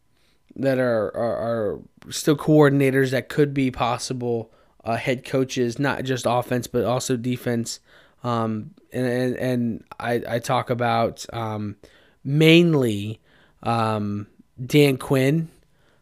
that 0.56 0.80
are, 0.80 1.16
are, 1.16 1.36
are 1.36 1.80
still 2.10 2.36
coordinators 2.38 3.12
that 3.12 3.30
could 3.30 3.54
be 3.54 3.70
possible 3.70 4.52
uh, 4.84 4.96
head 4.96 5.26
coaches, 5.26 5.78
not 5.80 6.04
just 6.04 6.26
offense 6.28 6.68
but 6.68 6.84
also 6.84 7.18
defense. 7.18 7.80
Um, 8.24 8.72
and, 8.92 9.06
and 9.06 9.36
and 9.36 9.84
I 10.00 10.24
I 10.28 10.40
talk 10.40 10.70
about 10.70 11.26
um, 11.34 11.76
mainly 12.24 13.22
um, 13.64 14.28
Dan 14.64 14.98
Quinn 14.98 15.50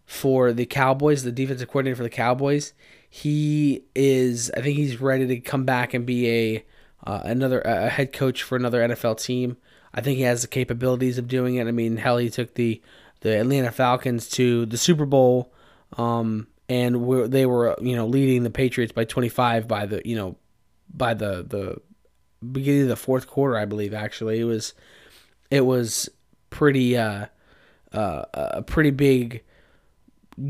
for 0.05 0.53
the 0.53 0.65
Cowboys, 0.65 1.23
the 1.23 1.31
defensive 1.31 1.67
coordinator 1.67 1.95
for 1.95 2.03
the 2.03 2.09
Cowboys. 2.09 2.73
He 3.09 3.83
is, 3.95 4.51
I 4.55 4.61
think 4.61 4.77
he's 4.77 5.01
ready 5.01 5.25
to 5.27 5.39
come 5.39 5.65
back 5.65 5.93
and 5.93 6.05
be 6.05 6.29
a 6.29 6.65
uh, 7.05 7.21
another 7.23 7.61
a 7.61 7.89
head 7.89 8.13
coach 8.13 8.43
for 8.43 8.55
another 8.55 8.81
NFL 8.81 9.21
team. 9.21 9.57
I 9.93 10.01
think 10.01 10.17
he 10.17 10.23
has 10.23 10.41
the 10.41 10.47
capabilities 10.47 11.17
of 11.17 11.27
doing 11.27 11.55
it. 11.55 11.67
I 11.67 11.71
mean, 11.71 11.97
hell, 11.97 12.17
he 12.17 12.29
took 12.29 12.55
the 12.55 12.81
the 13.21 13.39
Atlanta 13.39 13.71
Falcons 13.71 14.29
to 14.31 14.65
the 14.65 14.77
Super 14.77 15.05
Bowl, 15.05 15.53
um, 15.97 16.47
and 16.67 17.31
they 17.31 17.45
were 17.45 17.75
you 17.81 17.95
know 17.95 18.07
leading 18.07 18.43
the 18.43 18.49
Patriots 18.49 18.93
by 18.93 19.05
25 19.05 19.67
by 19.67 19.85
the 19.85 20.01
you 20.05 20.15
know 20.15 20.35
by 20.93 21.13
the 21.13 21.43
the 21.43 21.81
beginning 22.51 22.83
of 22.83 22.89
the 22.89 22.95
fourth 22.95 23.27
quarter, 23.27 23.57
I 23.57 23.65
believe. 23.65 23.93
Actually, 23.93 24.39
it 24.39 24.45
was 24.45 24.73
it 25.49 25.61
was 25.61 26.09
pretty 26.49 26.97
uh, 26.97 27.27
uh, 27.91 28.25
a 28.33 28.61
pretty 28.61 28.91
big 28.91 29.43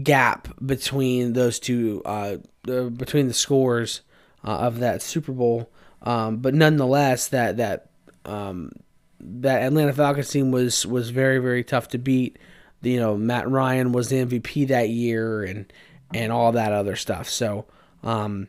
gap 0.03 0.47
between 0.65 1.33
those 1.33 1.59
two 1.59 2.01
uh, 2.05 2.37
between 2.63 3.27
the 3.27 3.33
scores 3.33 4.01
uh, 4.43 4.57
of 4.57 4.79
that 4.79 5.01
Super 5.01 5.31
Bowl. 5.31 5.69
Um, 6.01 6.37
but 6.37 6.53
nonetheless, 6.53 7.29
that 7.29 7.57
that 7.57 7.89
um, 8.25 8.71
that 9.19 9.63
Atlanta 9.63 9.93
Falcons 9.93 10.29
team 10.29 10.51
was 10.51 10.85
was 10.85 11.09
very 11.09 11.39
very 11.39 11.63
tough 11.63 11.89
to 11.89 11.97
beat. 11.97 12.37
You 12.81 12.99
know, 12.99 13.17
Matt 13.17 13.49
Ryan 13.49 13.91
was 13.91 14.09
the 14.09 14.17
MVP 14.17 14.67
that 14.67 14.89
year, 14.89 15.43
and 15.43 15.71
and 16.13 16.31
all 16.31 16.51
that 16.51 16.71
other 16.71 16.95
stuff. 16.95 17.29
So, 17.29 17.65
um, 18.03 18.47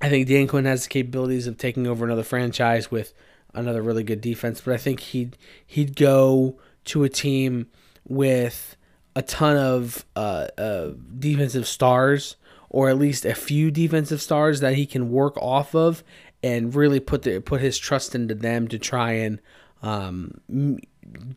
I 0.00 0.08
think 0.08 0.28
Dan 0.28 0.48
Quinn 0.48 0.64
has 0.64 0.84
the 0.84 0.88
capabilities 0.88 1.46
of 1.46 1.56
taking 1.56 1.86
over 1.86 2.04
another 2.04 2.24
franchise 2.24 2.90
with 2.90 3.14
another 3.54 3.82
really 3.82 4.02
good 4.02 4.20
defense. 4.20 4.60
But 4.60 4.74
I 4.74 4.78
think 4.78 5.00
he'd 5.00 5.36
he'd 5.66 5.96
go 5.96 6.58
to 6.86 7.04
a 7.04 7.08
team 7.08 7.68
with 8.06 8.76
a 9.16 9.22
ton 9.22 9.56
of 9.56 10.04
uh, 10.16 10.48
uh, 10.58 10.90
defensive 11.18 11.66
stars, 11.66 12.36
or 12.68 12.88
at 12.88 12.98
least 12.98 13.24
a 13.24 13.34
few 13.34 13.70
defensive 13.70 14.20
stars 14.20 14.60
that 14.60 14.74
he 14.74 14.86
can 14.86 15.10
work 15.10 15.36
off 15.38 15.74
of, 15.74 16.02
and 16.44 16.74
really 16.74 17.00
put 17.00 17.22
the 17.22 17.40
put 17.40 17.62
his 17.62 17.78
trust 17.78 18.14
into 18.14 18.34
them 18.34 18.68
to 18.68 18.78
try 18.78 19.12
and 19.12 19.40
um, 19.82 20.38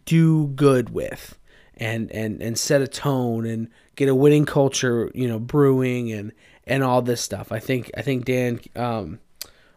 do 0.03 0.47
good 0.47 0.89
with, 0.89 1.39
and 1.77 2.11
and 2.11 2.41
and 2.41 2.59
set 2.59 2.81
a 2.81 2.87
tone 2.89 3.45
and 3.45 3.69
get 3.95 4.09
a 4.09 4.15
winning 4.15 4.45
culture, 4.45 5.09
you 5.15 5.25
know, 5.25 5.39
brewing 5.39 6.11
and 6.11 6.33
and 6.65 6.83
all 6.83 7.01
this 7.01 7.21
stuff. 7.21 7.53
I 7.53 7.59
think 7.59 7.89
I 7.95 8.01
think 8.01 8.25
Dan 8.25 8.59
um, 8.75 9.19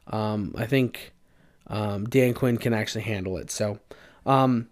um, 0.09 0.53
I 0.59 0.67
think 0.67 1.13
um, 1.69 2.07
Dan 2.07 2.35
Quinn 2.35 2.59
can 2.59 2.75
actually 2.75 3.03
handle 3.03 3.39
it. 3.39 3.53
So, 3.53 3.79
um, 4.27 4.69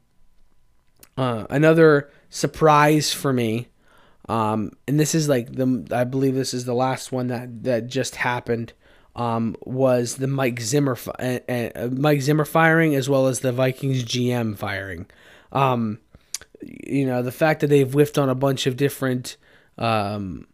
uh, 1.17 1.47
another 1.51 2.11
surprise 2.31 3.13
for 3.13 3.33
me, 3.33 3.69
um, 4.29 4.73
and 4.89 4.99
this 4.99 5.15
is 5.15 5.29
like 5.29 5.53
the 5.53 5.87
I 5.93 6.03
believe 6.03 6.35
this 6.35 6.53
is 6.53 6.65
the 6.65 6.75
last 6.75 7.13
one 7.13 7.29
that 7.29 7.63
that 7.63 7.87
just 7.87 8.17
happened. 8.17 8.73
Um, 9.19 9.57
was 9.65 10.15
the 10.17 10.29
Mike 10.29 10.61
Zimmer 10.61 10.97
uh, 11.19 11.41
uh, 11.49 11.89
Mike 11.91 12.21
Zimmer 12.21 12.45
firing 12.45 12.95
as 12.95 13.09
well 13.09 13.27
as 13.27 13.41
the 13.41 13.51
Vikings 13.51 14.05
GM 14.05 14.57
firing. 14.57 15.07
Um, 15.51 15.99
you 16.63 17.05
know 17.05 17.23
the 17.23 17.33
fact 17.33 17.61
that 17.61 17.67
they've 17.67 17.93
whiffed 17.93 18.17
on 18.17 18.29
a 18.29 18.35
bunch 18.37 18.69
of 18.69 18.77
different 18.77 19.37
um, 19.77 20.47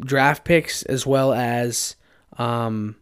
draft 0.00 0.44
picks 0.44 0.84
as 0.84 1.04
well 1.04 1.32
as 1.32 1.96
um, 2.38 2.94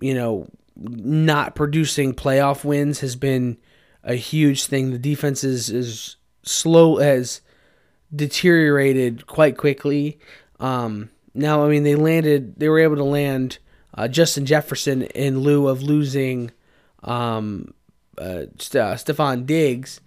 you 0.00 0.14
know 0.14 0.48
not 0.76 1.54
producing 1.54 2.14
playoff 2.14 2.62
wins 2.64 3.00
has 3.00 3.16
been 3.16 3.56
a 4.02 4.14
huge 4.14 4.66
thing. 4.66 4.90
The 4.90 4.98
defense 4.98 5.44
is, 5.44 5.70
is 5.70 6.16
slow 6.42 6.96
has 6.96 7.40
deteriorated 8.14 9.26
quite 9.26 9.56
quickly. 9.56 10.18
Um, 10.60 11.10
now, 11.34 11.64
I 11.64 11.68
mean, 11.68 11.82
they 11.82 11.96
landed, 11.96 12.58
they 12.58 12.68
were 12.68 12.78
able 12.78 12.96
to 12.96 13.04
land 13.04 13.58
uh, 13.94 14.08
Justin 14.08 14.46
Jefferson 14.46 15.02
in 15.02 15.40
lieu 15.40 15.68
of 15.68 15.82
losing 15.82 16.52
um, 17.02 17.74
uh, 18.18 18.46
St- 18.58 18.82
uh, 18.82 18.94
Stefon 18.94 19.46
Diggs. 19.46 20.00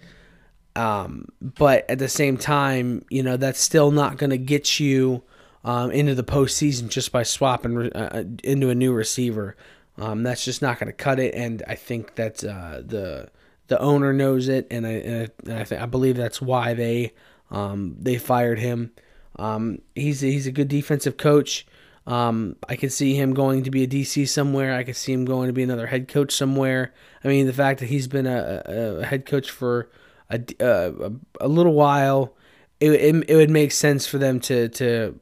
Um, 0.75 1.29
but 1.41 1.89
at 1.89 1.99
the 1.99 2.07
same 2.07 2.37
time, 2.37 3.03
you 3.09 3.23
know, 3.23 3.35
that's 3.35 3.59
still 3.59 3.91
not 3.91 4.17
going 4.17 4.29
to 4.29 4.37
get 4.37 4.79
you 4.79 5.23
um, 5.63 5.91
into 5.91 6.15
the 6.15 6.23
postseason 6.23 6.87
just 6.87 7.11
by 7.11 7.23
swapping 7.23 7.75
re- 7.75 7.91
uh, 7.91 8.19
uh 8.19 8.23
into 8.43 8.69
a 8.69 8.75
new 8.75 8.93
receiver. 8.93 9.55
Um, 9.97 10.21
that's 10.21 10.45
just 10.45 10.61
not 10.61 10.79
going 10.79 10.87
to 10.87 10.93
cut 10.93 11.19
it. 11.19 11.33
And 11.33 11.63
I 11.67 11.75
think 11.75 12.15
that 12.15 12.43
uh, 12.43 12.81
the 12.85 13.29
the 13.67 13.79
owner 13.79 14.13
knows 14.13 14.47
it, 14.47 14.67
and 14.69 14.85
I 14.85 14.91
and 14.91 15.31
I, 15.49 15.63
th- 15.63 15.81
I 15.81 15.87
believe 15.87 16.15
that's 16.15 16.41
why 16.41 16.73
they 16.73 17.13
um, 17.49 17.95
they 17.99 18.17
fired 18.17 18.59
him. 18.59 18.91
Um, 19.38 19.80
he's 19.95 20.21
he's 20.21 20.47
a 20.47 20.52
good 20.52 20.67
defensive 20.67 21.17
coach. 21.17 21.65
Um, 22.08 22.56
I 22.69 22.78
could 22.78 22.93
see 22.93 23.15
him 23.15 23.34
going 23.34 23.63
to 23.63 23.71
be 23.71 23.84
a 23.84 23.88
DC 23.88 24.30
somewhere. 24.30 24.73
I 24.73 24.84
could 24.84 24.95
see 24.95 25.12
him 25.12 25.26
going 25.26 25.47
to 25.47 25.54
be 25.54 25.63
another 25.63 25.88
head 25.88 26.08
coach 26.08 26.32
somewhere. 26.32 26.93
I 27.23 27.28
mean, 27.28 27.47
the 27.47 27.54
fact 27.54 27.82
that 27.82 27.88
he's 27.88 28.08
been 28.08 28.26
a, 28.26 28.63
a, 28.65 29.06
head 29.06 29.26
coach 29.26 29.52
for 29.52 29.89
a, 30.30 30.41
a, 30.62 31.12
a 31.41 31.47
little 31.50 31.73
while, 31.73 32.34
it, 32.80 32.91
it, 32.91 33.30
it 33.30 33.36
would 33.36 33.50
make 33.50 33.73
sense 33.73 34.08
for 34.08 34.17
them 34.17 34.39
to 34.41 34.69
to 34.69 35.19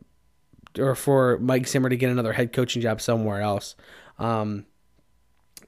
or 0.78 0.94
for 0.94 1.40
Mike 1.40 1.68
Zimmer 1.68 1.90
to 1.90 1.98
get 1.98 2.12
another 2.12 2.34
head 2.34 2.54
coaching 2.54 2.84
job 2.84 3.02
somewhere 3.02 3.42
else. 3.42 3.76
Um, 4.20 4.66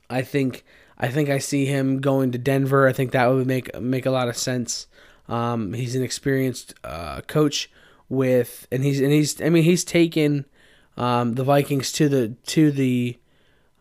I 0.09 0.21
think 0.21 0.65
I 0.99 1.07
think 1.07 1.29
I 1.29 1.39
see 1.39 1.65
him 1.65 1.99
going 1.99 2.31
to 2.31 2.37
Denver. 2.37 2.87
I 2.87 2.93
think 2.93 3.11
that 3.11 3.25
would 3.27 3.47
make 3.47 3.79
make 3.79 4.05
a 4.05 4.11
lot 4.11 4.29
of 4.29 4.37
sense. 4.37 4.87
Um, 5.27 5.73
he's 5.73 5.95
an 5.95 6.03
experienced 6.03 6.73
uh, 6.83 7.21
coach 7.21 7.69
with, 8.09 8.67
and 8.71 8.83
he's 8.83 8.99
and 8.99 9.11
he's. 9.11 9.41
I 9.41 9.49
mean, 9.49 9.63
he's 9.63 9.83
taken 9.83 10.45
um, 10.97 11.35
the 11.35 11.43
Vikings 11.43 11.91
to 11.93 12.09
the 12.09 12.35
to 12.47 12.71
the 12.71 13.17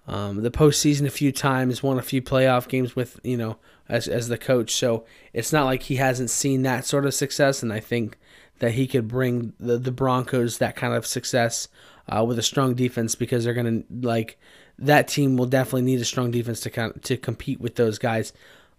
um, 0.06 0.42
the 0.42 0.50
postseason 0.50 1.06
a 1.06 1.10
few 1.10 1.32
times, 1.32 1.82
won 1.82 1.98
a 1.98 2.02
few 2.02 2.22
playoff 2.22 2.68
games 2.68 2.94
with 2.94 3.18
you 3.22 3.36
know 3.36 3.58
as 3.88 4.08
as 4.08 4.28
the 4.28 4.38
coach. 4.38 4.74
So 4.74 5.04
it's 5.32 5.52
not 5.52 5.64
like 5.64 5.84
he 5.84 5.96
hasn't 5.96 6.30
seen 6.30 6.62
that 6.62 6.84
sort 6.84 7.06
of 7.06 7.14
success, 7.14 7.62
and 7.62 7.72
I 7.72 7.80
think 7.80 8.18
that 8.58 8.72
he 8.72 8.86
could 8.86 9.08
bring 9.08 9.52
the 9.58 9.78
the 9.78 9.92
Broncos 9.92 10.58
that 10.58 10.76
kind 10.76 10.94
of 10.94 11.06
success 11.06 11.68
uh, 12.08 12.24
with 12.24 12.38
a 12.38 12.42
strong 12.42 12.74
defense 12.74 13.14
because 13.14 13.44
they're 13.44 13.54
gonna 13.54 13.82
like 13.90 14.38
that 14.78 15.08
team 15.08 15.36
will 15.36 15.46
definitely 15.46 15.82
need 15.82 16.00
a 16.00 16.04
strong 16.04 16.30
defense 16.30 16.60
to 16.60 16.70
kind 16.70 16.94
of, 16.94 17.02
to 17.02 17.16
compete 17.16 17.60
with 17.60 17.76
those 17.76 17.98
guys. 17.98 18.32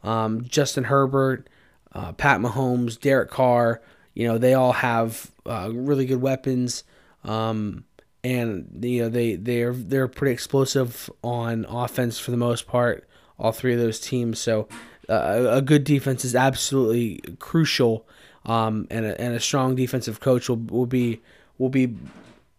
Um, 0.03 0.43
Justin 0.45 0.85
Herbert, 0.85 1.49
uh, 1.93 2.13
Pat 2.13 2.39
Mahomes, 2.39 2.99
Derek 2.99 3.29
Carr, 3.31 3.81
you 4.17 4.27
know, 4.27 4.39
they 4.39 4.55
all 4.55 4.71
have 4.71 5.29
uh, 5.45 5.69
really 5.71 6.07
good 6.07 6.21
weapons. 6.21 6.83
Um, 7.23 7.85
and 8.23 8.83
you 8.83 9.03
know 9.03 9.09
they 9.09 9.35
they're 9.35 9.73
they're 9.73 10.07
pretty 10.07 10.33
explosive 10.33 11.07
on 11.23 11.65
offense 11.69 12.17
for 12.17 12.31
the 12.31 12.37
most 12.37 12.65
part. 12.65 13.07
All 13.37 13.51
three 13.51 13.73
of 13.73 13.79
those 13.79 13.99
teams. 13.99 14.39
So 14.39 14.67
uh, 15.07 15.45
a 15.51 15.61
good 15.61 15.83
defense 15.83 16.25
is 16.25 16.35
absolutely 16.35 17.21
crucial. 17.37 18.07
Um, 18.43 18.87
and 18.89 19.05
a, 19.05 19.21
and 19.21 19.35
a 19.35 19.39
strong 19.39 19.75
defensive 19.75 20.19
coach 20.19 20.49
will 20.49 20.57
will 20.57 20.87
be 20.87 21.21
will 21.59 21.69
be 21.69 21.95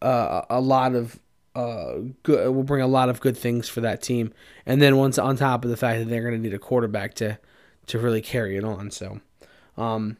uh, 0.00 0.42
a 0.48 0.60
lot 0.60 0.94
of 0.94 1.18
uh, 1.56 1.94
good, 2.22 2.54
will 2.54 2.62
bring 2.62 2.82
a 2.82 2.86
lot 2.86 3.08
of 3.08 3.20
good 3.20 3.36
things 3.36 3.68
for 3.68 3.80
that 3.80 4.00
team. 4.00 4.32
And 4.64 4.80
then 4.80 4.96
once 4.96 5.18
on 5.18 5.36
top 5.36 5.64
of 5.64 5.70
the 5.70 5.76
fact 5.76 5.98
that 5.98 6.08
they're 6.08 6.22
going 6.22 6.34
to 6.34 6.40
need 6.40 6.54
a 6.54 6.60
quarterback 6.60 7.14
to 7.14 7.36
to 7.88 7.98
really 7.98 8.22
carry 8.22 8.56
it 8.56 8.62
on. 8.62 8.92
So, 8.92 9.20
um, 9.76 10.18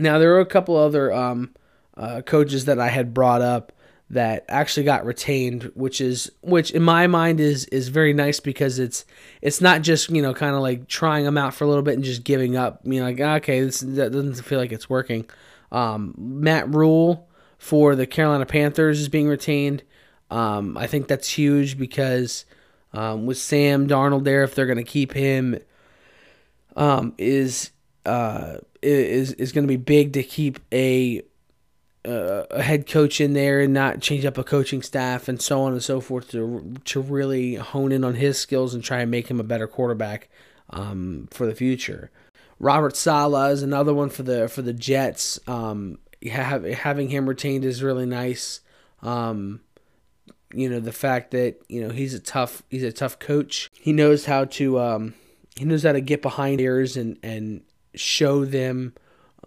now 0.00 0.18
there 0.18 0.34
are 0.34 0.40
a 0.40 0.46
couple 0.46 0.76
other 0.76 1.12
um, 1.12 1.54
uh, 1.96 2.22
coaches 2.22 2.64
that 2.64 2.78
I 2.78 2.88
had 2.88 3.14
brought 3.14 3.42
up 3.42 3.72
that 4.10 4.44
actually 4.48 4.82
got 4.82 5.04
retained, 5.04 5.70
which 5.74 6.00
is 6.00 6.30
which 6.42 6.72
in 6.72 6.82
my 6.82 7.06
mind 7.06 7.38
is 7.38 7.66
is 7.66 7.88
very 7.88 8.12
nice 8.12 8.40
because 8.40 8.78
it's 8.78 9.04
it's 9.40 9.60
not 9.60 9.82
just 9.82 10.10
you 10.10 10.20
know 10.20 10.34
kind 10.34 10.54
of 10.54 10.62
like 10.62 10.88
trying 10.88 11.24
them 11.24 11.38
out 11.38 11.54
for 11.54 11.64
a 11.64 11.68
little 11.68 11.82
bit 11.82 11.94
and 11.94 12.04
just 12.04 12.24
giving 12.24 12.56
up. 12.56 12.80
You 12.84 13.00
know, 13.00 13.06
like 13.06 13.20
okay, 13.20 13.60
this 13.60 13.80
that 13.80 14.12
doesn't 14.12 14.34
feel 14.42 14.58
like 14.58 14.72
it's 14.72 14.90
working. 14.90 15.26
Um, 15.70 16.14
Matt 16.18 16.74
Rhule 16.74 17.28
for 17.58 17.94
the 17.94 18.06
Carolina 18.06 18.46
Panthers 18.46 19.00
is 19.00 19.08
being 19.08 19.28
retained. 19.28 19.84
Um, 20.30 20.76
I 20.76 20.86
think 20.86 21.06
that's 21.06 21.28
huge 21.28 21.78
because 21.78 22.44
um, 22.92 23.26
with 23.26 23.38
Sam 23.38 23.86
Darnold 23.86 24.24
there, 24.24 24.42
if 24.42 24.54
they're 24.54 24.66
going 24.66 24.78
to 24.78 24.84
keep 24.84 25.12
him, 25.12 25.58
um, 26.76 27.14
is 27.18 27.70
uh, 28.06 28.58
is 28.82 29.32
is 29.32 29.52
going 29.52 29.64
to 29.64 29.68
be 29.68 29.76
big 29.76 30.12
to 30.14 30.22
keep 30.22 30.58
a 30.72 31.22
uh, 32.04 32.44
a 32.50 32.62
head 32.62 32.86
coach 32.86 33.20
in 33.20 33.34
there 33.34 33.60
and 33.60 33.74
not 33.74 34.00
change 34.00 34.24
up 34.24 34.38
a 34.38 34.44
coaching 34.44 34.82
staff 34.82 35.28
and 35.28 35.40
so 35.40 35.60
on 35.62 35.72
and 35.72 35.82
so 35.82 36.00
forth 36.00 36.30
to 36.30 36.74
to 36.84 37.00
really 37.00 37.56
hone 37.56 37.92
in 37.92 38.04
on 38.04 38.14
his 38.14 38.38
skills 38.38 38.74
and 38.74 38.82
try 38.82 39.00
and 39.00 39.10
make 39.10 39.28
him 39.28 39.40
a 39.40 39.44
better 39.44 39.66
quarterback 39.66 40.28
um, 40.70 41.28
for 41.30 41.46
the 41.46 41.54
future. 41.54 42.10
Robert 42.58 42.96
Saleh 42.96 43.52
is 43.52 43.62
another 43.62 43.94
one 43.94 44.10
for 44.10 44.22
the 44.22 44.48
for 44.48 44.62
the 44.62 44.72
Jets. 44.72 45.38
Um, 45.46 45.98
have, 46.30 46.64
having 46.64 47.08
him 47.08 47.28
retained 47.28 47.64
is 47.64 47.82
really 47.82 48.06
nice. 48.06 48.60
Um, 49.02 49.60
you 50.52 50.68
know 50.68 50.80
the 50.80 50.92
fact 50.92 51.30
that 51.30 51.60
you 51.68 51.80
know 51.80 51.90
he's 51.90 52.14
a 52.14 52.18
tough 52.18 52.62
he's 52.70 52.82
a 52.82 52.92
tough 52.92 53.18
coach. 53.18 53.70
He 53.74 53.92
knows 53.92 54.24
how 54.24 54.46
to 54.46 54.80
um, 54.80 55.14
he 55.56 55.64
knows 55.64 55.82
how 55.82 55.92
to 55.92 56.00
get 56.00 56.22
behind 56.22 56.58
players 56.58 56.96
and 56.96 57.18
and 57.22 57.62
show 57.94 58.44
them 58.44 58.94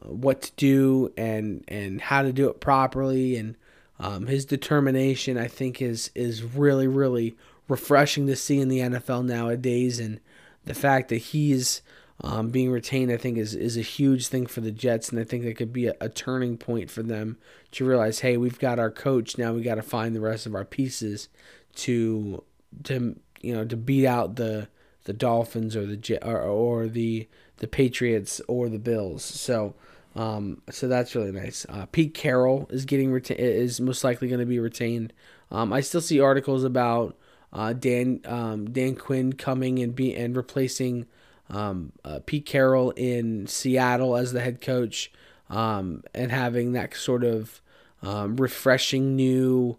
uh, 0.01 0.09
what 0.09 0.41
to 0.41 0.51
do 0.55 1.13
and 1.17 1.63
and 1.67 2.01
how 2.01 2.21
to 2.21 2.33
do 2.33 2.49
it 2.49 2.59
properly. 2.59 3.35
And 3.37 3.55
um, 3.99 4.27
his 4.27 4.45
determination 4.45 5.37
I 5.37 5.47
think 5.47 5.81
is 5.81 6.11
is 6.15 6.43
really 6.43 6.87
really 6.87 7.35
refreshing 7.67 8.27
to 8.27 8.35
see 8.35 8.59
in 8.59 8.67
the 8.67 8.79
NFL 8.79 9.25
nowadays. 9.25 9.99
And 9.99 10.19
the 10.65 10.73
fact 10.73 11.09
that 11.09 11.17
he's 11.17 11.81
um, 12.21 12.49
being 12.49 12.71
retained, 12.71 13.11
I 13.11 13.17
think, 13.17 13.37
is 13.37 13.55
is 13.55 13.77
a 13.77 13.81
huge 13.81 14.27
thing 14.27 14.45
for 14.45 14.61
the 14.61 14.71
Jets, 14.71 15.09
and 15.09 15.19
I 15.19 15.23
think 15.23 15.43
that 15.43 15.57
could 15.57 15.73
be 15.73 15.87
a, 15.87 15.95
a 15.99 16.09
turning 16.09 16.57
point 16.57 16.89
for 16.89 17.03
them 17.03 17.37
to 17.71 17.85
realize, 17.85 18.19
hey, 18.19 18.37
we've 18.37 18.59
got 18.59 18.79
our 18.79 18.91
coach. 18.91 19.37
Now. 19.37 19.53
We 19.53 19.61
got 19.61 19.75
to 19.75 19.81
find 19.81 20.15
the 20.15 20.21
rest 20.21 20.45
of 20.45 20.55
our 20.55 20.65
pieces 20.65 21.29
to 21.75 22.43
to 22.83 23.19
you 23.41 23.53
know 23.53 23.65
to 23.65 23.75
beat 23.75 24.05
out 24.05 24.35
the 24.35 24.69
the 25.05 25.13
Dolphins 25.13 25.75
or 25.75 25.85
the 25.85 26.19
or, 26.21 26.41
or 26.41 26.87
the 26.87 27.27
the 27.63 27.67
Patriots 27.67 28.41
or 28.47 28.69
the 28.69 28.79
Bills. 28.79 29.23
So. 29.23 29.73
Um, 30.15 30.61
so 30.69 30.87
that's 30.87 31.15
really 31.15 31.31
nice. 31.31 31.65
Uh, 31.67 31.87
Pete 31.91 32.13
Carroll 32.13 32.67
is 32.69 32.85
getting 32.85 33.09
reta- 33.09 33.35
is 33.35 33.81
most 33.81 34.03
likely 34.03 34.27
going 34.27 34.41
to 34.41 34.45
be 34.45 34.59
retained. 34.59 35.11
Um, 35.49 35.73
I 35.73 35.81
still 35.81 36.01
see 36.01 36.19
articles 36.19 36.63
about 36.63 37.17
uh, 37.51 37.73
Dan 37.73 38.21
um, 38.25 38.69
Dan 38.69 38.95
Quinn 38.95 39.33
coming 39.33 39.79
and 39.79 39.95
be 39.95 40.15
and 40.15 40.37
replacing 40.37 41.07
um, 41.49 41.93
uh, 42.05 42.19
Pete 42.23 42.45
Carroll 42.45 42.91
in 42.91 43.47
Seattle 43.47 44.15
as 44.15 44.33
the 44.33 44.41
head 44.41 44.61
coach, 44.61 45.11
um, 45.49 46.03
and 46.13 46.31
having 46.31 46.73
that 46.73 46.93
sort 46.95 47.23
of 47.23 47.59
um, 48.03 48.35
refreshing 48.37 49.15
new 49.15 49.77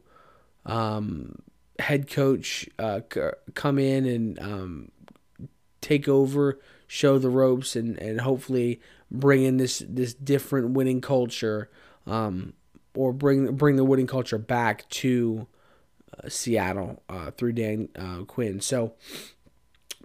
um, 0.67 1.37
head 1.79 2.11
coach 2.11 2.69
uh, 2.81 3.01
come 3.55 3.79
in 3.79 4.05
and 4.05 4.39
um, 4.41 4.91
take 5.81 6.09
over, 6.09 6.59
show 6.87 7.19
the 7.19 7.31
ropes, 7.31 7.77
and, 7.77 7.99
and 7.99 8.21
hopefully 8.21 8.81
bring 9.11 9.43
in 9.43 9.57
this 9.57 9.83
this 9.89 10.15
different 10.15 10.71
winning 10.71 11.01
culture, 11.01 11.71
um, 12.07 12.55
or 12.95 13.13
bring 13.13 13.55
bring 13.57 13.77
the 13.77 13.85
winning 13.85 14.07
culture 14.07 14.39
back 14.39 14.89
to 14.91 15.47
uh, 16.19 16.29
Seattle 16.29 17.03
uh, 17.09 17.31
through 17.33 17.53
Dan 17.53 17.89
uh, 17.97 18.25
Quinn. 18.25 18.61
So 18.61 18.95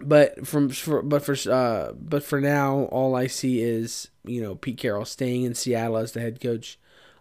but 0.02 0.46
from 0.46 0.70
for, 0.70 1.02
but 1.02 1.22
for 1.22 1.34
uh 1.50 1.92
but 1.92 2.22
for 2.22 2.40
now 2.40 2.84
all 2.84 3.14
I 3.14 3.26
see 3.26 3.60
is 3.60 4.08
you 4.24 4.40
know 4.40 4.54
Pete 4.54 4.78
Carroll 4.78 5.04
staying 5.04 5.42
in 5.42 5.54
Seattle 5.54 5.98
as 5.98 6.12
the 6.12 6.20
head 6.20 6.40
coach. 6.40 6.78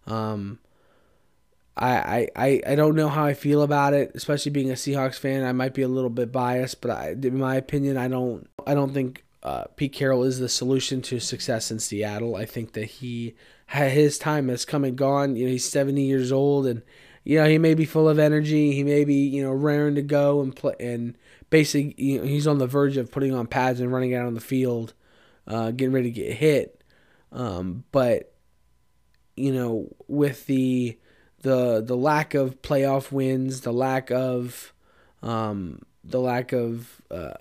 Um, 0.08 0.60
I, 1.82 2.28
I, 2.36 2.62
I 2.68 2.76
don't 2.76 2.96
know 2.96 3.08
how 3.08 3.24
I 3.24 3.34
feel 3.34 3.62
about 3.62 3.94
it, 3.94 4.12
especially 4.14 4.52
being 4.52 4.70
a 4.70 4.74
Seahawks 4.74 5.18
fan. 5.18 5.46
I 5.46 5.54
might 5.54 5.74
be 5.74 5.82
a 5.82 5.88
little 5.88 6.10
bit 6.10 6.30
biased, 6.30 6.82
but 6.82 6.92
I, 6.92 7.12
in 7.12 7.38
my 7.38 7.56
opinion, 7.56 7.96
I 7.96 8.10
don't 8.10 8.50
I 8.68 8.74
don't 8.74 8.94
think 8.94 9.24
uh, 9.42 9.66
Pete 9.76 9.94
Carroll 9.94 10.24
is 10.24 10.40
the 10.40 10.50
solution 10.50 11.02
to 11.04 11.20
success 11.20 11.72
in 11.72 11.80
Seattle. 11.80 12.36
I 12.36 12.46
think 12.46 12.74
that 12.74 12.86
he 12.86 13.36
his 13.68 14.18
time 14.18 14.50
has 14.50 14.66
come 14.66 14.84
and 14.84 14.98
gone. 14.98 15.36
You 15.36 15.46
know, 15.46 15.52
he's 15.52 15.70
70 15.70 16.02
years 16.02 16.32
old, 16.32 16.66
and 16.66 16.82
you 17.24 17.40
know 17.40 17.48
he 17.48 17.58
may 17.58 17.74
be 17.74 17.86
full 17.86 18.10
of 18.10 18.20
energy. 18.20 18.74
He 18.74 18.84
may 18.84 19.06
be 19.06 19.28
you 19.28 19.44
know 19.44 19.52
raring 19.52 19.96
to 19.96 20.02
go 20.02 20.42
and 20.42 20.56
play, 20.56 20.76
and 20.80 21.18
basically 21.50 21.96
you 21.98 22.20
know, 22.20 22.26
he's 22.26 22.48
on 22.48 22.58
the 22.58 22.68
verge 22.68 22.98
of 22.98 23.12
putting 23.12 23.34
on 23.34 23.48
pads 23.48 23.80
and 23.80 23.94
running 23.94 24.14
out 24.14 24.26
on 24.26 24.34
the 24.34 24.42
field, 24.42 24.94
uh, 25.48 25.72
getting 25.72 25.94
ready 25.94 26.12
to 26.12 26.20
get 26.20 26.34
hit. 26.34 26.84
Um, 27.32 27.86
but 27.92 28.34
you 29.38 29.54
know, 29.54 29.96
with 30.08 30.48
the 30.48 30.98
the 31.42 31.82
the 31.82 31.96
lack 31.96 32.34
of 32.34 32.62
playoff 32.62 33.12
wins, 33.12 33.62
the 33.62 33.72
lack 33.72 34.12
of 34.12 34.74
um, 35.24 35.82
the 36.04 36.20
lack 36.20 36.52
of 36.52 37.02
uh, 37.10 37.34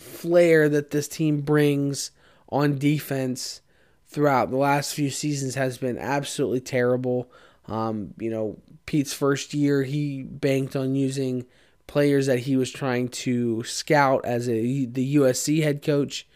flair 0.00 0.68
that 0.68 0.90
this 0.90 1.08
team 1.08 1.40
brings 1.40 2.10
on 2.48 2.78
defense 2.78 3.60
throughout 4.08 4.50
the 4.50 4.56
last 4.56 4.94
few 4.94 5.10
seasons 5.10 5.54
has 5.54 5.78
been 5.78 5.98
absolutely 5.98 6.60
terrible. 6.60 7.30
Um, 7.66 8.14
you 8.18 8.30
know, 8.30 8.58
Pete's 8.86 9.12
first 9.12 9.54
year, 9.54 9.84
he 9.84 10.22
banked 10.22 10.74
on 10.74 10.96
using 10.96 11.46
players 11.86 12.26
that 12.26 12.40
he 12.40 12.56
was 12.56 12.70
trying 12.70 13.08
to 13.08 13.62
scout 13.64 14.24
as 14.24 14.48
a 14.48 14.86
the 14.86 15.16
USC 15.16 15.62
head 15.62 15.82
coach. 15.82 16.26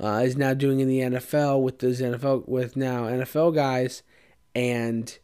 Uh, 0.00 0.22
is 0.24 0.36
now 0.36 0.52
doing 0.52 0.80
in 0.80 0.88
the 0.88 0.98
NFL 0.98 1.62
with 1.62 1.78
those 1.78 2.00
NFL 2.00 2.48
with 2.48 2.76
now 2.76 3.04
NFL 3.04 3.54
guys, 3.54 4.02
and 4.52 5.16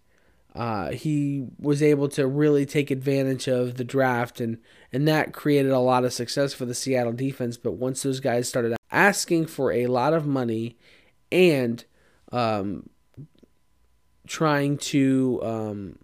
uh, 0.59 0.91
he 0.91 1.47
was 1.61 1.85
able 1.85 2.09
to 2.09 2.27
really 2.27 2.67
take 2.67 2.91
advantage 2.91 3.47
of 3.47 3.77
the 3.77 3.85
draft 3.85 4.41
and 4.41 4.59
and 4.93 5.07
that 5.07 5.33
created 5.33 5.71
a 5.71 5.79
lot 5.79 6.05
of 6.05 6.13
success 6.13 6.53
for 6.53 6.65
the 6.65 6.75
Seattle 6.75 7.13
defense. 7.13 7.57
But 7.57 7.75
once 7.75 8.03
those 8.03 8.19
guys 8.19 8.49
started 8.49 8.75
asking 8.91 9.47
for 9.47 9.71
a 9.71 9.87
lot 9.87 10.15
of 10.15 10.27
money 10.27 10.77
and 11.31 11.85
um, 12.33 12.91
trying 14.27 14.79
to 14.79 15.41
um, 15.45 15.99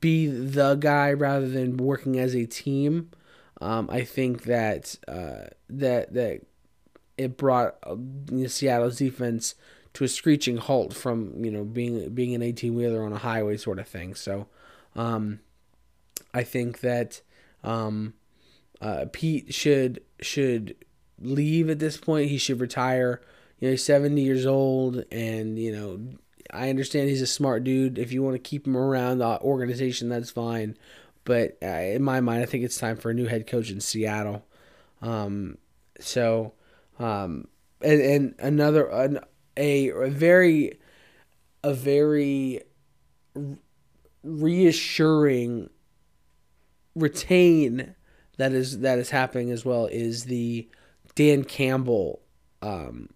be 0.00 0.26
the 0.26 0.74
guy 0.74 1.12
rather 1.12 1.48
than 1.48 1.76
working 1.76 2.18
as 2.18 2.34
a 2.34 2.46
team, 2.46 3.12
um, 3.60 3.88
I 3.88 4.02
think 4.02 4.42
that 4.44 4.96
uh, 5.06 5.44
that 5.68 6.12
that 6.12 6.40
it 7.16 7.36
brought 7.36 7.76
uh, 7.84 7.94
Seattle's 8.48 8.96
defense 8.98 9.54
to 9.94 10.04
a 10.04 10.08
screeching 10.08 10.56
halt 10.56 10.94
from 10.94 11.44
you 11.44 11.50
know 11.50 11.64
being 11.64 12.10
being 12.10 12.34
an 12.34 12.42
18 12.42 12.74
wheeler 12.74 13.04
on 13.04 13.12
a 13.12 13.18
highway 13.18 13.56
sort 13.56 13.78
of 13.78 13.88
thing. 13.88 14.14
So 14.14 14.46
um, 14.96 15.40
I 16.32 16.42
think 16.42 16.80
that 16.80 17.20
um, 17.64 18.14
uh, 18.80 19.06
Pete 19.12 19.52
should 19.52 20.02
should 20.20 20.76
leave 21.20 21.70
at 21.70 21.78
this 21.78 21.96
point. 21.96 22.30
He 22.30 22.38
should 22.38 22.60
retire. 22.60 23.20
You 23.58 23.68
know, 23.68 23.72
he's 23.72 23.84
70 23.84 24.22
years 24.22 24.46
old, 24.46 25.04
and 25.12 25.58
you 25.58 25.72
know, 25.72 26.00
I 26.52 26.70
understand 26.70 27.08
he's 27.08 27.22
a 27.22 27.26
smart 27.26 27.64
dude. 27.64 27.98
If 27.98 28.12
you 28.12 28.22
want 28.22 28.34
to 28.34 28.38
keep 28.38 28.66
him 28.66 28.76
around 28.76 29.18
the 29.18 29.40
organization, 29.40 30.08
that's 30.08 30.30
fine. 30.30 30.76
But 31.24 31.58
uh, 31.62 31.66
in 31.66 32.02
my 32.02 32.20
mind, 32.20 32.42
I 32.42 32.46
think 32.46 32.64
it's 32.64 32.78
time 32.78 32.96
for 32.96 33.10
a 33.10 33.14
new 33.14 33.26
head 33.26 33.46
coach 33.46 33.70
in 33.70 33.80
Seattle. 33.80 34.46
Um, 35.02 35.58
so, 35.98 36.54
um, 36.98 37.48
and, 37.82 38.00
and 38.00 38.34
another 38.38 38.86
an, 38.88 39.20
a, 39.60 40.08
very 40.08 40.78
a 41.62 41.74
very 41.74 42.62
reassuring 44.22 45.70
retain 46.94 47.94
that 48.38 48.52
is 48.52 48.80
that 48.80 48.98
is 48.98 49.10
happening 49.10 49.50
as 49.50 49.64
well 49.64 49.86
is 49.86 50.24
the 50.24 50.68
Dan 51.14 51.44
Campbell 51.44 52.20
um 52.62 53.10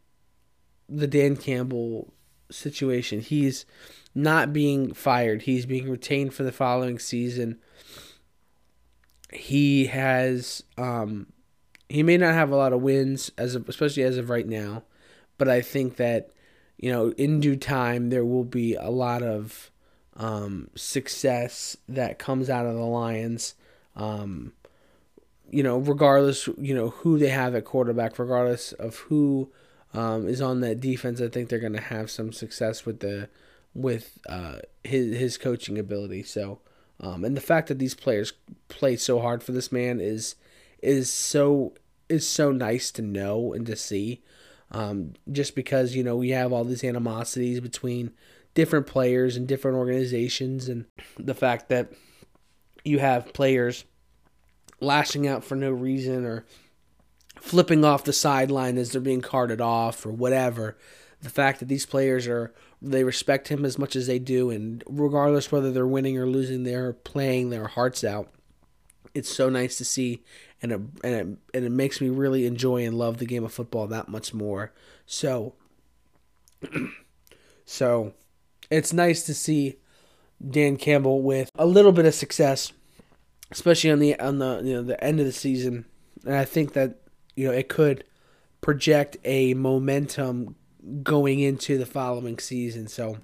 the 0.89 1.07
Dan 1.07 1.37
Campbell 1.37 2.13
situation. 2.51 3.21
He's 3.21 3.65
not 4.15 4.53
being 4.53 4.93
fired. 4.93 5.43
He's 5.43 5.67
being 5.67 5.91
retained 5.91 6.35
for 6.35 6.43
the 6.45 6.53
following 6.53 6.99
season. 6.99 7.59
He 9.33 9.87
has 9.87 10.63
um 10.77 11.27
he 11.89 12.03
may 12.03 12.17
not 12.17 12.35
have 12.35 12.51
a 12.51 12.57
lot 12.57 12.73
of 12.73 12.83
wins 12.83 13.31
as 13.37 13.55
of, 13.55 13.69
especially 13.69 14.03
as 14.03 14.17
of 14.17 14.31
right 14.31 14.47
now, 14.47 14.85
but 15.39 15.49
I 15.49 15.61
think 15.61 15.97
that 15.97 16.31
you 16.79 16.91
know 16.91 17.11
in 17.13 17.41
due 17.41 17.57
time 17.57 18.11
there 18.11 18.25
will 18.25 18.45
be 18.45 18.75
a 18.75 18.91
lot 18.91 19.23
of 19.23 19.71
um, 20.17 20.69
success 20.75 21.77
that 21.89 22.19
comes 22.19 22.49
out 22.49 22.67
of 22.67 22.75
the 22.75 22.81
Lions. 22.81 23.55
Um, 23.97 24.53
you 25.51 25.63
know, 25.63 25.79
regardless, 25.79 26.49
you 26.59 26.75
know 26.75 26.91
who 26.91 27.19
they 27.19 27.29
have 27.29 27.55
at 27.55 27.65
quarterback, 27.65 28.19
regardless 28.19 28.73
of 28.73 28.97
who 28.97 29.53
um, 29.93 30.27
is 30.27 30.41
on 30.41 30.61
that 30.61 30.81
defense, 30.81 31.21
I 31.21 31.29
think 31.29 31.49
they're 31.49 31.59
going 31.59 31.75
to 31.75 31.81
have 31.81 32.11
some 32.11 32.33
success 32.33 32.85
with 32.85 33.01
the 33.01 33.29
with 33.75 34.19
uh, 34.29 34.57
his 34.83 35.17
his 35.17 35.39
coaching 35.39 35.79
ability. 35.79 36.23
So, 36.23 36.61
um, 37.01 37.25
and 37.25 37.37
the 37.37 37.41
fact 37.41 37.69
that 37.69 37.79
these 37.79 37.95
players 37.95 38.33
play 38.69 38.97
so 38.97 39.21
hard 39.21 39.43
for 39.43 39.53
this 39.53 39.71
man 39.71 40.01
is 40.01 40.35
is 40.83 41.11
so 41.13 41.75
is 42.09 42.27
so 42.27 42.51
nice 42.51 42.91
to 42.93 43.03
know 43.03 43.53
and 43.53 43.67
to 43.67 43.77
see. 43.77 44.23
Um, 44.71 45.13
just 45.31 45.55
because 45.55 45.95
you 45.95 46.03
know 46.03 46.17
we 46.17 46.31
have 46.31 46.53
all 46.53 46.65
these 46.65 46.85
animosities 46.85 47.61
between 47.61 48.13
different 48.55 48.87
players 48.87 49.37
and 49.37 49.47
different 49.47 49.77
organizations, 49.77 50.69
and 50.69 50.87
the 51.19 51.35
fact 51.35 51.69
that 51.69 51.93
you 52.85 52.99
have 52.99 53.33
players 53.33 53.85
lashing 54.81 55.27
out 55.27 55.45
for 55.45 55.55
no 55.55 55.71
reason 55.71 56.25
or 56.25 56.45
flipping 57.41 57.85
off 57.85 58.05
the 58.05 58.13
sideline 58.13 58.79
as 58.79 58.93
they're 58.93 59.01
being 59.01 59.21
carted 59.21 59.61
off 59.61 60.05
or 60.05 60.11
whatever. 60.11 60.77
The 61.21 61.31
fact 61.31 61.61
that 61.61 61.69
these 61.69 61.87
players 61.87 62.27
are 62.27 62.53
they 62.83 63.03
respect 63.03 63.49
him 63.49 63.65
as 63.65 63.79
much 63.79 63.97
as 63.97 64.07
they 64.07 64.19
do, 64.19 64.51
and 64.51 64.85
regardless 64.87 65.51
whether 65.51 65.73
they're 65.73 65.87
winning 65.87 66.19
or 66.19 66.27
losing, 66.27 66.65
they're 66.65 66.93
playing 66.93 67.51
their 67.51 67.67
hearts 67.67 68.05
out. 68.05 68.31
It's 69.15 69.35
so 69.35 69.49
nice 69.49 69.79
to 69.79 69.85
see, 69.85 70.23
and 70.65 70.73
it, 70.73 70.81
and 71.05 71.15
it, 71.15 71.27
and 71.53 71.65
it 71.67 71.71
makes 71.71 72.01
me 72.01 72.09
really 72.09 72.47
enjoy 72.47 72.87
and 72.87 72.97
love 72.97 73.19
the 73.19 73.27
game 73.27 73.45
of 73.45 73.53
football 73.53 73.87
that 73.87 74.09
much 74.09 74.33
more. 74.33 74.73
So, 75.05 75.53
so 77.67 78.15
it's 78.71 78.91
nice 78.91 79.25
to 79.25 79.35
see 79.35 79.77
Dan 80.51 80.79
Campbell 80.79 81.21
with 81.21 81.51
a 81.57 81.67
little 81.67 81.93
bit 81.93 82.07
of 82.07 82.15
success, 82.15 82.73
especially 83.51 83.91
on 83.91 83.99
the 83.99 84.19
on 84.19 84.39
the 84.39 84.63
you 84.65 84.73
know 84.73 84.83
the 84.83 85.05
end 85.05 85.21
of 85.21 85.27
the 85.27 85.33
season. 85.33 85.85
And 86.25 86.35
I 86.35 86.47
think 86.47 86.73
that 86.73 86.97
you 87.37 87.47
know 87.47 87.53
it 87.53 87.69
could 87.69 88.05
project 88.63 89.19
a 89.23 89.53
momentum 89.53 90.57
going 91.03 91.41
into 91.41 91.77
the 91.77 91.85
following 91.85 92.39
season. 92.39 92.89
So, 92.89 93.19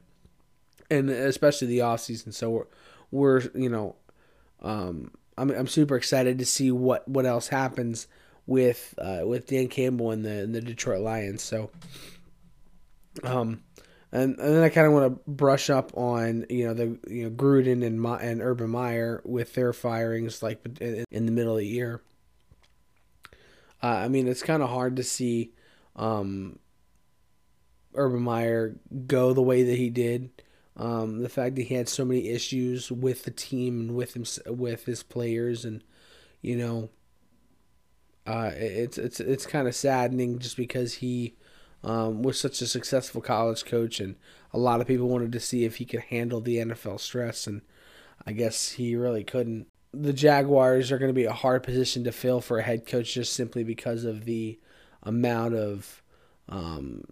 and 0.90 1.08
especially 1.08 1.68
the 1.68 1.80
off 1.80 2.00
season. 2.00 2.32
So 2.32 2.50
we're 2.50 2.66
we're 3.10 3.40
you 3.54 3.70
know, 3.70 3.96
um, 4.60 5.12
I'm 5.40 5.50
I'm 5.50 5.66
super 5.66 5.96
excited 5.96 6.38
to 6.38 6.44
see 6.44 6.70
what 6.70 7.08
what 7.08 7.24
else 7.24 7.48
happens 7.48 8.06
with 8.46 8.94
uh, 8.98 9.22
with 9.24 9.46
Dan 9.46 9.68
Campbell 9.68 10.10
and 10.10 10.22
the 10.24 10.42
and 10.42 10.54
the 10.54 10.60
Detroit 10.60 11.00
Lions. 11.00 11.42
So, 11.42 11.70
um, 13.24 13.62
and, 14.12 14.38
and 14.38 14.56
then 14.56 14.62
I 14.62 14.68
kind 14.68 14.86
of 14.86 14.92
want 14.92 15.14
to 15.14 15.30
brush 15.30 15.70
up 15.70 15.96
on 15.96 16.44
you 16.50 16.66
know 16.66 16.74
the 16.74 16.98
you 17.08 17.24
know 17.24 17.30
Gruden 17.30 17.84
and 17.84 17.98
My, 18.00 18.20
and 18.20 18.42
Urban 18.42 18.68
Meyer 18.68 19.22
with 19.24 19.54
their 19.54 19.72
firings 19.72 20.42
like 20.42 20.60
in, 20.80 21.04
in 21.10 21.24
the 21.24 21.32
middle 21.32 21.54
of 21.54 21.60
the 21.60 21.66
year. 21.66 22.02
Uh, 23.82 23.86
I 23.86 24.08
mean, 24.08 24.28
it's 24.28 24.42
kind 24.42 24.62
of 24.62 24.68
hard 24.68 24.96
to 24.96 25.02
see 25.02 25.54
um, 25.96 26.58
Urban 27.94 28.20
Meyer 28.20 28.76
go 29.06 29.32
the 29.32 29.40
way 29.40 29.62
that 29.62 29.76
he 29.76 29.88
did. 29.88 30.28
Um, 30.80 31.22
the 31.22 31.28
fact 31.28 31.56
that 31.56 31.64
he 31.64 31.74
had 31.74 31.90
so 31.90 32.06
many 32.06 32.30
issues 32.30 32.90
with 32.90 33.24
the 33.24 33.30
team 33.30 33.80
and 33.80 33.94
with 33.94 34.16
him 34.16 34.24
with 34.56 34.86
his 34.86 35.02
players, 35.02 35.66
and 35.66 35.84
you 36.40 36.56
know, 36.56 36.88
uh, 38.26 38.50
it's 38.54 38.96
it's 38.96 39.20
it's 39.20 39.44
kind 39.44 39.68
of 39.68 39.74
saddening 39.74 40.38
just 40.38 40.56
because 40.56 40.94
he 40.94 41.34
um, 41.84 42.22
was 42.22 42.40
such 42.40 42.62
a 42.62 42.66
successful 42.66 43.20
college 43.20 43.66
coach, 43.66 44.00
and 44.00 44.16
a 44.54 44.58
lot 44.58 44.80
of 44.80 44.86
people 44.86 45.06
wanted 45.06 45.32
to 45.32 45.40
see 45.40 45.66
if 45.66 45.76
he 45.76 45.84
could 45.84 46.00
handle 46.00 46.40
the 46.40 46.56
NFL 46.56 46.98
stress, 46.98 47.46
and 47.46 47.60
I 48.26 48.32
guess 48.32 48.72
he 48.72 48.96
really 48.96 49.22
couldn't. 49.22 49.66
The 49.92 50.14
Jaguars 50.14 50.90
are 50.90 50.98
going 50.98 51.10
to 51.10 51.14
be 51.14 51.26
a 51.26 51.32
hard 51.32 51.62
position 51.62 52.04
to 52.04 52.12
fill 52.12 52.40
for 52.40 52.58
a 52.58 52.62
head 52.62 52.86
coach 52.86 53.12
just 53.12 53.34
simply 53.34 53.64
because 53.64 54.04
of 54.04 54.24
the 54.24 54.58
amount 55.02 55.56
of 55.56 56.02
um, 56.48 57.04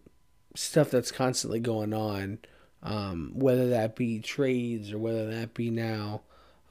stuff 0.55 0.90
that's 0.90 1.12
constantly 1.12 1.61
going 1.61 1.93
on, 1.93 2.38
um, 2.83 3.33
whether 3.35 3.68
that 3.70 3.97
be 3.97 4.20
trades 4.20 4.93
or 4.93 4.99
whether 4.99 5.31
that 5.31 5.55
be 5.55 5.70
now 5.70 6.22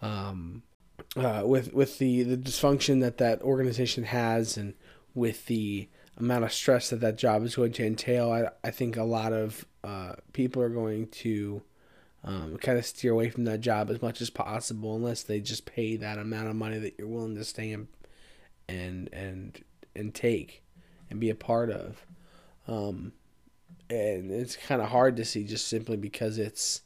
um, 0.02 0.64
uh, 1.16 1.44
with 1.46 1.74
with 1.74 1.98
the 1.98 2.24
the 2.24 2.38
dysfunction 2.38 3.02
that 3.02 3.18
that 3.18 3.42
organization 3.42 4.04
has, 4.06 4.58
and 4.58 4.74
with 5.14 5.46
the 5.48 5.90
amount 6.18 6.44
of 6.44 6.54
stress 6.54 6.90
that 6.90 7.02
that 7.02 7.18
job 7.18 7.44
is 7.44 7.56
going 7.56 7.72
to 7.74 7.86
entail, 7.86 8.32
I, 8.32 8.50
I 8.68 8.72
think 8.72 8.98
a 8.98 9.04
lot 9.04 9.34
of 9.34 9.66
uh, 9.84 10.14
people 10.34 10.62
are 10.62 10.70
going 10.70 11.08
to 11.08 11.62
um, 12.24 12.58
kind 12.58 12.78
of 12.78 12.86
steer 12.86 13.12
away 13.12 13.30
from 13.30 13.46
that 13.46 13.62
job 13.62 13.90
as 13.90 14.02
much 14.02 14.22
as 14.22 14.30
possible, 14.30 14.96
unless 14.96 15.24
they 15.24 15.40
just 15.40 15.66
pay 15.66 15.96
that 15.98 16.18
amount 16.18 16.48
of 16.48 16.56
money 16.56 16.80
that 16.80 16.96
you're 16.98 17.08
willing 17.08 17.36
to 17.36 17.44
stay 17.44 17.72
and 17.72 17.88
and 18.68 19.10
and 19.14 19.64
and 19.96 20.14
take 20.14 20.64
and 21.10 21.20
be 21.20 21.30
a 21.30 21.36
part 21.36 21.70
of. 21.70 22.06
Um, 22.68 23.14
and 23.90 24.32
it's 24.32 24.56
kind 24.56 24.82
of 24.82 24.90
hard 24.90 25.16
to 25.18 25.26
see 25.26 25.44
just 25.44 25.68
simply 25.68 25.98
because 25.98 26.38
it's 26.38 26.82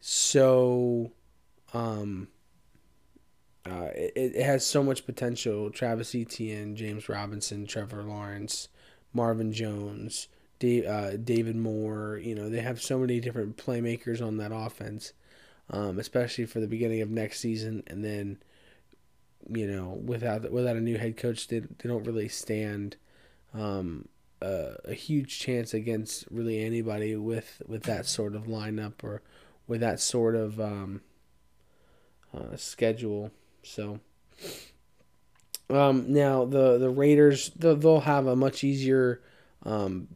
so 0.00 1.12
um, 1.72 2.28
uh, 3.68 3.88
it, 3.94 4.12
it 4.36 4.44
has 4.44 4.64
so 4.64 4.82
much 4.82 5.04
potential. 5.06 5.70
Travis 5.70 6.14
Etienne, 6.14 6.76
James 6.76 7.08
Robinson, 7.08 7.66
Trevor 7.66 8.02
Lawrence, 8.02 8.68
Marvin 9.12 9.52
Jones, 9.52 10.28
Dave, 10.58 10.86
uh, 10.86 11.16
David 11.16 11.56
Moore. 11.56 12.20
You 12.22 12.34
know, 12.34 12.48
they 12.48 12.60
have 12.60 12.80
so 12.80 12.98
many 12.98 13.20
different 13.20 13.56
playmakers 13.56 14.24
on 14.24 14.36
that 14.36 14.52
offense, 14.54 15.12
um, 15.70 15.98
especially 15.98 16.46
for 16.46 16.60
the 16.60 16.68
beginning 16.68 17.00
of 17.00 17.10
next 17.10 17.40
season. 17.40 17.82
And 17.88 18.04
then, 18.04 18.38
you 19.48 19.66
know, 19.66 20.00
without 20.04 20.50
without 20.52 20.76
a 20.76 20.80
new 20.80 20.98
head 20.98 21.16
coach, 21.16 21.48
they, 21.48 21.60
they 21.60 21.88
don't 21.88 22.04
really 22.04 22.28
stand 22.28 22.96
um, 23.52 24.08
a, 24.40 24.76
a 24.84 24.94
huge 24.94 25.38
chance 25.38 25.72
against 25.74 26.26
really 26.30 26.64
anybody 26.64 27.16
with 27.16 27.62
with 27.66 27.84
that 27.84 28.06
sort 28.06 28.34
of 28.34 28.44
lineup 28.44 29.02
or 29.02 29.22
with 29.66 29.80
that 29.80 30.00
sort 30.00 30.34
of 30.34 30.60
um, 30.60 31.00
uh, 32.34 32.56
schedule. 32.56 33.30
So 33.62 34.00
um, 35.70 36.12
now 36.12 36.44
the 36.44 36.78
the 36.78 36.90
Raiders 36.90 37.50
they'll 37.56 38.00
have 38.00 38.26
a 38.26 38.36
much 38.36 38.62
easier 38.62 39.22
um, 39.62 40.08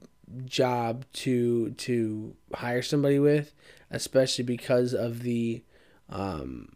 job 0.45 1.05
to 1.13 1.71
to 1.71 2.37
hire 2.55 2.83
somebody 2.83 3.19
with, 3.19 3.53
especially 3.91 4.45
because 4.45 4.95
of 4.95 5.23
the 5.23 5.65
um, 6.09 6.73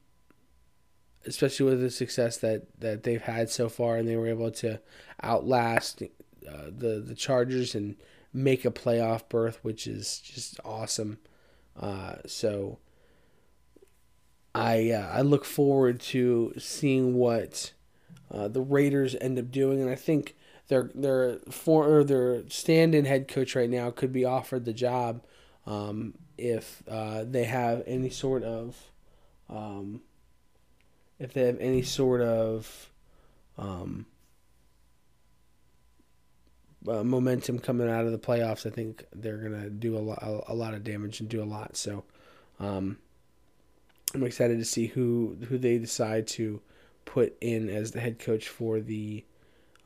especially 1.27 1.67
with 1.67 1.81
the 1.81 1.91
success 1.91 2.39
that 2.39 2.81
that 2.81 3.03
they've 3.03 3.23
had 3.23 3.51
so 3.51 3.69
far, 3.69 3.97
and 3.97 4.09
they 4.09 4.17
were 4.17 4.29
able 4.29 4.51
to 4.51 4.81
outlast 5.23 6.03
uh, 6.49 6.71
the 6.77 7.03
the 7.05 7.15
Chargers 7.15 7.75
and 7.75 7.97
make 8.33 8.65
a 8.65 8.71
playoff 8.71 9.29
berth, 9.29 9.59
which 9.63 9.87
is 9.87 10.19
just 10.19 10.59
awesome. 10.65 11.19
Uh, 11.79 12.17
so 12.27 12.79
I 14.55 14.91
uh, 14.91 15.11
I 15.13 15.23
look 15.23 15.45
forward 15.45 16.01
to 16.01 16.53
seeing 16.59 17.15
what 17.15 17.73
uh, 18.31 18.49
the 18.49 18.61
Raiders 18.61 19.17
end 19.21 19.39
up 19.39 19.51
doing, 19.51 19.81
and 19.81 19.91
I 19.91 19.97
think 19.97 20.37
their 20.69 20.91
their 20.95 21.39
for 21.51 21.89
or 21.89 22.05
their 22.05 22.49
stand-in 22.49 23.05
head 23.05 23.29
coach 23.29 23.55
right 23.55 23.71
now 23.71 23.91
could 23.91 24.13
be 24.13 24.25
offered 24.25 24.65
the 24.65 24.73
job 24.73 25.23
um, 25.67 26.15
if 26.39 26.83
uh, 26.89 27.25
they 27.25 27.45
have 27.45 27.83
any 27.87 28.11
sort 28.11 28.43
of 28.43 28.91
um, 29.49 30.03
if 31.19 31.33
they 31.33 31.47
have 31.47 31.59
any 31.61 31.83
sort 31.83 32.21
of 32.21 32.91
um, 33.59 34.07
uh, 36.89 37.05
momentum 37.05 37.59
coming 37.59 37.89
out 37.89 38.05
of 38.05 38.13
the 38.13 38.19
playoffs. 38.19 38.67
I 38.67 38.71
think 38.71 39.05
they're 39.15 39.39
gonna 39.39 39.71
do 39.71 39.97
a 39.97 40.01
lot 40.01 40.23
a, 40.49 40.55
lot 40.55 40.75
of 40.75 40.85
damage 40.85 41.21
and 41.21 41.29
do 41.29 41.43
a 41.43 41.45
lot. 41.45 41.77
So. 41.77 42.05
Um, 42.61 42.99
I'm 44.15 44.23
excited 44.23 44.59
to 44.59 44.65
see 44.65 44.87
who 44.87 45.37
who 45.49 45.59
they 45.59 45.79
decide 45.79 46.29
to 46.29 46.61
put 47.05 47.37
in 47.41 47.69
as 47.69 47.91
the 47.91 48.01
head 48.01 48.19
coach 48.19 48.49
for 48.49 48.81
the 48.81 49.25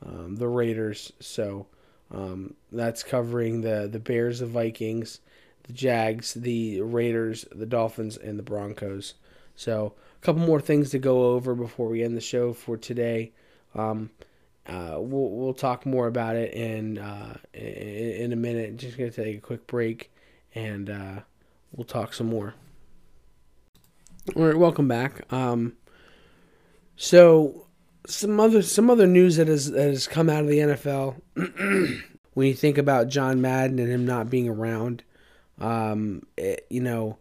um, 0.05 0.35
the 0.35 0.47
Raiders. 0.47 1.11
So 1.19 1.67
um, 2.11 2.53
that's 2.71 3.03
covering 3.03 3.61
the 3.61 3.89
the 3.91 3.99
Bears, 3.99 4.39
the 4.39 4.45
Vikings, 4.45 5.19
the 5.63 5.73
Jags, 5.73 6.33
the 6.35 6.81
Raiders, 6.81 7.45
the 7.51 7.65
Dolphins, 7.65 8.17
and 8.17 8.37
the 8.37 8.43
Broncos. 8.43 9.15
So 9.55 9.93
a 10.21 10.25
couple 10.25 10.41
more 10.45 10.61
things 10.61 10.91
to 10.91 10.99
go 10.99 11.33
over 11.33 11.55
before 11.55 11.89
we 11.89 12.03
end 12.03 12.15
the 12.15 12.21
show 12.21 12.53
for 12.53 12.77
today. 12.77 13.31
Um, 13.75 14.11
uh, 14.67 14.97
we'll 14.99 15.29
we'll 15.29 15.53
talk 15.53 15.85
more 15.85 16.07
about 16.07 16.35
it 16.35 16.53
in 16.53 16.97
uh, 16.97 17.37
in, 17.53 18.31
a 18.31 18.35
minute. 18.35 18.77
Just 18.77 18.97
gonna 18.97 19.11
take 19.11 19.37
a 19.37 19.41
quick 19.41 19.65
break, 19.67 20.11
and 20.53 20.89
uh, 20.89 21.19
we'll 21.75 21.85
talk 21.85 22.13
some 22.13 22.27
more. 22.27 22.53
All 24.35 24.43
right, 24.43 24.55
welcome 24.55 24.87
back. 24.87 25.31
Um, 25.33 25.73
so 26.95 27.65
some 28.05 28.39
other 28.39 28.61
some 28.61 28.89
other 28.89 29.07
news 29.07 29.37
that 29.37 29.47
has 29.47 29.71
that 29.71 29.87
has 29.87 30.07
come 30.07 30.29
out 30.29 30.43
of 30.43 30.49
the 30.49 30.59
NFL. 30.59 31.15
when 32.33 32.47
you 32.47 32.53
think 32.53 32.77
about 32.77 33.07
John 33.07 33.41
Madden 33.41 33.79
and 33.79 33.89
him 33.89 34.05
not 34.05 34.29
being 34.29 34.47
around, 34.47 35.03
um, 35.59 36.23
it, 36.37 36.65
you 36.69 36.81
know, 36.81 37.17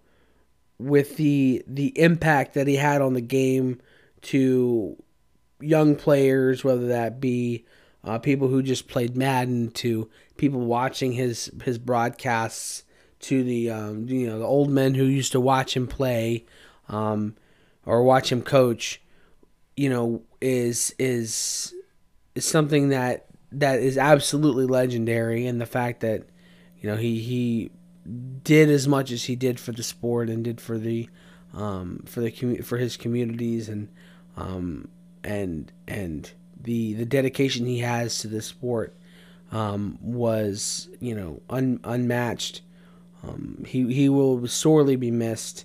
with 0.78 1.16
the 1.16 1.62
the 1.66 1.98
impact 1.98 2.54
that 2.54 2.66
he 2.66 2.76
had 2.76 3.00
on 3.00 3.14
the 3.14 3.20
game 3.20 3.80
to 4.22 5.02
young 5.60 5.96
players, 5.96 6.64
whether 6.64 6.86
that 6.88 7.20
be 7.20 7.64
uh, 8.04 8.18
people 8.18 8.48
who 8.48 8.62
just 8.62 8.88
played 8.88 9.16
Madden, 9.16 9.70
to 9.72 10.08
people 10.36 10.60
watching 10.60 11.12
his 11.12 11.50
his 11.64 11.78
broadcasts, 11.78 12.84
to 13.20 13.42
the 13.42 13.70
um, 13.70 14.08
you 14.08 14.26
know 14.26 14.38
the 14.38 14.44
old 14.44 14.70
men 14.70 14.94
who 14.94 15.04
used 15.04 15.32
to 15.32 15.40
watch 15.40 15.76
him 15.76 15.86
play 15.86 16.44
um, 16.88 17.36
or 17.84 18.02
watch 18.02 18.30
him 18.30 18.42
coach, 18.42 19.00
you 19.76 19.88
know, 19.88 20.22
is 20.40 20.94
is 20.98 21.74
is 22.34 22.44
something 22.44 22.90
that 22.90 23.26
that 23.52 23.80
is 23.80 23.98
absolutely 23.98 24.66
legendary. 24.66 25.46
And 25.46 25.60
the 25.60 25.66
fact 25.66 26.00
that 26.00 26.24
you 26.80 26.88
know 26.88 26.96
he 26.96 27.20
he 27.20 27.70
did 28.42 28.70
as 28.70 28.88
much 28.88 29.10
as 29.10 29.24
he 29.24 29.36
did 29.36 29.58
for 29.58 29.72
the 29.72 29.82
sport 29.82 30.30
and 30.30 30.44
did 30.44 30.60
for 30.60 30.78
the 30.78 31.08
um, 31.52 32.04
for 32.06 32.20
the 32.20 32.30
commu- 32.30 32.64
for 32.64 32.78
his 32.78 32.96
communities 32.96 33.68
and 33.68 33.88
um, 34.36 34.88
and 35.24 35.70
and 35.86 36.30
the 36.60 36.94
the 36.94 37.04
dedication 37.04 37.66
he 37.66 37.78
has 37.80 38.18
to 38.18 38.28
the 38.28 38.42
sport 38.42 38.96
um, 39.52 39.98
was 40.00 40.88
you 41.00 41.14
know 41.14 41.40
un, 41.50 41.80
unmatched. 41.84 42.62
Um, 43.22 43.64
he 43.66 43.92
he 43.92 44.08
will 44.08 44.46
sorely 44.46 44.96
be 44.96 45.10
missed, 45.10 45.64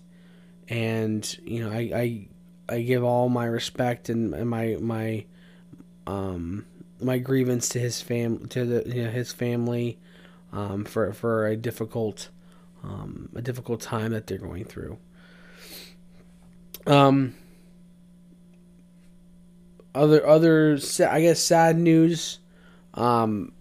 and 0.67 1.37
you 1.45 1.63
know 1.63 1.71
I 1.71 2.27
I, 2.69 2.75
I 2.75 2.81
give 2.81 3.03
all 3.03 3.29
my 3.29 3.45
respect 3.45 4.09
and, 4.09 4.33
and 4.33 4.49
my 4.49 4.77
my 4.79 5.25
um 6.07 6.65
my 6.99 7.17
grievance 7.17 7.69
to 7.69 7.79
his 7.79 8.01
fam 8.01 8.47
to 8.47 8.65
the 8.65 8.95
you 8.95 9.03
know, 9.03 9.09
his 9.11 9.31
family 9.31 9.99
um, 10.51 10.85
for 10.85 11.13
for 11.13 11.47
a 11.47 11.55
difficult 11.55 12.29
um, 12.83 13.29
a 13.35 13.41
difficult 13.41 13.81
time 13.81 14.11
that 14.11 14.27
they're 14.27 14.37
going 14.37 14.65
through. 14.65 14.97
Um, 16.85 17.35
other 19.95 20.25
other 20.25 20.79
I 21.07 21.21
guess 21.21 21.39
sad 21.39 21.77
news. 21.77 22.39
Um, 22.93 23.53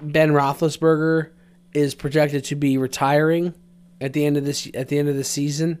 ben 0.00 0.30
Roethlisberger 0.32 1.30
is 1.72 1.94
projected 1.94 2.44
to 2.44 2.56
be 2.56 2.78
retiring 2.78 3.54
at 4.00 4.12
the 4.12 4.24
end 4.24 4.36
of 4.36 4.44
this 4.44 4.68
at 4.74 4.88
the 4.88 4.98
end 4.98 5.08
of 5.08 5.16
the 5.16 5.24
season. 5.24 5.80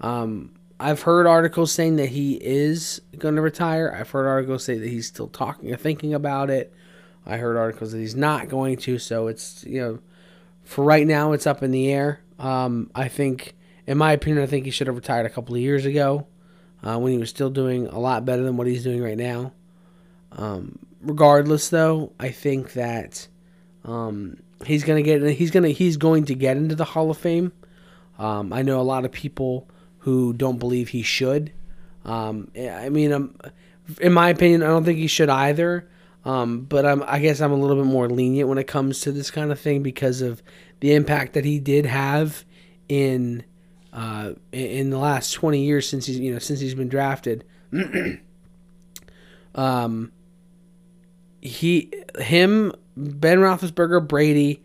Um, 0.00 0.54
I've 0.80 1.02
heard 1.02 1.26
articles 1.26 1.72
saying 1.72 1.96
that 1.96 2.08
he 2.10 2.34
is 2.34 3.00
going 3.18 3.34
to 3.34 3.42
retire. 3.42 3.94
I've 3.98 4.10
heard 4.10 4.26
articles 4.26 4.64
say 4.64 4.78
that 4.78 4.88
he's 4.88 5.08
still 5.08 5.26
talking 5.28 5.72
or 5.72 5.76
thinking 5.76 6.14
about 6.14 6.50
it. 6.50 6.72
I 7.26 7.36
heard 7.36 7.56
articles 7.56 7.92
that 7.92 7.98
he's 7.98 8.14
not 8.14 8.48
going 8.48 8.76
to. 8.78 8.98
So 8.98 9.26
it's 9.26 9.64
you 9.64 9.80
know, 9.80 9.98
for 10.64 10.84
right 10.84 11.06
now, 11.06 11.32
it's 11.32 11.46
up 11.46 11.62
in 11.62 11.70
the 11.70 11.92
air. 11.92 12.20
Um, 12.38 12.90
I 12.94 13.08
think, 13.08 13.56
in 13.86 13.98
my 13.98 14.12
opinion, 14.12 14.42
I 14.42 14.46
think 14.46 14.64
he 14.64 14.70
should 14.70 14.86
have 14.86 14.96
retired 14.96 15.26
a 15.26 15.30
couple 15.30 15.54
of 15.54 15.60
years 15.60 15.84
ago, 15.84 16.26
uh, 16.82 16.98
when 16.98 17.12
he 17.12 17.18
was 17.18 17.30
still 17.30 17.50
doing 17.50 17.86
a 17.88 17.98
lot 17.98 18.24
better 18.24 18.42
than 18.42 18.56
what 18.56 18.66
he's 18.66 18.84
doing 18.84 19.02
right 19.02 19.16
now. 19.16 19.52
Um, 20.32 20.78
regardless, 21.00 21.68
though, 21.68 22.12
I 22.18 22.30
think 22.30 22.74
that 22.74 23.28
um, 23.84 24.38
he's 24.64 24.84
gonna 24.84 25.02
get 25.02 25.22
he's 25.30 25.50
gonna 25.50 25.68
he's 25.68 25.96
going 25.96 26.24
to 26.26 26.34
get 26.34 26.56
into 26.56 26.74
the 26.74 26.84
Hall 26.84 27.10
of 27.10 27.18
Fame. 27.18 27.52
Um, 28.18 28.52
I 28.52 28.62
know 28.62 28.80
a 28.80 28.82
lot 28.82 29.04
of 29.04 29.12
people 29.12 29.68
who 29.98 30.32
don't 30.32 30.58
believe 30.58 30.88
he 30.88 31.02
should. 31.02 31.52
Um, 32.04 32.50
I 32.56 32.88
mean, 32.88 33.12
um, 33.12 33.36
in 34.00 34.12
my 34.12 34.30
opinion, 34.30 34.62
I 34.62 34.66
don't 34.66 34.84
think 34.84 34.98
he 34.98 35.06
should 35.06 35.28
either. 35.28 35.88
Um, 36.24 36.62
but 36.62 36.84
I'm, 36.84 37.02
I 37.06 37.20
guess 37.20 37.40
I'm 37.40 37.52
a 37.52 37.56
little 37.56 37.76
bit 37.76 37.90
more 37.90 38.08
lenient 38.08 38.48
when 38.48 38.58
it 38.58 38.66
comes 38.66 39.00
to 39.00 39.12
this 39.12 39.30
kind 39.30 39.50
of 39.52 39.58
thing 39.58 39.82
because 39.82 40.20
of 40.20 40.42
the 40.80 40.94
impact 40.94 41.32
that 41.34 41.44
he 41.44 41.58
did 41.58 41.86
have 41.86 42.44
in 42.88 43.44
uh, 43.92 44.32
in 44.52 44.90
the 44.90 44.98
last 44.98 45.32
20 45.32 45.64
years 45.64 45.88
since 45.88 46.06
he's 46.06 46.18
you 46.18 46.32
know 46.32 46.38
since 46.38 46.60
he's 46.60 46.74
been 46.74 46.88
drafted. 46.88 47.44
um, 49.54 50.12
he, 51.40 51.92
him, 52.18 52.72
Ben 52.96 53.38
Roethlisberger, 53.38 54.06
Brady, 54.06 54.62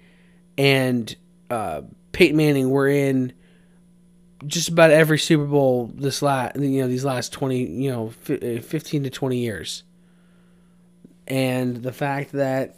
and 0.57 1.15
uh, 1.49 1.81
Peyton 2.11 2.37
Manning 2.37 2.69
were 2.69 2.87
in 2.87 3.33
just 4.45 4.69
about 4.69 4.91
every 4.91 5.19
Super 5.19 5.45
Bowl 5.45 5.91
this 5.95 6.21
last 6.21 6.55
you 6.57 6.81
know 6.81 6.87
these 6.87 7.05
last 7.05 7.31
20 7.31 7.65
you 7.65 7.91
know 7.91 8.13
uh, 8.29 8.61
15 8.61 9.03
to 9.03 9.09
20 9.09 9.37
years. 9.37 9.83
And 11.25 11.77
the 11.77 11.93
fact 11.93 12.33
that 12.33 12.75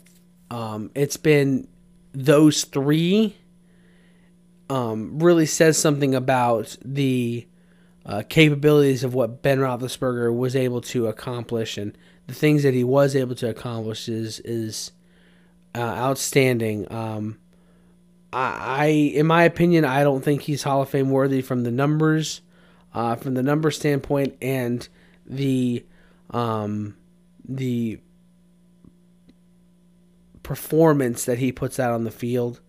um, 0.51 0.91
it's 0.93 1.17
been 1.17 1.67
those 2.13 2.63
three 2.63 3.35
um, 4.69 5.19
really 5.19 5.45
says 5.45 5.77
something 5.77 6.15
about 6.15 6.75
the 6.83 7.47
uh, 8.05 8.23
capabilities 8.29 9.03
of 9.03 9.13
what 9.13 9.41
Ben 9.41 9.59
Roethlisberger 9.59 10.35
was 10.35 10.55
able 10.55 10.81
to 10.81 11.07
accomplish 11.07 11.77
and 11.77 11.97
the 12.27 12.33
things 12.33 12.63
that 12.63 12.73
he 12.73 12.83
was 12.83 13.15
able 13.15 13.35
to 13.35 13.49
accomplish 13.49 14.09
is 14.09 14.39
is 14.39 14.91
uh, 15.75 15.79
outstanding. 15.79 16.91
Um, 16.91 17.37
I, 18.33 18.87
in 18.87 19.27
my 19.27 19.43
opinion, 19.43 19.85
I 19.85 20.03
don't 20.03 20.21
think 20.21 20.41
he's 20.41 20.63
Hall 20.63 20.81
of 20.81 20.89
Fame 20.89 21.09
worthy 21.09 21.41
from 21.41 21.63
the 21.63 21.71
numbers, 21.71 22.41
uh, 22.93 23.15
from 23.15 23.33
the 23.33 23.43
number 23.43 23.71
standpoint, 23.71 24.35
and 24.41 24.87
the 25.25 25.85
um, 26.31 26.97
the 27.47 27.99
performance 30.43 31.25
that 31.25 31.39
he 31.39 31.51
puts 31.51 31.79
out 31.79 31.91
on 31.91 32.03
the 32.03 32.11
field. 32.11 32.59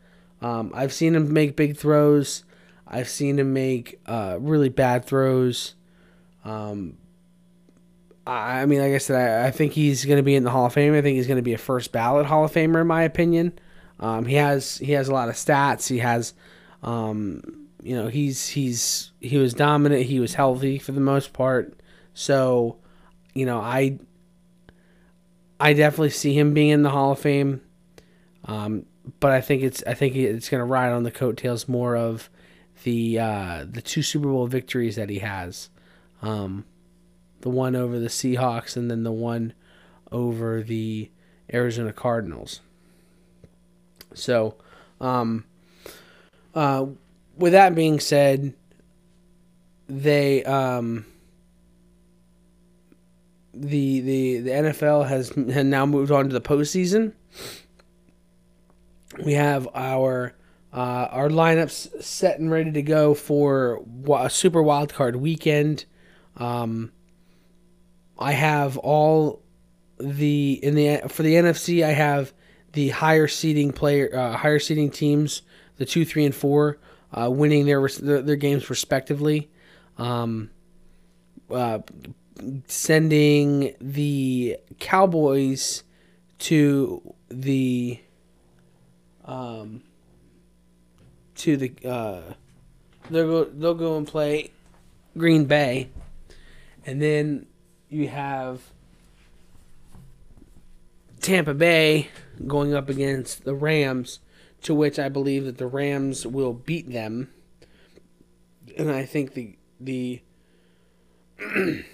Um, 0.41 0.73
I've 0.75 0.93
seen 0.93 1.15
him 1.15 1.33
make 1.33 1.57
big 1.57 1.77
throws. 1.77 2.45
I've 2.87 3.09
seen 3.09 3.39
him 3.39 3.53
make 3.53 4.01
uh, 4.07 4.39
really 4.41 4.69
bad 4.69 5.05
throws. 5.05 5.75
Um, 6.45 6.99
I, 8.27 8.63
I 8.63 8.67
mean, 8.67 8.81
like 8.81 8.93
I 8.93 8.99
said, 8.99 9.17
I, 9.17 9.49
I 9.49 9.51
think 9.51 9.73
he's 9.73 10.05
going 10.05 10.19
to 10.19 10.23
be 10.23 10.35
in 10.35 10.45
the 10.45 10.51
Hall 10.51 10.67
of 10.67 10.73
Fame. 10.73 10.95
I 10.95 11.03
think 11.03 11.17
he's 11.17 11.27
going 11.27 11.37
to 11.37 11.43
be 11.43 11.55
a 11.55 11.59
first 11.59 11.93
ballot 11.93 12.27
Hall 12.27 12.45
of 12.45 12.53
Famer, 12.53 12.81
in 12.81 12.87
my 12.87 13.03
opinion. 13.03 13.59
Um, 13.99 14.27
he 14.27 14.35
has 14.35 14.77
he 14.79 14.93
has 14.93 15.09
a 15.09 15.13
lot 15.13 15.29
of 15.29 15.35
stats. 15.37 15.89
He 15.89 15.99
has, 15.99 16.35
um, 16.83 17.69
you 17.83 17.97
know, 17.97 18.09
he's 18.09 18.49
he's 18.49 19.13
he 19.21 19.39
was 19.39 19.55
dominant. 19.55 20.03
He 20.03 20.21
was 20.21 20.35
healthy 20.35 20.79
for 20.79 20.93
the 20.93 21.01
most 21.01 21.33
part. 21.33 21.81
So, 22.13 22.77
you 23.33 23.47
know, 23.47 23.59
I 23.59 23.99
I 25.59 25.73
definitely 25.73 26.11
see 26.11 26.35
him 26.35 26.53
being 26.53 26.71
in 26.71 26.83
the 26.83 26.91
Hall 26.91 27.13
of 27.13 27.19
Fame. 27.19 27.63
Um, 28.45 28.85
but 29.21 29.33
I 29.33 29.41
think 29.41 29.63
it's 29.63 29.83
I 29.87 29.95
think 29.95 30.17
it's 30.17 30.49
going 30.49 30.61
to 30.61 30.65
ride 30.65 30.93
on 30.93 31.03
the 31.03 31.11
coattails 31.11 31.69
more 31.69 31.97
of 31.97 32.29
the 32.83 33.19
uh, 33.19 33.65
the 33.69 33.83
two 33.83 34.03
Super 34.03 34.29
Bowl 34.29 34.47
victories 34.47 34.97
that 34.97 35.09
he 35.09 35.21
has, 35.21 35.71
um, 36.23 36.65
the 37.41 37.51
one 37.51 37.77
over 37.77 37.99
the 37.99 38.09
Seahawks 38.09 38.77
and 38.77 38.91
then 38.91 39.03
the 39.03 39.13
one 39.13 39.55
over 40.13 40.63
the 40.63 41.11
Arizona 41.53 41.93
Cardinals. 41.93 42.61
So, 44.15 44.57
um, 45.01 45.45
uh, 46.55 46.87
with 47.37 47.53
that 47.53 47.75
being 47.75 48.01
said, 48.01 48.55
they 49.89 50.45
um, 50.45 51.07
the 53.55 54.01
the 54.01 54.39
the 54.41 54.51
NFL 54.51 55.09
has, 55.09 55.31
has 55.31 55.65
now 55.65 55.87
moved 55.87 56.11
on 56.11 56.29
to 56.29 56.33
the 56.33 56.41
postseason. 56.41 57.13
We 59.23 59.35
have 59.35 59.69
our 59.75 60.35
uh, 60.73 61.09
our 61.11 61.29
lineups 61.29 62.03
set 62.03 62.39
and 62.39 62.51
ready 62.51 62.73
to 62.73 62.83
go 62.83 63.15
for 63.15 63.83
a 64.15 64.29
Super 64.29 64.63
Wild 64.63 64.93
Card 64.93 65.17
weekend. 65.17 65.87
Um, 66.37 66.93
I 68.19 68.33
have 68.33 68.77
all 68.79 69.43
the 69.99 70.61
in 70.63 70.75
the 70.75 71.03
for 71.09 71.23
the 71.23 71.35
NFC. 71.35 71.85
I 71.85 71.93
have 71.93 72.33
the 72.73 72.91
higher 72.91 73.27
seeding 73.27 73.73
player, 73.73 74.11
uh, 74.15 74.37
higher 74.37 74.59
seeding 74.59 74.91
teams, 74.91 75.43
the 75.79 75.87
two, 75.87 76.05
three, 76.05 76.27
and 76.27 76.35
four, 76.35 76.79
uh, 77.13 77.31
winning 77.31 77.65
their, 77.65 77.89
their, 77.89 78.21
their 78.21 78.37
games 78.37 78.69
respectively. 78.69 79.51
Um, 79.97 80.51
uh, 81.51 81.79
sending 82.67 83.75
the 83.81 84.59
Cowboys 84.79 85.85
to 86.39 87.15
the 87.31 87.99
um, 89.27 89.83
to 91.37 91.57
the 91.57 91.73
uh, 91.85 92.23
they'll 93.11 93.27
go 93.27 93.45
they'll 93.45 93.75
go 93.75 93.97
and 93.97 94.07
play 94.07 94.53
Green 95.17 95.45
Bay, 95.45 95.91
and 96.85 97.03
then 97.03 97.47
you 97.89 98.09
have 98.09 98.61
Tampa 101.21 101.55
Bay 101.55 102.09
going 102.47 102.75
up 102.75 102.89
against 102.89 103.45
the 103.45 103.55
Rams, 103.55 104.21
to 104.63 104.75
which 104.75 104.99
I 104.99 105.09
believe 105.09 105.45
that 105.45 105.59
the 105.59 105.67
Rams 105.67 106.27
will 106.27 106.53
beat 106.53 106.91
them, 106.91 107.31
and 108.77 108.91
I 108.91 109.05
think 109.05 109.35
the 109.35 109.57
the 109.81 110.23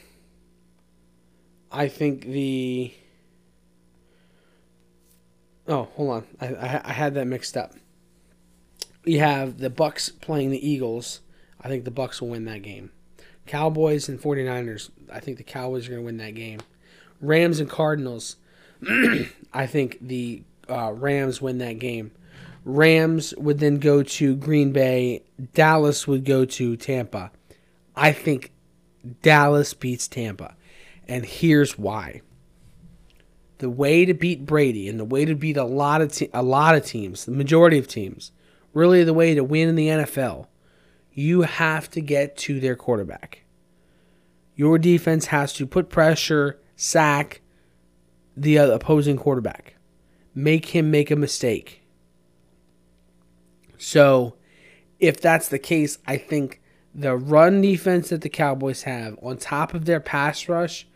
I 1.72 1.88
think 1.88 2.26
the 2.26 2.92
oh 5.68 5.84
hold 5.94 6.10
on 6.10 6.26
I, 6.40 6.46
I, 6.46 6.80
I 6.84 6.92
had 6.92 7.14
that 7.14 7.26
mixed 7.26 7.56
up. 7.56 7.74
You 9.04 9.18
have 9.18 9.58
the 9.58 9.70
Bucks 9.70 10.10
playing 10.10 10.50
the 10.50 10.68
Eagles. 10.68 11.20
I 11.60 11.68
think 11.68 11.84
the 11.84 11.90
Bucks 11.90 12.20
will 12.20 12.28
win 12.28 12.44
that 12.44 12.62
game. 12.62 12.90
Cowboys 13.46 14.08
and 14.08 14.20
49ers. 14.20 14.90
I 15.12 15.20
think 15.20 15.38
the 15.38 15.44
Cowboys 15.44 15.86
are 15.86 15.90
going 15.90 16.02
to 16.02 16.06
win 16.06 16.16
that 16.18 16.34
game. 16.34 16.60
Rams 17.20 17.60
and 17.60 17.68
Cardinals. 17.68 18.36
I 19.52 19.66
think 19.66 19.98
the 20.00 20.42
uh, 20.68 20.92
Rams 20.92 21.42
win 21.42 21.58
that 21.58 21.78
game. 21.78 22.12
Rams 22.64 23.34
would 23.36 23.58
then 23.58 23.78
go 23.78 24.02
to 24.02 24.36
Green 24.36 24.72
Bay. 24.72 25.22
Dallas 25.52 26.06
would 26.06 26.24
go 26.24 26.44
to 26.44 26.76
Tampa. 26.76 27.32
I 27.96 28.12
think 28.12 28.52
Dallas 29.22 29.74
beats 29.74 30.06
Tampa. 30.06 30.54
And 31.08 31.26
here's 31.26 31.76
why. 31.76 32.22
The 33.62 33.70
way 33.70 34.04
to 34.04 34.12
beat 34.12 34.44
Brady 34.44 34.88
and 34.88 34.98
the 34.98 35.04
way 35.04 35.24
to 35.24 35.36
beat 35.36 35.56
a 35.56 35.62
lot 35.62 36.02
of 36.02 36.10
te- 36.10 36.30
a 36.34 36.42
lot 36.42 36.74
of 36.74 36.84
teams, 36.84 37.26
the 37.26 37.30
majority 37.30 37.78
of 37.78 37.86
teams, 37.86 38.32
really 38.74 39.04
the 39.04 39.14
way 39.14 39.36
to 39.36 39.44
win 39.44 39.68
in 39.68 39.76
the 39.76 39.86
NFL, 39.86 40.48
you 41.12 41.42
have 41.42 41.88
to 41.92 42.00
get 42.00 42.36
to 42.38 42.58
their 42.58 42.74
quarterback. 42.74 43.44
Your 44.56 44.78
defense 44.78 45.26
has 45.26 45.52
to 45.52 45.64
put 45.64 45.90
pressure, 45.90 46.58
sack 46.74 47.40
the 48.36 48.56
opposing 48.56 49.16
quarterback, 49.16 49.76
make 50.34 50.66
him 50.66 50.90
make 50.90 51.12
a 51.12 51.14
mistake. 51.14 51.82
So, 53.78 54.34
if 54.98 55.20
that's 55.20 55.46
the 55.46 55.60
case, 55.60 55.98
I 56.04 56.16
think 56.16 56.60
the 56.92 57.16
run 57.16 57.60
defense 57.60 58.08
that 58.08 58.22
the 58.22 58.28
Cowboys 58.28 58.82
have 58.82 59.16
on 59.22 59.36
top 59.36 59.72
of 59.72 59.84
their 59.84 60.00
pass 60.00 60.48
rush 60.48 60.88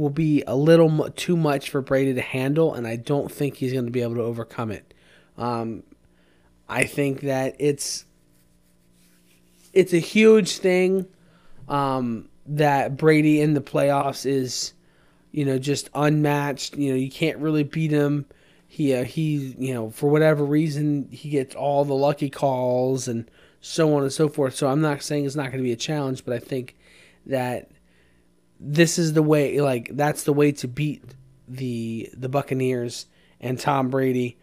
will 0.00 0.10
be 0.10 0.42
a 0.46 0.56
little 0.56 1.10
too 1.10 1.36
much 1.36 1.68
for 1.68 1.82
Brady 1.82 2.14
to 2.14 2.22
handle, 2.22 2.72
and 2.72 2.86
I 2.86 2.96
don't 2.96 3.30
think 3.30 3.56
he's 3.56 3.72
going 3.72 3.84
to 3.84 3.90
be 3.90 4.00
able 4.00 4.14
to 4.14 4.22
overcome 4.22 4.70
it. 4.70 4.94
Um, 5.36 5.82
I 6.68 6.84
think 6.84 7.20
that 7.20 7.54
it's 7.58 8.06
it's 9.74 9.92
a 9.92 9.98
huge 9.98 10.56
thing 10.58 11.06
um, 11.68 12.30
that 12.46 12.96
Brady 12.96 13.42
in 13.42 13.52
the 13.52 13.60
playoffs 13.60 14.24
is, 14.24 14.72
you 15.32 15.44
know, 15.44 15.58
just 15.58 15.90
unmatched. 15.94 16.76
You 16.76 16.92
know, 16.92 16.96
you 16.96 17.10
can't 17.10 17.36
really 17.36 17.62
beat 17.62 17.90
him. 17.90 18.24
He 18.66 18.94
uh, 18.94 19.04
he, 19.04 19.54
you 19.58 19.74
know, 19.74 19.90
for 19.90 20.08
whatever 20.08 20.44
reason, 20.44 21.08
he 21.10 21.28
gets 21.28 21.54
all 21.54 21.84
the 21.84 21.94
lucky 21.94 22.30
calls 22.30 23.06
and 23.06 23.30
so 23.60 23.94
on 23.94 24.02
and 24.02 24.12
so 24.12 24.30
forth. 24.30 24.54
So 24.54 24.68
I'm 24.68 24.80
not 24.80 25.02
saying 25.02 25.26
it's 25.26 25.36
not 25.36 25.46
going 25.46 25.58
to 25.58 25.62
be 25.62 25.72
a 25.72 25.76
challenge, 25.76 26.24
but 26.24 26.32
I 26.32 26.38
think 26.38 26.78
that 27.26 27.70
this 28.60 28.98
is 28.98 29.14
the 29.14 29.22
way. 29.22 29.60
Like 29.60 29.90
that's 29.92 30.22
the 30.24 30.32
way 30.32 30.52
to 30.52 30.68
beat 30.68 31.02
the 31.48 32.10
the 32.14 32.28
Buccaneers 32.28 33.06
and 33.40 33.58
Tom 33.58 33.90
Brady 33.90 34.36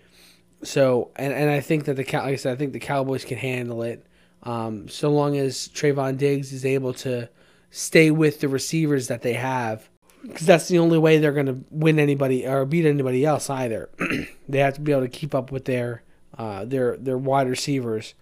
so 0.63 1.11
and, 1.15 1.33
and 1.33 1.49
I 1.49 1.59
think 1.59 1.85
that 1.85 1.95
the 1.95 2.03
like 2.03 2.15
I 2.15 2.35
said, 2.35 2.53
I 2.53 2.55
think 2.55 2.73
the 2.73 2.79
Cowboys 2.79 3.25
can 3.25 3.37
handle 3.37 3.83
it. 3.83 4.05
Um, 4.43 4.87
so 4.87 5.09
long 5.09 5.37
as 5.37 5.67
Trevon 5.69 6.17
Diggs 6.17 6.53
is 6.53 6.65
able 6.65 6.93
to 6.95 7.29
stay 7.69 8.11
with 8.11 8.39
the 8.39 8.47
receivers 8.47 9.07
that 9.07 9.21
they 9.21 9.33
have, 9.33 9.89
because 10.21 10.47
that's 10.47 10.67
the 10.67 10.79
only 10.79 10.97
way 10.97 11.17
they're 11.17 11.33
going 11.33 11.47
to 11.47 11.63
win 11.69 11.99
anybody 11.99 12.47
or 12.47 12.65
beat 12.65 12.85
anybody 12.85 13.25
else 13.25 13.49
either. 13.49 13.89
they 14.49 14.59
have 14.59 14.75
to 14.75 14.81
be 14.81 14.91
able 14.91 15.01
to 15.01 15.09
keep 15.09 15.35
up 15.35 15.51
with 15.51 15.65
their 15.65 16.03
uh, 16.37 16.65
their 16.65 16.97
their 16.97 17.17
wide 17.17 17.49
receivers. 17.49 18.13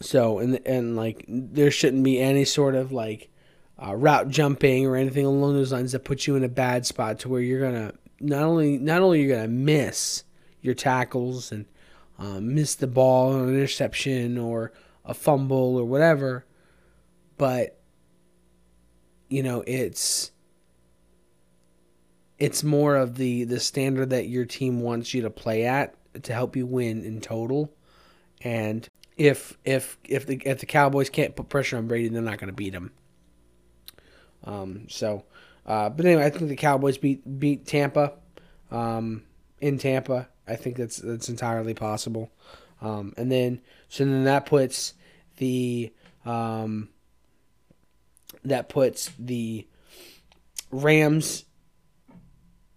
So 0.00 0.38
and 0.38 0.60
and 0.66 0.96
like 0.96 1.24
there 1.28 1.70
shouldn't 1.70 2.04
be 2.04 2.20
any 2.20 2.44
sort 2.44 2.74
of 2.74 2.92
like 2.92 3.28
uh, 3.82 3.94
route 3.94 4.28
jumping 4.28 4.86
or 4.86 4.96
anything 4.96 5.26
along 5.26 5.54
those 5.54 5.72
lines 5.72 5.92
that 5.92 6.04
puts 6.04 6.26
you 6.26 6.36
in 6.36 6.44
a 6.44 6.48
bad 6.48 6.86
spot 6.86 7.18
to 7.20 7.28
where 7.28 7.40
you're 7.40 7.60
gonna 7.60 7.92
not 8.20 8.42
only 8.42 8.78
not 8.78 9.02
only 9.02 9.22
you're 9.22 9.36
gonna 9.36 9.48
miss 9.48 10.24
your 10.60 10.74
tackles 10.74 11.52
and 11.52 11.66
um, 12.18 12.54
miss 12.54 12.74
the 12.74 12.86
ball 12.86 13.34
on 13.34 13.48
an 13.48 13.54
interception 13.54 14.38
or 14.38 14.72
a 15.04 15.14
fumble 15.14 15.76
or 15.76 15.84
whatever. 15.84 16.44
But 17.36 17.80
you 19.28 19.42
know, 19.42 19.64
it's 19.66 20.30
it's 22.38 22.62
more 22.62 22.96
of 22.96 23.16
the 23.16 23.44
the 23.44 23.60
standard 23.60 24.10
that 24.10 24.28
your 24.28 24.44
team 24.44 24.80
wants 24.80 25.14
you 25.14 25.22
to 25.22 25.30
play 25.30 25.64
at 25.64 25.94
to 26.22 26.32
help 26.32 26.56
you 26.56 26.66
win 26.66 27.04
in 27.04 27.20
total. 27.20 27.72
And 28.42 28.88
if 29.16 29.58
if 29.64 29.98
if 30.04 30.26
the 30.26 30.40
if 30.44 30.60
the 30.60 30.66
Cowboys 30.66 31.10
can't 31.10 31.34
put 31.34 31.48
pressure 31.48 31.76
on 31.76 31.88
Brady, 31.88 32.08
they're 32.08 32.22
not 32.22 32.38
going 32.38 32.48
to 32.48 32.54
beat 32.54 32.74
him. 32.74 32.92
Um, 34.44 34.86
so, 34.88 35.24
uh, 35.66 35.88
but 35.88 36.04
anyway, 36.06 36.24
I 36.24 36.30
think 36.30 36.48
the 36.48 36.56
Cowboys 36.56 36.98
beat 36.98 37.38
beat 37.38 37.66
Tampa 37.66 38.12
um, 38.70 39.22
in 39.60 39.78
Tampa, 39.78 40.28
I 40.46 40.56
think 40.56 40.76
that's 40.76 40.96
that's 40.96 41.28
entirely 41.28 41.74
possible. 41.74 42.30
Um, 42.82 43.14
and 43.16 43.30
then 43.30 43.60
so 43.88 44.04
then 44.04 44.24
that 44.24 44.46
puts 44.46 44.94
the 45.38 45.92
um, 46.24 46.88
that 48.44 48.68
puts 48.68 49.10
the 49.18 49.66
Rams 50.70 51.44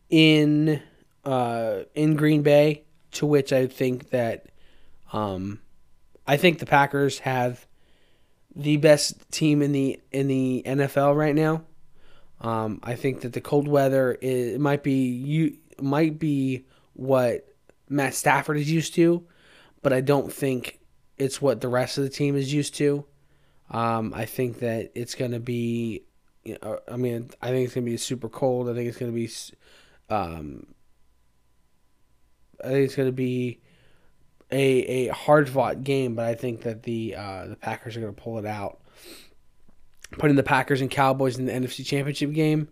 in 0.10 0.82
uh, 1.26 1.80
in 1.94 2.16
Green 2.16 2.42
Bay, 2.44 2.84
to 3.14 3.26
which 3.26 3.52
I 3.52 3.68
think 3.68 4.12
that 4.12 4.48
um, 5.12 5.60
I 6.26 6.38
think 6.38 6.60
the 6.60 6.66
Packers 6.66 7.20
have 7.20 7.67
the 8.58 8.78
best 8.78 9.32
team 9.32 9.62
in 9.62 9.72
the 9.72 10.00
in 10.12 10.28
the 10.28 10.64
NFL 10.66 11.16
right 11.16 11.36
now. 11.36 11.64
Um, 12.42 12.80
I 12.84 12.96
think 12.96 13.22
that 13.22 13.34
the 13.34 13.42
cold 13.42 13.68
weather 13.68 14.18
it 14.22 14.60
might 14.60 14.84
be 14.84 15.08
you 15.08 15.58
might 15.80 16.20
be 16.20 16.66
what 16.94 17.48
Matt 17.88 18.16
Stafford 18.16 18.58
is 18.58 18.70
used 18.70 18.96
to, 18.96 19.26
but 19.82 19.94
I 19.94 20.02
don't 20.02 20.34
think 20.34 20.80
it's 21.18 21.42
what 21.42 21.62
the 21.62 21.70
rest 21.70 21.98
of 21.98 22.04
the 22.04 22.10
team 22.10 22.36
is 22.36 22.52
used 22.52 22.76
to. 22.76 23.06
Um, 23.70 24.14
I 24.16 24.26
think 24.26 24.60
that 24.60 24.92
it's 24.96 25.16
going 25.16 25.32
to 25.32 25.40
be, 25.40 26.04
I 26.90 26.96
mean, 26.96 27.30
I 27.42 27.50
think 27.50 27.66
it's 27.66 27.76
going 27.76 27.86
to 27.86 27.92
be 27.92 27.98
super 27.98 28.30
cold. 28.30 28.70
I 28.70 28.74
think 28.74 28.88
it's 28.88 28.98
going 28.98 29.12
to 29.12 29.16
be, 29.16 29.30
um, 30.10 30.68
I 32.64 32.70
think 32.70 32.86
it's 32.86 32.96
going 32.96 33.10
to 33.10 33.14
be 33.14 33.60
a 34.52 35.08
a 35.08 35.14
hard 35.14 35.50
fought 35.50 35.84
game, 35.84 36.16
but 36.16 36.26
I 36.26 36.36
think 36.36 36.62
that 36.62 36.84
the 36.84 37.16
uh, 37.16 37.48
the 37.48 37.56
Packers 37.56 37.98
are 37.98 38.02
going 38.02 38.14
to 38.14 38.22
pull 38.22 38.40
it 38.40 38.46
out. 38.46 38.80
Putting 40.14 40.38
the 40.38 40.44
Packers 40.44 40.80
and 40.80 40.90
Cowboys 40.90 41.38
in 41.38 41.46
the 41.46 41.52
NFC 41.52 41.86
Championship 41.86 42.32
game, 42.32 42.70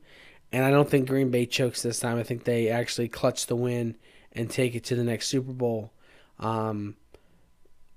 and 0.52 0.64
I 0.64 0.72
don't 0.72 0.90
think 0.90 1.10
Green 1.10 1.32
Bay 1.32 1.46
chokes 1.46 1.82
this 1.82 2.00
time. 2.00 2.18
I 2.18 2.24
think 2.24 2.46
they 2.46 2.70
actually 2.70 3.10
clutch 3.10 3.48
the 3.48 3.58
win 3.58 3.98
and 4.32 4.50
take 4.50 4.74
it 4.76 4.86
to 4.86 4.96
the 4.96 5.04
next 5.04 5.28
Super 5.28 5.52
Bowl. 5.52 5.92
Um, 6.40 6.96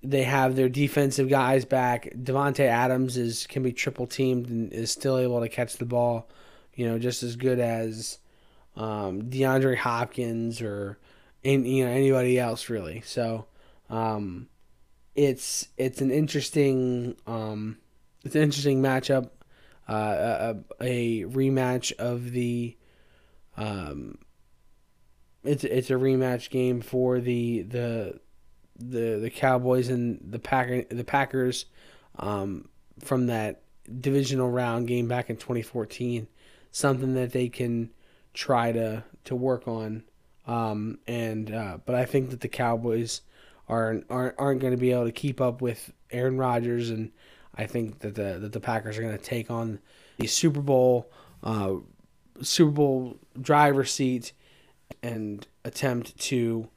they 0.03 0.25
have 0.25 0.57
their 0.57 0.69
defensive 0.69 1.29
guys 1.29 1.65
back. 1.65 2.13
Davante 2.17 2.61
Adams 2.61 3.17
is 3.17 3.47
can 3.47 3.63
be 3.63 3.73
triple 3.73 4.07
teamed 4.07 4.49
and 4.49 4.73
is 4.73 4.91
still 4.91 5.19
able 5.19 5.41
to 5.41 5.49
catch 5.49 5.77
the 5.77 5.85
ball, 5.85 6.29
you 6.75 6.89
know, 6.89 6.99
just 6.99 7.23
as 7.23 7.37
good 7.37 7.61
as 7.61 8.19
um, 8.77 9.23
DeAndre 9.23 9.77
Hopkins 9.77 10.61
or 10.61 10.99
in, 11.43 11.65
you 11.65 11.85
know 11.85 11.91
anybody 11.91 12.39
else 12.39 12.69
really. 12.69 13.03
So 13.05 13.47
um, 13.91 14.49
it's 15.15 15.69
it's 15.77 16.01
an 16.01 16.11
interesting 16.11 17.17
um, 17.27 17.79
it's 18.25 18.35
an 18.35 18.43
interesting 18.43 18.83
matchup, 18.83 19.31
uh, 19.89 20.55
a, 20.81 20.85
a 20.85 21.25
rematch 21.25 21.93
of 21.99 22.33
the 22.33 22.77
um, 23.57 24.19
it's 25.45 25.65
it's 25.65 25.91
a 25.91 25.95
rematch 25.95 26.51
game 26.51 26.81
for 26.81 27.21
the 27.21 27.63
the 27.63 28.21
the 28.79 29.19
the 29.19 29.31
Cowboys 29.31 29.89
and 29.89 30.21
the 30.23 30.39
Packer 30.39 30.85
the 30.91 31.05
Packers 31.05 31.67
um, 32.17 32.69
from 33.01 33.27
that 33.27 33.63
divisional 34.01 34.51
round 34.51 34.87
game 34.87 35.09
back 35.09 35.31
in 35.31 35.37
2014. 35.37 36.29
Something 36.71 37.15
that 37.15 37.33
they 37.33 37.49
can 37.49 37.91
try 38.35 38.73
to 38.73 39.05
to 39.25 39.35
work 39.35 39.67
on. 39.67 40.05
Um, 40.47 40.99
and 41.07 41.53
uh, 41.53 41.79
but 41.85 41.95
I 41.95 42.05
think 42.05 42.31
that 42.31 42.41
the 42.41 42.49
Cowboys 42.49 43.23
are 43.69 44.03
aren't, 44.09 44.35
aren't 44.39 44.61
going 44.61 44.73
to 44.73 44.79
be 44.79 44.93
able 44.93 45.05
to 45.05 45.13
keep 45.13 45.41
up 45.41 45.61
with 45.61 45.93
Aaron 46.11 46.39
Rodgers, 46.39 46.91
and 46.91 47.11
I 47.55 47.67
think 47.67 48.01
that 48.01 48.15
the 48.15 48.39
that 48.41 48.53
the 48.53 48.61
Packers 48.61 48.99
are 48.99 49.03
going 49.03 49.17
to 49.17 49.23
take 49.23 49.51
on 49.51 49.81
the 50.19 50.27
Super 50.27 50.61
Bowl 50.61 51.11
uh, 51.43 51.75
Super 52.43 52.71
Bowl 52.71 53.19
driver 53.41 53.85
seat 53.85 54.33
and 55.03 55.47
attempt 55.65 56.19
to 56.19 56.69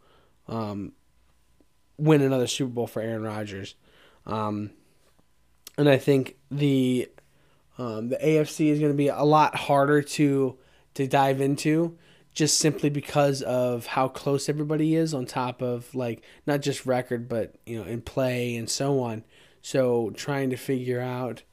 um, 0.48 0.94
win 1.98 2.22
another 2.22 2.48
Super 2.48 2.72
Bowl 2.72 2.88
for 2.88 3.02
Aaron 3.02 3.24
Rodgers. 3.24 3.76
Um, 4.26 4.72
and 5.78 5.90
I 5.90 5.98
think 5.98 6.38
the 6.50 7.10
um, 7.78 8.10
the 8.10 8.18
AFC 8.18 8.68
is 8.68 8.80
going 8.80 8.92
to 8.92 8.98
be 8.98 9.08
a 9.08 9.24
lot 9.24 9.56
harder 9.56 10.02
to 10.02 10.58
to 10.96 11.08
dive 11.08 11.42
into 11.42 11.98
just 12.34 12.60
simply 12.60 12.90
because 12.90 13.42
of 13.42 13.86
how 13.86 14.08
close 14.08 14.48
everybody 14.48 14.96
is 14.96 15.14
on 15.14 15.26
top 15.26 15.62
of 15.62 15.94
like 15.94 16.24
not 16.48 16.62
just 16.62 16.86
record 16.86 17.28
but 17.28 17.56
you 17.66 17.78
know 17.78 17.86
in 17.86 18.02
play 18.02 18.56
and 18.56 18.70
so 18.70 19.00
on. 19.02 19.24
So 19.62 20.12
trying 20.12 20.50
to 20.50 20.58
figure 20.58 21.02
out 21.02 21.44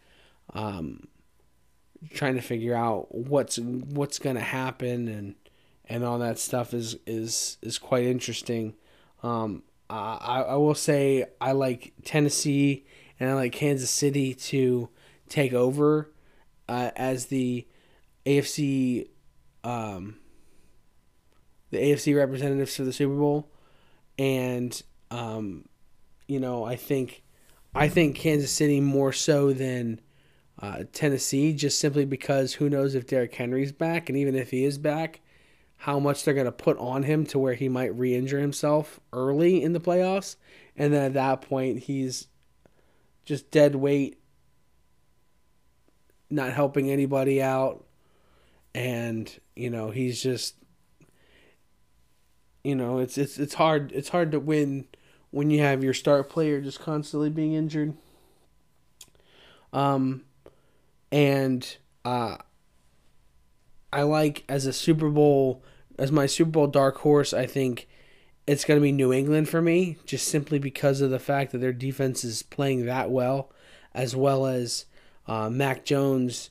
um, 0.54 1.08
trying 2.14 2.36
to 2.36 2.40
figure 2.40 2.74
out 2.74 3.14
what's 3.14 3.58
what's 3.58 4.18
going 4.18 4.36
to 4.36 4.42
happen 4.42 5.08
and 5.08 5.34
and 5.88 6.04
all 6.04 6.18
that 6.18 6.38
stuff 6.38 6.74
is 6.74 6.96
is 7.06 7.58
is 7.62 7.78
quite 7.78 8.04
interesting. 8.04 8.74
Um, 9.22 9.62
I, 9.90 10.44
I 10.48 10.54
will 10.56 10.74
say 10.74 11.24
I 11.40 11.52
like 11.52 11.94
Tennessee 12.04 12.86
and 13.18 13.30
I 13.30 13.34
like 13.34 13.52
Kansas 13.52 13.90
City 13.90 14.34
to 14.34 14.90
take 15.28 15.52
over 15.52 16.12
uh, 16.68 16.90
as 16.94 17.26
the 17.26 17.66
AFC 18.26 19.08
um, 19.64 20.16
the 21.70 21.78
AFC 21.78 22.16
representatives 22.16 22.76
for 22.76 22.84
the 22.84 22.92
Super 22.92 23.14
Bowl, 23.14 23.50
and 24.18 24.82
um, 25.10 25.66
you 26.26 26.40
know 26.40 26.64
I 26.64 26.76
think 26.76 27.22
I 27.74 27.88
think 27.88 28.16
Kansas 28.16 28.50
City 28.50 28.80
more 28.80 29.12
so 29.12 29.52
than 29.52 30.00
uh, 30.60 30.84
Tennessee, 30.92 31.52
just 31.52 31.78
simply 31.78 32.04
because 32.04 32.54
who 32.54 32.68
knows 32.68 32.94
if 32.94 33.06
Derrick 33.06 33.34
Henry's 33.34 33.72
back, 33.72 34.08
and 34.08 34.18
even 34.18 34.34
if 34.34 34.50
he 34.50 34.64
is 34.64 34.78
back, 34.78 35.20
how 35.76 36.00
much 36.00 36.24
they're 36.24 36.34
going 36.34 36.46
to 36.46 36.52
put 36.52 36.76
on 36.78 37.04
him 37.04 37.24
to 37.26 37.38
where 37.38 37.54
he 37.54 37.68
might 37.68 37.96
re 37.96 38.14
injure 38.14 38.40
himself 38.40 38.98
early 39.12 39.62
in 39.62 39.72
the 39.72 39.80
playoffs. 39.80 40.36
And 40.76 40.92
then 40.92 41.04
at 41.04 41.14
that 41.14 41.42
point, 41.42 41.84
he's 41.84 42.26
just 43.24 43.50
dead 43.50 43.76
weight, 43.76 44.18
not 46.30 46.52
helping 46.52 46.90
anybody 46.90 47.40
out. 47.40 47.84
And, 48.74 49.32
you 49.54 49.70
know, 49.70 49.90
he's 49.90 50.20
just, 50.20 50.56
you 52.64 52.74
know, 52.74 52.98
it's, 52.98 53.18
it's, 53.18 53.38
it's 53.38 53.54
hard, 53.54 53.92
it's 53.92 54.10
hard 54.10 54.32
to 54.32 54.40
win 54.40 54.86
when 55.30 55.50
you 55.50 55.60
have 55.60 55.84
your 55.84 55.94
star 55.94 56.22
player 56.22 56.60
just 56.60 56.80
constantly 56.80 57.30
being 57.30 57.52
injured. 57.54 57.94
Um, 59.72 60.22
and, 61.12 61.76
uh, 62.04 62.38
I 63.92 64.02
like 64.02 64.44
as 64.48 64.66
a 64.66 64.72
Super 64.72 65.08
Bowl 65.08 65.62
as 65.98 66.12
my 66.12 66.26
Super 66.26 66.50
Bowl 66.50 66.66
dark 66.66 66.98
horse. 66.98 67.32
I 67.32 67.46
think 67.46 67.88
it's 68.46 68.64
going 68.64 68.78
to 68.78 68.82
be 68.82 68.92
New 68.92 69.12
England 69.12 69.48
for 69.48 69.60
me, 69.60 69.98
just 70.04 70.28
simply 70.28 70.58
because 70.58 71.00
of 71.00 71.10
the 71.10 71.18
fact 71.18 71.52
that 71.52 71.58
their 71.58 71.72
defense 71.72 72.24
is 72.24 72.42
playing 72.42 72.86
that 72.86 73.10
well, 73.10 73.50
as 73.94 74.14
well 74.14 74.46
as 74.46 74.86
uh, 75.26 75.50
Mac 75.50 75.84
Jones, 75.84 76.50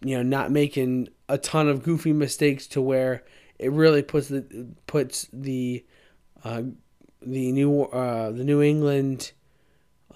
you 0.00 0.16
know, 0.16 0.22
not 0.22 0.50
making 0.50 1.08
a 1.28 1.38
ton 1.38 1.68
of 1.68 1.82
goofy 1.82 2.12
mistakes 2.12 2.66
to 2.68 2.80
where 2.80 3.24
it 3.62 3.72
really 3.72 4.02
puts 4.02 4.28
the 4.28 4.66
puts 4.86 5.28
the 5.32 5.84
uh, 6.44 6.62
the 7.20 7.52
new 7.52 7.82
uh, 7.82 8.30
the 8.30 8.44
New 8.44 8.62
England 8.62 9.32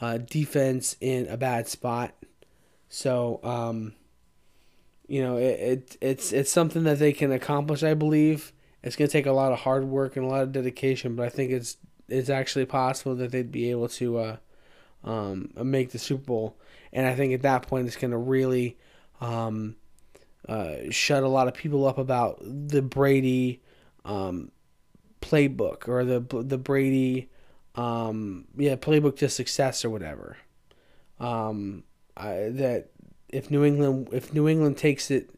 uh, 0.01 0.19
defense 0.19 0.97
in 1.01 1.27
a 1.29 1.37
bad 1.37 1.69
spot. 1.69 2.15
So. 2.89 3.41
Um, 3.43 3.95
you 5.09 5.23
know, 5.23 5.37
it, 5.37 5.61
it 5.61 5.97
it's 6.01 6.33
it's 6.33 6.51
something 6.51 6.85
that 6.85 6.99
they 6.99 7.13
can 7.13 7.31
accomplish. 7.33 7.83
I 7.83 7.95
believe 7.95 8.53
it's 8.83 8.97
going 8.97 9.09
to 9.09 9.13
take 9.13 9.27
a 9.27 9.33
lot 9.33 9.53
of 9.53 9.61
hard 9.61 9.85
work 9.85 10.17
and 10.17 10.25
a 10.25 10.29
lot 10.29 10.43
of 10.43 10.53
dedication, 10.53 11.17
but 11.17 11.27
I 11.27 11.29
think 11.29 11.53
it's 11.53 11.77
it's 12.09 12.31
actually 12.31 12.67
possible 12.67 13.15
that 13.17 13.33
they'd 13.33 13.53
be 13.53 13.71
able 13.71 13.89
to 13.89 14.19
uh, 14.19 14.37
um, 15.05 15.51
make 15.57 15.91
the 15.91 15.99
Super 15.99 16.25
Bowl. 16.25 16.57
And 16.93 17.07
I 17.07 17.15
think 17.15 17.33
at 17.33 17.43
that 17.43 17.67
point, 17.67 17.87
it's 17.87 17.97
going 17.97 18.13
to 18.13 18.17
really 18.17 18.77
um, 19.21 19.77
uh, 20.49 20.91
shut 20.91 21.23
a 21.23 21.29
lot 21.29 21.49
of 21.49 21.55
people 21.55 21.87
up 21.87 21.99
about 21.99 22.39
the 22.41 22.83
Brady 22.83 23.61
um, 24.05 24.53
playbook 25.21 25.89
or 25.89 26.05
the 26.05 26.21
the 26.43 26.59
Brady 26.59 27.29
um, 27.75 28.47
yeah 28.57 28.77
playbook 28.77 29.17
to 29.17 29.29
success 29.29 29.85
or 29.85 29.91
whatever. 29.91 30.37
Um, 31.19 31.85
I, 32.17 32.51
that 32.53 32.91
if 33.29 33.51
New 33.51 33.65
England 33.65 34.09
if 34.13 34.33
New 34.33 34.49
England 34.49 34.77
takes 34.77 35.11
it 35.11 35.31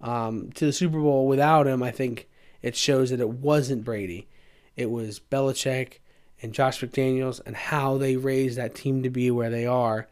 um, 0.00 0.52
to 0.52 0.66
the 0.66 0.72
Super 0.72 1.00
Bowl 1.00 1.26
without 1.26 1.66
him, 1.66 1.82
I 1.82 1.90
think 1.90 2.28
it 2.62 2.76
shows 2.76 3.10
that 3.10 3.20
it 3.20 3.30
wasn't 3.30 3.84
Brady. 3.84 4.28
It 4.76 4.90
was 4.90 5.18
Belichick 5.20 6.00
and 6.42 6.52
Josh 6.52 6.80
McDaniels 6.80 7.40
and 7.46 7.56
how 7.56 7.96
they 7.96 8.16
raised 8.16 8.58
that 8.58 8.74
team 8.74 9.02
to 9.02 9.10
be 9.10 9.30
where 9.30 9.50
they 9.50 9.66
are. 9.66 10.06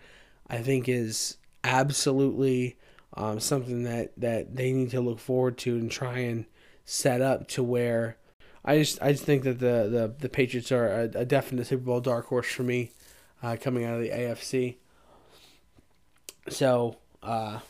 I 0.46 0.58
think 0.58 0.88
is 0.88 1.36
absolutely 1.62 2.76
um, 3.14 3.40
something 3.40 3.84
that, 3.84 4.12
that 4.16 4.54
they 4.56 4.72
need 4.72 4.90
to 4.90 5.00
look 5.00 5.18
forward 5.18 5.58
to 5.58 5.76
and 5.76 5.90
try 5.90 6.18
and 6.18 6.46
set 6.84 7.20
up 7.20 7.48
to 7.48 7.62
where 7.62 8.18
I 8.64 8.78
just 8.78 9.00
I 9.02 9.12
just 9.12 9.24
think 9.24 9.42
that 9.44 9.58
the 9.58 9.88
the, 9.90 10.14
the 10.18 10.28
Patriots 10.28 10.72
are 10.72 10.88
a, 10.88 11.02
a 11.20 11.24
definite 11.24 11.66
Super 11.66 11.84
Bowl 11.84 12.00
dark 12.00 12.26
horse 12.26 12.50
for 12.50 12.62
me 12.62 12.92
uh, 13.42 13.56
coming 13.60 13.84
out 13.84 13.94
of 13.94 14.00
the 14.00 14.08
AFC. 14.08 14.76
So 16.48 16.96
uh, 17.22 17.60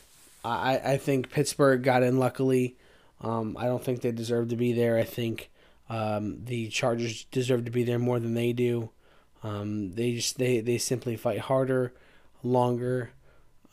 I 0.43 0.79
I 0.83 0.97
think 0.97 1.31
Pittsburgh 1.31 1.83
got 1.83 2.01
in 2.01 2.17
luckily. 2.17 2.77
Um, 3.21 3.57
I 3.59 3.65
don't 3.65 3.83
think 3.83 4.01
they 4.01 4.11
deserve 4.11 4.49
to 4.49 4.55
be 4.55 4.71
there. 4.71 4.97
I 4.97 5.03
think 5.03 5.49
um, 5.89 6.45
the 6.45 6.69
Chargers 6.69 7.25
deserve 7.25 7.65
to 7.65 7.71
be 7.71 7.83
there 7.83 7.99
more 7.99 8.19
than 8.19 8.33
they 8.33 8.53
do. 8.53 8.91
Um, 9.43 9.91
they 9.95 10.13
just 10.13 10.37
they 10.37 10.61
they 10.61 10.77
simply 10.77 11.17
fight 11.17 11.39
harder, 11.39 11.93
longer, 12.41 13.11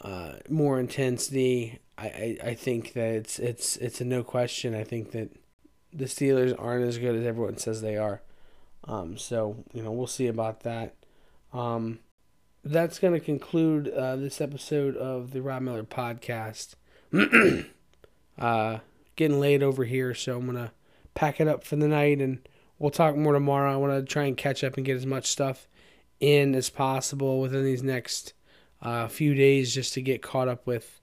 uh, 0.02 0.32
more 0.48 0.80
intensity. 0.80 1.78
I, 1.96 2.06
I, 2.06 2.38
I 2.44 2.54
think 2.54 2.92
that 2.94 3.14
it's 3.14 3.38
it's 3.38 3.76
it's 3.76 4.00
a 4.00 4.04
no 4.04 4.22
question. 4.22 4.74
I 4.74 4.84
think 4.84 5.12
that 5.12 5.30
the 5.92 6.06
Steelers 6.06 6.54
aren't 6.58 6.86
as 6.86 6.98
good 6.98 7.14
as 7.14 7.26
everyone 7.26 7.58
says 7.58 7.80
they 7.80 7.96
are. 7.96 8.22
Um, 8.84 9.16
so 9.16 9.64
you 9.72 9.82
know 9.82 9.92
we'll 9.92 10.06
see 10.06 10.26
about 10.26 10.60
that. 10.60 10.94
Um, 11.52 12.00
that's 12.64 12.98
going 12.98 13.14
to 13.14 13.20
conclude 13.20 13.88
uh, 13.88 14.16
this 14.16 14.40
episode 14.40 14.96
of 14.96 15.32
the 15.32 15.42
Rob 15.42 15.62
Miller 15.62 15.84
podcast. 15.84 16.74
uh, 18.38 18.78
getting 19.16 19.40
late 19.40 19.62
over 19.62 19.84
here, 19.84 20.14
so 20.14 20.38
I'm 20.38 20.46
gonna 20.46 20.72
pack 21.14 21.40
it 21.40 21.48
up 21.48 21.64
for 21.64 21.76
the 21.76 21.88
night, 21.88 22.18
and 22.18 22.46
we'll 22.78 22.90
talk 22.90 23.14
more 23.16 23.34
tomorrow. 23.34 23.72
I 23.72 23.76
want 23.76 23.92
to 23.92 24.12
try 24.12 24.24
and 24.24 24.36
catch 24.36 24.64
up 24.64 24.76
and 24.76 24.86
get 24.86 24.96
as 24.96 25.06
much 25.06 25.26
stuff 25.26 25.68
in 26.18 26.54
as 26.54 26.70
possible 26.70 27.40
within 27.40 27.64
these 27.64 27.82
next 27.82 28.32
uh, 28.82 29.08
few 29.08 29.34
days, 29.34 29.74
just 29.74 29.94
to 29.94 30.02
get 30.02 30.22
caught 30.22 30.48
up 30.48 30.66
with, 30.66 31.00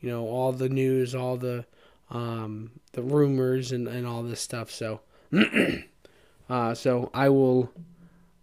you 0.00 0.08
know, 0.08 0.26
all 0.26 0.52
the 0.52 0.68
news, 0.68 1.14
all 1.14 1.36
the 1.36 1.64
um, 2.10 2.70
the 2.92 3.02
rumors, 3.02 3.72
and, 3.72 3.86
and 3.86 4.06
all 4.06 4.22
this 4.22 4.40
stuff. 4.40 4.70
So, 4.70 5.00
uh, 6.50 6.74
so 6.74 7.10
I 7.12 7.28
will 7.28 7.70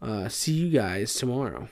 uh, 0.01 0.29
see 0.29 0.53
you 0.53 0.69
guys 0.69 1.13
tomorrow. 1.13 1.67